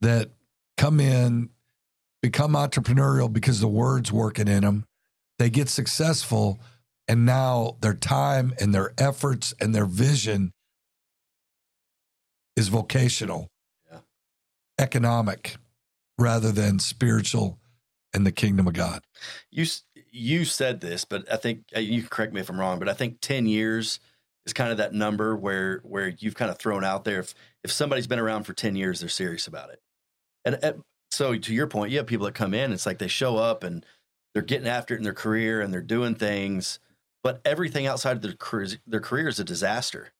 that 0.00 0.30
come 0.76 1.00
in, 1.00 1.50
become 2.22 2.52
entrepreneurial 2.52 3.32
because 3.32 3.60
the 3.60 3.68
word's 3.68 4.12
working 4.12 4.48
in 4.48 4.62
them. 4.62 4.84
They 5.38 5.50
get 5.50 5.68
successful, 5.68 6.58
and 7.08 7.24
now 7.26 7.76
their 7.80 7.94
time 7.94 8.54
and 8.60 8.74
their 8.74 8.92
efforts 8.98 9.54
and 9.60 9.74
their 9.74 9.84
vision 9.84 10.52
is 12.56 12.68
vocational, 12.68 13.48
yeah. 13.90 13.98
economic, 14.78 15.56
rather 16.18 16.50
than 16.52 16.78
spiritual 16.78 17.58
and 18.16 18.26
the 18.26 18.32
kingdom 18.32 18.66
of 18.66 18.72
God. 18.72 19.04
You 19.50 19.66
you 20.10 20.44
said 20.44 20.80
this, 20.80 21.04
but 21.04 21.30
I 21.30 21.36
think 21.36 21.64
uh, 21.76 21.80
you 21.80 22.00
can 22.00 22.08
correct 22.08 22.32
me 22.32 22.40
if 22.40 22.48
I'm 22.48 22.58
wrong. 22.58 22.78
But 22.78 22.88
I 22.88 22.94
think 22.94 23.20
ten 23.20 23.46
years 23.46 24.00
is 24.46 24.52
kind 24.52 24.70
of 24.70 24.78
that 24.78 24.94
number 24.94 25.36
where 25.36 25.80
where 25.84 26.08
you've 26.08 26.34
kind 26.34 26.50
of 26.50 26.58
thrown 26.58 26.82
out 26.82 27.04
there. 27.04 27.20
If 27.20 27.34
if 27.62 27.70
somebody's 27.70 28.06
been 28.06 28.18
around 28.18 28.44
for 28.44 28.54
ten 28.54 28.74
years, 28.74 29.00
they're 29.00 29.08
serious 29.08 29.46
about 29.46 29.70
it. 29.70 29.80
And, 30.44 30.58
and 30.62 30.82
so 31.10 31.36
to 31.36 31.54
your 31.54 31.66
point, 31.66 31.90
you 31.92 31.98
have 31.98 32.06
people 32.06 32.26
that 32.26 32.34
come 32.34 32.54
in, 32.54 32.72
it's 32.72 32.86
like 32.86 32.98
they 32.98 33.08
show 33.08 33.36
up 33.36 33.62
and 33.62 33.84
they're 34.32 34.42
getting 34.42 34.68
after 34.68 34.94
it 34.94 34.98
in 34.98 35.04
their 35.04 35.12
career 35.12 35.60
and 35.60 35.72
they're 35.72 35.80
doing 35.80 36.14
things, 36.14 36.78
but 37.22 37.40
everything 37.44 37.86
outside 37.86 38.16
of 38.16 38.22
their 38.22 38.34
career, 38.34 38.68
their 38.86 39.00
career 39.00 39.28
is 39.28 39.40
a 39.40 39.44
disaster. 39.44 40.12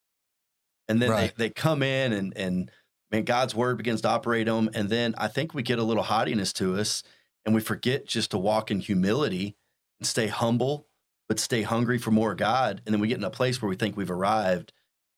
And 0.88 1.00
then 1.00 1.10
right. 1.10 1.36
they, 1.36 1.48
they 1.48 1.50
come 1.50 1.82
in 1.82 2.12
and, 2.12 2.36
and 2.36 2.70
man, 3.10 3.24
God's 3.24 3.54
word 3.54 3.76
begins 3.76 4.00
to 4.02 4.08
operate 4.08 4.46
them. 4.46 4.70
And 4.74 4.88
then 4.88 5.14
I 5.18 5.28
think 5.28 5.54
we 5.54 5.62
get 5.62 5.78
a 5.78 5.84
little 5.84 6.02
haughtiness 6.02 6.52
to 6.54 6.76
us 6.76 7.02
and 7.46 7.54
we 7.54 7.60
forget 7.62 8.06
just 8.06 8.32
to 8.32 8.38
walk 8.38 8.70
in 8.70 8.80
humility 8.80 9.56
and 10.00 10.06
stay 10.06 10.26
humble, 10.26 10.86
but 11.28 11.38
stay 11.40 11.62
hungry 11.62 11.96
for 11.96 12.10
more 12.10 12.34
God. 12.34 12.82
And 12.84 12.92
then 12.92 13.00
we 13.00 13.08
get 13.08 13.18
in 13.18 13.24
a 13.24 13.30
place 13.30 13.62
where 13.62 13.68
we 13.68 13.76
think 13.76 13.96
we've 13.96 14.10
arrived. 14.10 14.72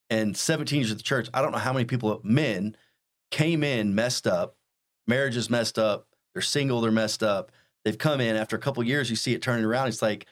And 0.09 0.37
17 0.37 0.79
years 0.79 0.91
of 0.91 0.97
the 0.97 1.03
church, 1.03 1.27
I 1.33 1.41
don't 1.41 1.51
know 1.51 1.57
how 1.57 1.73
many 1.73 1.85
people, 1.85 2.21
men, 2.23 2.77
came 3.31 3.63
in 3.63 3.93
messed 3.93 4.25
up, 4.25 4.55
marriage 5.07 5.35
is 5.37 5.49
messed 5.49 5.77
up. 5.77 6.07
They're 6.33 6.41
single, 6.41 6.81
they're 6.81 6.91
messed 6.91 7.23
up. 7.23 7.51
They've 7.83 7.97
come 7.97 8.21
in 8.21 8.35
after 8.35 8.55
a 8.55 8.59
couple 8.59 8.83
years, 8.83 9.09
you 9.09 9.15
see 9.15 9.33
it 9.33 9.41
turning 9.41 9.65
around. 9.65 9.87
It's 9.87 10.01
like, 10.01 10.25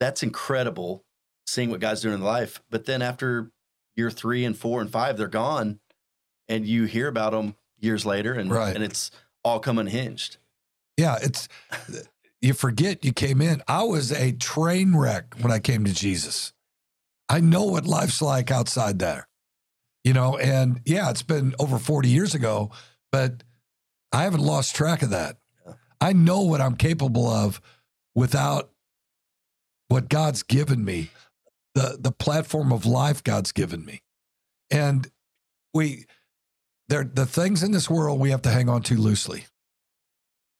that's 0.00 0.22
incredible 0.22 1.04
seeing 1.46 1.70
what 1.70 1.80
God's 1.80 2.00
doing 2.02 2.14
in 2.14 2.22
life. 2.22 2.62
But 2.70 2.84
then 2.86 3.02
after 3.02 3.50
year 3.96 4.10
three 4.10 4.44
and 4.44 4.56
four 4.56 4.80
and 4.80 4.90
five, 4.90 5.16
they're 5.16 5.26
gone, 5.28 5.80
and 6.48 6.66
you 6.66 6.84
hear 6.84 7.08
about 7.08 7.32
them 7.32 7.56
years 7.78 8.06
later, 8.06 8.32
and 8.32 8.50
Right. 8.50 8.74
and 8.74 8.84
it's 8.84 9.10
all 9.44 9.60
come 9.60 9.78
unhinged. 9.78 10.36
Yeah, 10.98 11.16
it's 11.22 11.48
you 12.42 12.52
forget 12.52 13.04
you 13.04 13.12
came 13.12 13.40
in. 13.40 13.62
I 13.68 13.84
was 13.84 14.12
a 14.12 14.32
train 14.32 14.96
wreck 14.96 15.34
when 15.40 15.52
I 15.52 15.60
came 15.60 15.84
to 15.84 15.94
Jesus. 15.94 16.52
I 17.28 17.40
know 17.40 17.64
what 17.64 17.86
life's 17.86 18.20
like 18.20 18.50
outside 18.50 18.98
there. 18.98 19.28
You 20.04 20.12
know, 20.12 20.36
and 20.36 20.80
yeah, 20.84 21.10
it's 21.10 21.22
been 21.22 21.54
over 21.58 21.78
40 21.78 22.08
years 22.08 22.34
ago, 22.34 22.70
but 23.12 23.44
I 24.12 24.24
haven't 24.24 24.40
lost 24.40 24.74
track 24.74 25.02
of 25.02 25.10
that. 25.10 25.36
I 26.00 26.12
know 26.12 26.40
what 26.40 26.60
I'm 26.60 26.76
capable 26.76 27.28
of 27.28 27.60
without 28.14 28.70
what 29.88 30.08
God's 30.08 30.42
given 30.42 30.84
me, 30.84 31.10
the 31.74 31.96
the 32.00 32.12
platform 32.12 32.72
of 32.72 32.86
life 32.86 33.22
God's 33.22 33.52
given 33.52 33.84
me. 33.84 34.02
And 34.70 35.10
we 35.72 36.06
there 36.88 37.04
the 37.04 37.26
things 37.26 37.62
in 37.62 37.70
this 37.70 37.88
world 37.88 38.18
we 38.18 38.30
have 38.30 38.42
to 38.42 38.50
hang 38.50 38.68
on 38.68 38.82
to 38.82 38.96
loosely. 38.96 39.46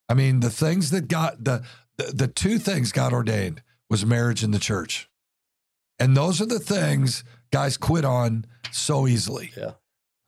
I 0.08 0.14
mean, 0.14 0.40
the 0.40 0.50
things 0.50 0.90
that 0.90 1.08
got 1.08 1.44
the 1.44 1.62
the, 1.96 2.12
the 2.12 2.28
two 2.28 2.58
things 2.58 2.92
God 2.92 3.12
ordained 3.12 3.62
was 3.90 4.06
marriage 4.06 4.42
and 4.42 4.54
the 4.54 4.58
church. 4.58 5.08
And 5.98 6.16
those 6.16 6.40
are 6.40 6.46
the 6.46 6.60
things 6.60 7.24
guys 7.50 7.76
quit 7.76 8.04
on 8.04 8.46
so 8.70 9.06
easily. 9.06 9.52
Yeah. 9.56 9.72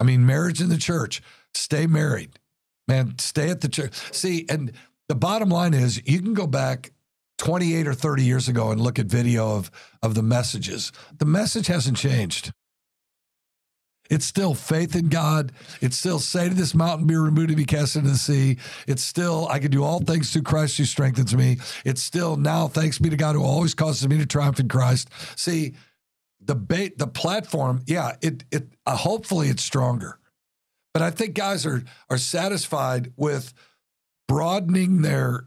I 0.00 0.04
mean, 0.04 0.26
marriage 0.26 0.60
and 0.60 0.70
the 0.70 0.78
church, 0.78 1.22
stay 1.54 1.86
married. 1.86 2.38
Man, 2.88 3.18
stay 3.18 3.50
at 3.50 3.60
the 3.60 3.68
church. 3.68 3.94
See, 4.12 4.46
and 4.48 4.72
the 5.08 5.14
bottom 5.14 5.48
line 5.48 5.74
is 5.74 6.02
you 6.06 6.20
can 6.20 6.34
go 6.34 6.46
back 6.46 6.92
28 7.38 7.86
or 7.86 7.94
30 7.94 8.24
years 8.24 8.48
ago 8.48 8.70
and 8.70 8.80
look 8.80 8.98
at 8.98 9.06
video 9.06 9.56
of 9.56 9.70
of 10.02 10.14
the 10.14 10.22
messages. 10.22 10.90
The 11.16 11.24
message 11.24 11.68
hasn't 11.68 11.96
changed. 11.96 12.52
It's 14.11 14.26
still 14.26 14.54
faith 14.54 14.96
in 14.96 15.08
God. 15.08 15.52
It's 15.80 15.96
still 15.96 16.18
say 16.18 16.48
to 16.48 16.54
this 16.54 16.74
mountain, 16.74 17.06
be 17.06 17.16
removed 17.16 17.48
and 17.50 17.56
be 17.56 17.64
cast 17.64 17.96
into 17.96 18.11
the 18.11 18.16
sea. 18.16 18.58
It's 18.86 19.02
still, 19.02 19.48
I 19.48 19.61
can 19.61 19.70
do 19.70 19.84
all 19.84 20.00
things 20.00 20.32
through 20.32 20.42
Christ 20.42 20.76
who 20.76 20.84
strengthens 20.84 21.34
me. 21.34 21.58
It's 21.84 22.02
still 22.02 22.36
now, 22.36 22.68
thanks 22.68 22.98
be 22.98 23.08
to 23.08 23.16
God 23.16 23.36
who 23.36 23.44
always 23.44 23.72
causes 23.72 24.06
me 24.08 24.18
to 24.18 24.26
triumph 24.26 24.61
in 24.61 24.68
Christ. 24.68 25.08
See, 25.36 25.74
the 26.40 26.54
bait, 26.54 26.98
the 26.98 27.06
platform, 27.06 27.82
yeah, 27.86 28.16
it 28.20 28.44
it 28.50 28.68
uh, 28.86 28.96
hopefully 28.96 29.48
it's 29.48 29.62
stronger. 29.62 30.18
But 30.92 31.02
I 31.02 31.11
think 31.11 31.34
guys 31.34 31.66
are 31.66 31.84
are 32.08 32.18
satisfied 32.18 33.12
with 33.16 33.52
broadening 34.26 35.02
their 35.02 35.46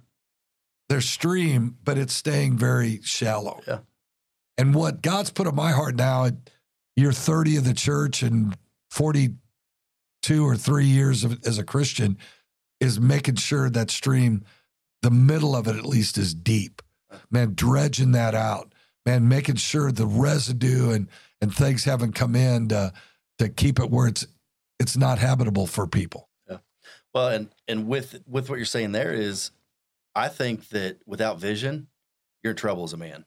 their 0.89 1.01
stream, 1.01 1.78
but 1.84 1.97
it's 1.97 2.14
staying 2.14 2.57
very 2.57 3.01
shallow. 3.01 3.61
Yeah. 3.68 3.80
And 4.57 4.76
what 4.76 5.01
God's 5.01 5.32
put 5.32 5.47
on 5.47 5.55
my 5.55 5.72
heart 5.72 5.95
now 5.95 6.26
at 6.26 6.36
year 6.96 7.12
30 7.12 7.58
of 7.58 7.66
the 7.66 7.74
church 7.74 8.24
and 8.24 8.58
42 8.91 10.46
or 10.46 10.56
three 10.56 10.86
years 10.86 11.24
of, 11.24 11.39
as 11.46 11.58
a 11.58 11.64
Christian 11.64 12.18
is 12.80 13.00
making 13.00 13.36
sure 13.36 13.70
that 13.70 13.89
stream, 13.89 14.44
the 15.02 15.12
middle 15.12 15.56
of 15.56 15.68
it 15.68 15.76
at 15.76 15.86
least, 15.86 16.18
is 16.18 16.34
deep. 16.34 16.82
Man, 17.30 17.54
dredging 17.56 18.12
that 18.14 18.36
out. 18.36 18.74
Man, 19.06 19.28
making 19.28 19.56
sure 19.56 19.91
the 19.91 20.06
residue 20.06 20.91
and 20.91 21.10
and 21.41 21.54
things 21.54 21.84
haven't 21.84 22.14
come 22.14 22.36
in 22.36 22.70
to 22.70 22.94
to 23.38 23.50
keep 23.50 23.80
it 23.80 23.89
where 23.89 24.08
it's 24.08 24.26
it's 24.80 24.98
not 24.98 25.20
habitable 25.20 25.68
for 25.68 25.86
people. 25.88 26.30
Yeah. 26.50 26.58
Well, 27.14 27.28
and 27.30 27.50
and 27.68 27.88
with 27.88 28.24
with 28.28 28.50
what 28.50 28.58
you're 28.58 28.66
saying 28.66 28.94
there 28.94 29.12
is, 29.12 29.52
I 30.16 30.30
think 30.30 30.70
that 30.70 31.00
without 31.06 31.39
vision, 31.39 31.88
you're 32.44 32.52
in 32.52 32.58
trouble 32.58 32.84
as 32.84 32.94
a 32.94 32.98
man. 32.98 33.26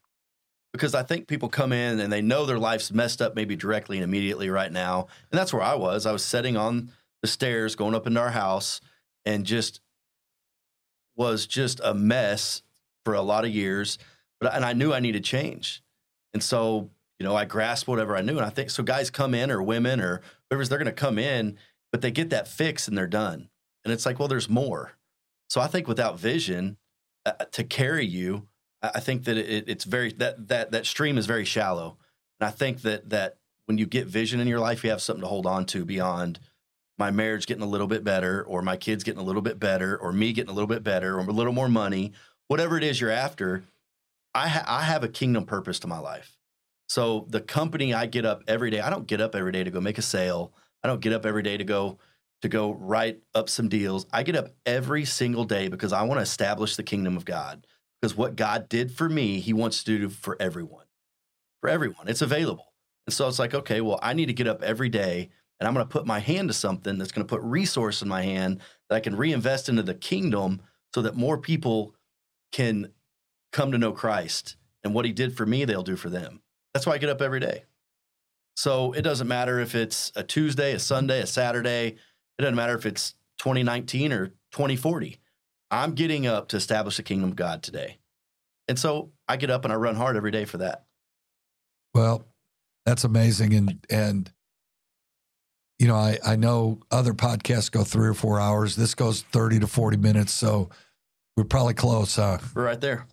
Because 0.76 0.94
I 0.94 1.02
think 1.02 1.26
people 1.26 1.48
come 1.48 1.72
in 1.72 2.00
and 2.00 2.12
they 2.12 2.20
know 2.20 2.44
their 2.44 2.58
life's 2.58 2.92
messed 2.92 3.22
up 3.22 3.34
maybe 3.34 3.56
directly 3.56 3.96
and 3.96 4.04
immediately 4.04 4.50
right 4.50 4.70
now. 4.70 5.06
And 5.30 5.38
that's 5.38 5.52
where 5.52 5.62
I 5.62 5.74
was. 5.74 6.04
I 6.04 6.12
was 6.12 6.24
sitting 6.24 6.56
on 6.56 6.90
the 7.22 7.28
stairs 7.28 7.74
going 7.74 7.94
up 7.94 8.06
into 8.06 8.20
our 8.20 8.30
house 8.30 8.80
and 9.24 9.46
just 9.46 9.80
was 11.16 11.46
just 11.46 11.80
a 11.82 11.94
mess 11.94 12.62
for 13.04 13.14
a 13.14 13.22
lot 13.22 13.44
of 13.44 13.50
years. 13.50 13.98
But 14.38 14.54
and 14.54 14.64
I 14.64 14.74
knew 14.74 14.92
I 14.92 15.00
needed 15.00 15.24
change. 15.24 15.82
And 16.34 16.42
so, 16.42 16.90
you 17.18 17.24
know, 17.24 17.34
I 17.34 17.46
grasped 17.46 17.88
whatever 17.88 18.14
I 18.14 18.20
knew. 18.20 18.36
And 18.36 18.44
I 18.44 18.50
think 18.50 18.68
so 18.68 18.82
guys 18.82 19.08
come 19.08 19.34
in 19.34 19.50
or 19.50 19.62
women 19.62 20.00
or 20.00 20.20
whoever's 20.50 20.68
they're 20.68 20.78
gonna 20.78 20.92
come 20.92 21.18
in, 21.18 21.56
but 21.90 22.02
they 22.02 22.10
get 22.10 22.28
that 22.30 22.48
fix 22.48 22.86
and 22.86 22.98
they're 22.98 23.06
done. 23.06 23.48
And 23.84 23.92
it's 23.94 24.04
like, 24.04 24.18
well, 24.18 24.28
there's 24.28 24.50
more. 24.50 24.92
So 25.48 25.60
I 25.60 25.68
think 25.68 25.88
without 25.88 26.18
vision 26.18 26.76
uh, 27.24 27.32
to 27.52 27.64
carry 27.64 28.04
you, 28.04 28.46
I 28.82 29.00
think 29.00 29.24
that 29.24 29.36
it, 29.36 29.68
it's 29.68 29.84
very 29.84 30.12
that 30.14 30.48
that 30.48 30.70
that 30.72 30.86
stream 30.86 31.18
is 31.18 31.26
very 31.26 31.44
shallow. 31.44 31.96
And 32.40 32.48
I 32.48 32.50
think 32.50 32.82
that 32.82 33.10
that 33.10 33.38
when 33.66 33.78
you 33.78 33.86
get 33.86 34.06
vision 34.06 34.40
in 34.40 34.48
your 34.48 34.60
life, 34.60 34.84
you 34.84 34.90
have 34.90 35.02
something 35.02 35.22
to 35.22 35.28
hold 35.28 35.46
on 35.46 35.64
to 35.66 35.84
beyond 35.84 36.38
my 36.98 37.10
marriage 37.10 37.46
getting 37.46 37.62
a 37.62 37.68
little 37.68 37.86
bit 37.86 38.04
better, 38.04 38.42
or 38.42 38.62
my 38.62 38.76
kids 38.76 39.04
getting 39.04 39.20
a 39.20 39.24
little 39.24 39.42
bit 39.42 39.58
better, 39.58 39.96
or 39.96 40.12
me 40.12 40.32
getting 40.32 40.50
a 40.50 40.54
little 40.54 40.68
bit 40.68 40.82
better, 40.82 41.16
or 41.16 41.20
a 41.20 41.24
little 41.24 41.52
more 41.52 41.68
money, 41.68 42.12
whatever 42.48 42.78
it 42.78 42.84
is 42.84 43.00
you're 43.00 43.10
after. 43.10 43.64
I 44.34 44.48
ha- 44.48 44.64
I 44.66 44.82
have 44.82 45.04
a 45.04 45.08
kingdom 45.08 45.44
purpose 45.44 45.78
to 45.80 45.86
my 45.86 45.98
life. 45.98 46.36
So 46.88 47.26
the 47.28 47.40
company 47.40 47.92
I 47.92 48.06
get 48.06 48.24
up 48.24 48.42
every 48.46 48.70
day, 48.70 48.80
I 48.80 48.90
don't 48.90 49.06
get 49.06 49.20
up 49.20 49.34
every 49.34 49.52
day 49.52 49.64
to 49.64 49.70
go 49.70 49.80
make 49.80 49.98
a 49.98 50.02
sale. 50.02 50.52
I 50.84 50.88
don't 50.88 51.00
get 51.00 51.12
up 51.12 51.26
every 51.26 51.42
day 51.42 51.56
to 51.56 51.64
go 51.64 51.98
to 52.42 52.48
go 52.48 52.72
write 52.72 53.20
up 53.34 53.48
some 53.48 53.68
deals. 53.68 54.06
I 54.12 54.22
get 54.22 54.36
up 54.36 54.48
every 54.64 55.04
single 55.04 55.44
day 55.44 55.68
because 55.68 55.92
I 55.92 56.02
want 56.02 56.18
to 56.18 56.22
establish 56.22 56.76
the 56.76 56.82
kingdom 56.82 57.16
of 57.16 57.24
God. 57.24 57.66
Because 58.06 58.16
what 58.16 58.36
God 58.36 58.68
did 58.68 58.92
for 58.92 59.08
me, 59.08 59.40
He 59.40 59.52
wants 59.52 59.82
to 59.82 59.98
do 59.98 60.08
for 60.08 60.36
everyone. 60.38 60.84
For 61.60 61.68
everyone, 61.68 62.06
it's 62.06 62.22
available. 62.22 62.72
And 63.04 63.12
so 63.12 63.26
it's 63.26 63.40
like, 63.40 63.52
okay, 63.52 63.80
well, 63.80 63.98
I 64.00 64.12
need 64.12 64.26
to 64.26 64.32
get 64.32 64.46
up 64.46 64.62
every 64.62 64.88
day 64.88 65.30
and 65.58 65.66
I'm 65.66 65.74
going 65.74 65.84
to 65.84 65.92
put 65.92 66.06
my 66.06 66.20
hand 66.20 66.48
to 66.48 66.54
something 66.54 66.98
that's 66.98 67.10
going 67.10 67.26
to 67.26 67.28
put 67.28 67.42
resource 67.42 68.02
in 68.02 68.08
my 68.08 68.22
hand 68.22 68.60
that 68.88 68.94
I 68.94 69.00
can 69.00 69.16
reinvest 69.16 69.68
into 69.68 69.82
the 69.82 69.92
kingdom 69.92 70.62
so 70.94 71.02
that 71.02 71.16
more 71.16 71.36
people 71.36 71.96
can 72.52 72.92
come 73.52 73.72
to 73.72 73.78
know 73.78 73.90
Christ. 73.90 74.54
And 74.84 74.94
what 74.94 75.04
He 75.04 75.10
did 75.10 75.36
for 75.36 75.44
me, 75.44 75.64
they'll 75.64 75.82
do 75.82 75.96
for 75.96 76.08
them. 76.08 76.42
That's 76.74 76.86
why 76.86 76.92
I 76.92 76.98
get 76.98 77.10
up 77.10 77.20
every 77.20 77.40
day. 77.40 77.64
So 78.54 78.92
it 78.92 79.02
doesn't 79.02 79.26
matter 79.26 79.58
if 79.58 79.74
it's 79.74 80.12
a 80.14 80.22
Tuesday, 80.22 80.74
a 80.74 80.78
Sunday, 80.78 81.22
a 81.22 81.26
Saturday. 81.26 81.96
It 82.38 82.42
doesn't 82.42 82.54
matter 82.54 82.76
if 82.76 82.86
it's 82.86 83.16
2019 83.38 84.12
or 84.12 84.26
2040. 84.52 85.18
I'm 85.70 85.92
getting 85.94 86.26
up 86.26 86.48
to 86.48 86.56
establish 86.56 86.96
the 86.96 87.02
kingdom 87.02 87.30
of 87.30 87.36
God 87.36 87.62
today. 87.62 87.98
And 88.68 88.78
so 88.78 89.10
I 89.28 89.36
get 89.36 89.50
up 89.50 89.64
and 89.64 89.72
I 89.72 89.76
run 89.76 89.96
hard 89.96 90.16
every 90.16 90.30
day 90.30 90.44
for 90.44 90.58
that. 90.58 90.84
Well, 91.94 92.24
that's 92.84 93.04
amazing. 93.04 93.54
And 93.54 93.86
and 93.90 94.32
you 95.78 95.86
know, 95.86 95.96
I, 95.96 96.18
I 96.24 96.36
know 96.36 96.80
other 96.90 97.12
podcasts 97.12 97.70
go 97.70 97.84
three 97.84 98.08
or 98.08 98.14
four 98.14 98.40
hours. 98.40 98.76
This 98.76 98.94
goes 98.94 99.22
30 99.22 99.60
to 99.60 99.66
40 99.66 99.98
minutes. 99.98 100.32
So 100.32 100.70
we're 101.36 101.44
probably 101.44 101.74
close, 101.74 102.16
huh? 102.16 102.38
We're 102.54 102.64
right 102.64 102.80
there. 102.80 103.06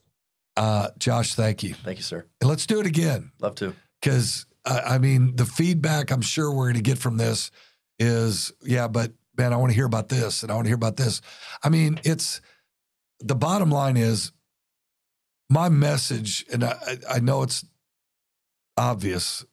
Uh, 0.55 0.89
Josh, 0.97 1.35
thank 1.35 1.61
you. 1.63 1.73
Thank 1.73 1.97
you, 1.97 2.03
sir. 2.03 2.25
And 2.39 2.49
let's 2.49 2.65
do 2.65 2.79
it 2.79 2.85
again. 2.85 3.31
Love 3.41 3.55
to. 3.55 3.73
because 4.01 4.45
I, 4.65 4.79
I 4.79 4.97
mean 4.97 5.35
the 5.35 5.45
feedback 5.45 6.11
I'm 6.11 6.21
sure 6.21 6.51
we're 6.51 6.65
going 6.65 6.75
to 6.75 6.81
get 6.81 6.97
from 6.97 7.17
this 7.17 7.51
is 7.99 8.53
yeah, 8.61 8.87
but 8.87 9.11
man, 9.37 9.53
I 9.53 9.57
want 9.57 9.71
to 9.71 9.75
hear 9.75 9.85
about 9.85 10.09
this 10.09 10.43
and 10.43 10.51
I 10.51 10.55
want 10.55 10.65
to 10.65 10.69
hear 10.69 10.75
about 10.75 10.97
this. 10.97 11.21
I 11.63 11.69
mean, 11.69 11.99
it's 12.03 12.41
the 13.19 13.35
bottom 13.35 13.69
line 13.69 13.97
is 13.97 14.31
my 15.49 15.69
message, 15.69 16.45
and 16.51 16.63
I, 16.63 16.97
I 17.09 17.19
know 17.19 17.43
it's 17.43 17.65
obvious, 18.77 19.45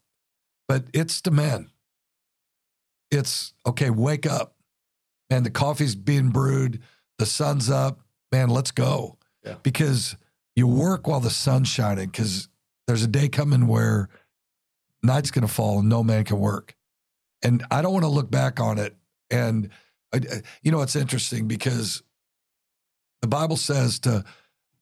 but 0.66 0.84
it's 0.94 1.20
to 1.22 1.30
men. 1.30 1.70
It's 3.10 3.52
okay, 3.66 3.90
wake 3.90 4.26
up. 4.26 4.54
Man, 5.28 5.42
the 5.42 5.50
coffee's 5.50 5.94
being 5.94 6.30
brewed, 6.30 6.80
the 7.18 7.26
sun's 7.26 7.68
up. 7.68 8.00
Man, 8.32 8.48
let's 8.48 8.70
go. 8.70 9.18
Yeah. 9.44 9.56
Because 9.62 10.16
you 10.56 10.66
work 10.66 11.06
while 11.06 11.20
the 11.20 11.30
sun's 11.30 11.68
shining, 11.68 12.06
because 12.06 12.48
there's 12.86 13.02
a 13.02 13.08
day 13.08 13.28
coming 13.28 13.66
where 13.66 14.08
night's 15.02 15.30
going 15.30 15.46
to 15.46 15.52
fall 15.52 15.80
and 15.80 15.88
no 15.88 16.02
man 16.02 16.24
can 16.24 16.38
work. 16.38 16.76
And 17.42 17.64
I 17.70 17.82
don't 17.82 17.92
want 17.92 18.04
to 18.04 18.10
look 18.10 18.30
back 18.30 18.60
on 18.60 18.78
it. 18.78 18.96
And, 19.30 19.70
I, 20.12 20.20
you 20.62 20.72
know, 20.72 20.82
it's 20.82 20.96
interesting 20.96 21.46
because 21.48 22.02
the 23.22 23.28
Bible 23.28 23.56
says 23.56 23.98
to, 24.00 24.24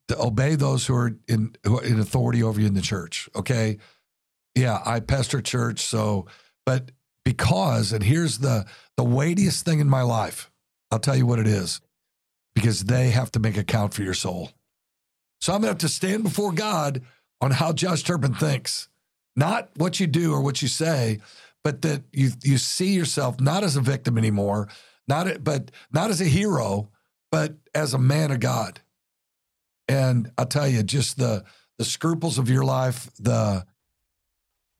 to 0.08 0.20
obey 0.20 0.54
those 0.54 0.86
who 0.86 0.94
are 0.94 1.16
in, 1.26 1.54
who 1.64 1.78
are 1.78 1.84
in 1.84 2.00
authority 2.00 2.42
over 2.42 2.60
you 2.60 2.66
in 2.66 2.74
the 2.74 2.80
church. 2.80 3.28
Okay. 3.36 3.78
Yeah, 4.54 4.80
I 4.84 5.00
pastor 5.00 5.40
church. 5.40 5.80
So, 5.80 6.26
but 6.64 6.90
because, 7.24 7.92
and 7.92 8.02
here's 8.02 8.38
the, 8.38 8.64
the 8.96 9.04
weightiest 9.04 9.64
thing 9.64 9.80
in 9.80 9.88
my 9.88 10.02
life, 10.02 10.50
I'll 10.90 10.98
tell 10.98 11.16
you 11.16 11.26
what 11.26 11.38
it 11.38 11.46
is 11.46 11.80
because 12.54 12.84
they 12.84 13.10
have 13.10 13.30
to 13.32 13.38
make 13.38 13.56
account 13.56 13.92
for 13.94 14.02
your 14.02 14.14
soul. 14.14 14.50
So 15.40 15.52
I'm 15.52 15.60
going 15.60 15.68
to 15.68 15.72
have 15.74 15.78
to 15.78 15.88
stand 15.88 16.22
before 16.24 16.52
God 16.52 17.02
on 17.40 17.52
how 17.52 17.72
Josh 17.72 18.02
Turpin 18.02 18.34
thinks, 18.34 18.88
not 19.36 19.70
what 19.76 20.00
you 20.00 20.06
do 20.06 20.32
or 20.32 20.40
what 20.40 20.62
you 20.62 20.68
say, 20.68 21.20
but 21.68 21.82
that 21.82 22.02
you 22.14 22.30
you 22.42 22.56
see 22.56 22.94
yourself 22.94 23.42
not 23.42 23.62
as 23.62 23.76
a 23.76 23.82
victim 23.82 24.16
anymore, 24.16 24.68
not 25.06 25.44
but 25.44 25.70
not 25.92 26.08
as 26.08 26.18
a 26.22 26.24
hero, 26.24 26.88
but 27.30 27.56
as 27.74 27.92
a 27.92 27.98
man 27.98 28.30
of 28.30 28.40
God. 28.40 28.80
And 29.86 30.30
I'll 30.38 30.46
tell 30.46 30.66
you, 30.66 30.82
just 30.82 31.18
the 31.18 31.44
the 31.76 31.84
scruples 31.84 32.38
of 32.38 32.48
your 32.48 32.64
life, 32.64 33.10
the 33.20 33.66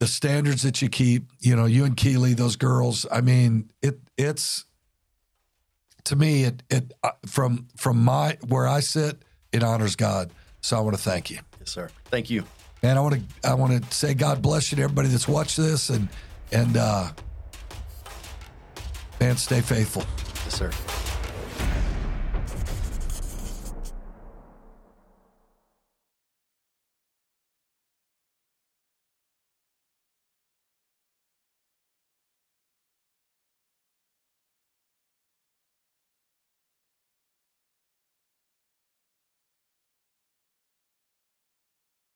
the 0.01 0.07
standards 0.07 0.63
that 0.63 0.81
you 0.81 0.89
keep, 0.89 1.31
you 1.41 1.55
know, 1.55 1.67
you 1.67 1.85
and 1.85 1.95
Keely, 1.95 2.33
those 2.33 2.57
girls. 2.57 3.05
I 3.13 3.21
mean, 3.21 3.71
it 3.83 4.01
it's 4.17 4.65
to 6.05 6.17
me 6.17 6.45
it 6.45 6.63
it 6.71 6.95
uh, 7.03 7.11
from 7.27 7.69
from 7.77 8.03
my 8.03 8.39
where 8.49 8.67
I 8.67 8.81
sit, 8.81 9.23
it 9.53 9.63
honors 9.63 9.95
God. 9.95 10.31
So 10.63 10.79
I 10.79 10.81
want 10.81 10.97
to 10.97 11.03
thank 11.03 11.31
you. 11.31 11.41
Yes, 11.61 11.71
sir. 11.71 11.91
Thank 12.07 12.31
you. 12.31 12.45
And 12.83 12.99
I 12.99 13.03
want 13.03 13.17
to 13.17 13.21
I 13.47 13.53
want 13.53 13.85
to 13.85 13.95
say 13.95 14.15
God 14.15 14.41
bless 14.41 14.73
you 14.73 14.77
to 14.77 14.83
everybody 14.85 15.09
that's 15.09 15.29
watched 15.29 15.59
this 15.59 15.91
and 15.91 16.09
and 16.53 16.77
uh 16.77 17.11
man, 19.21 19.37
stay 19.37 19.61
faithful. 19.61 20.05
Yes, 20.45 20.55
sir. 20.55 20.71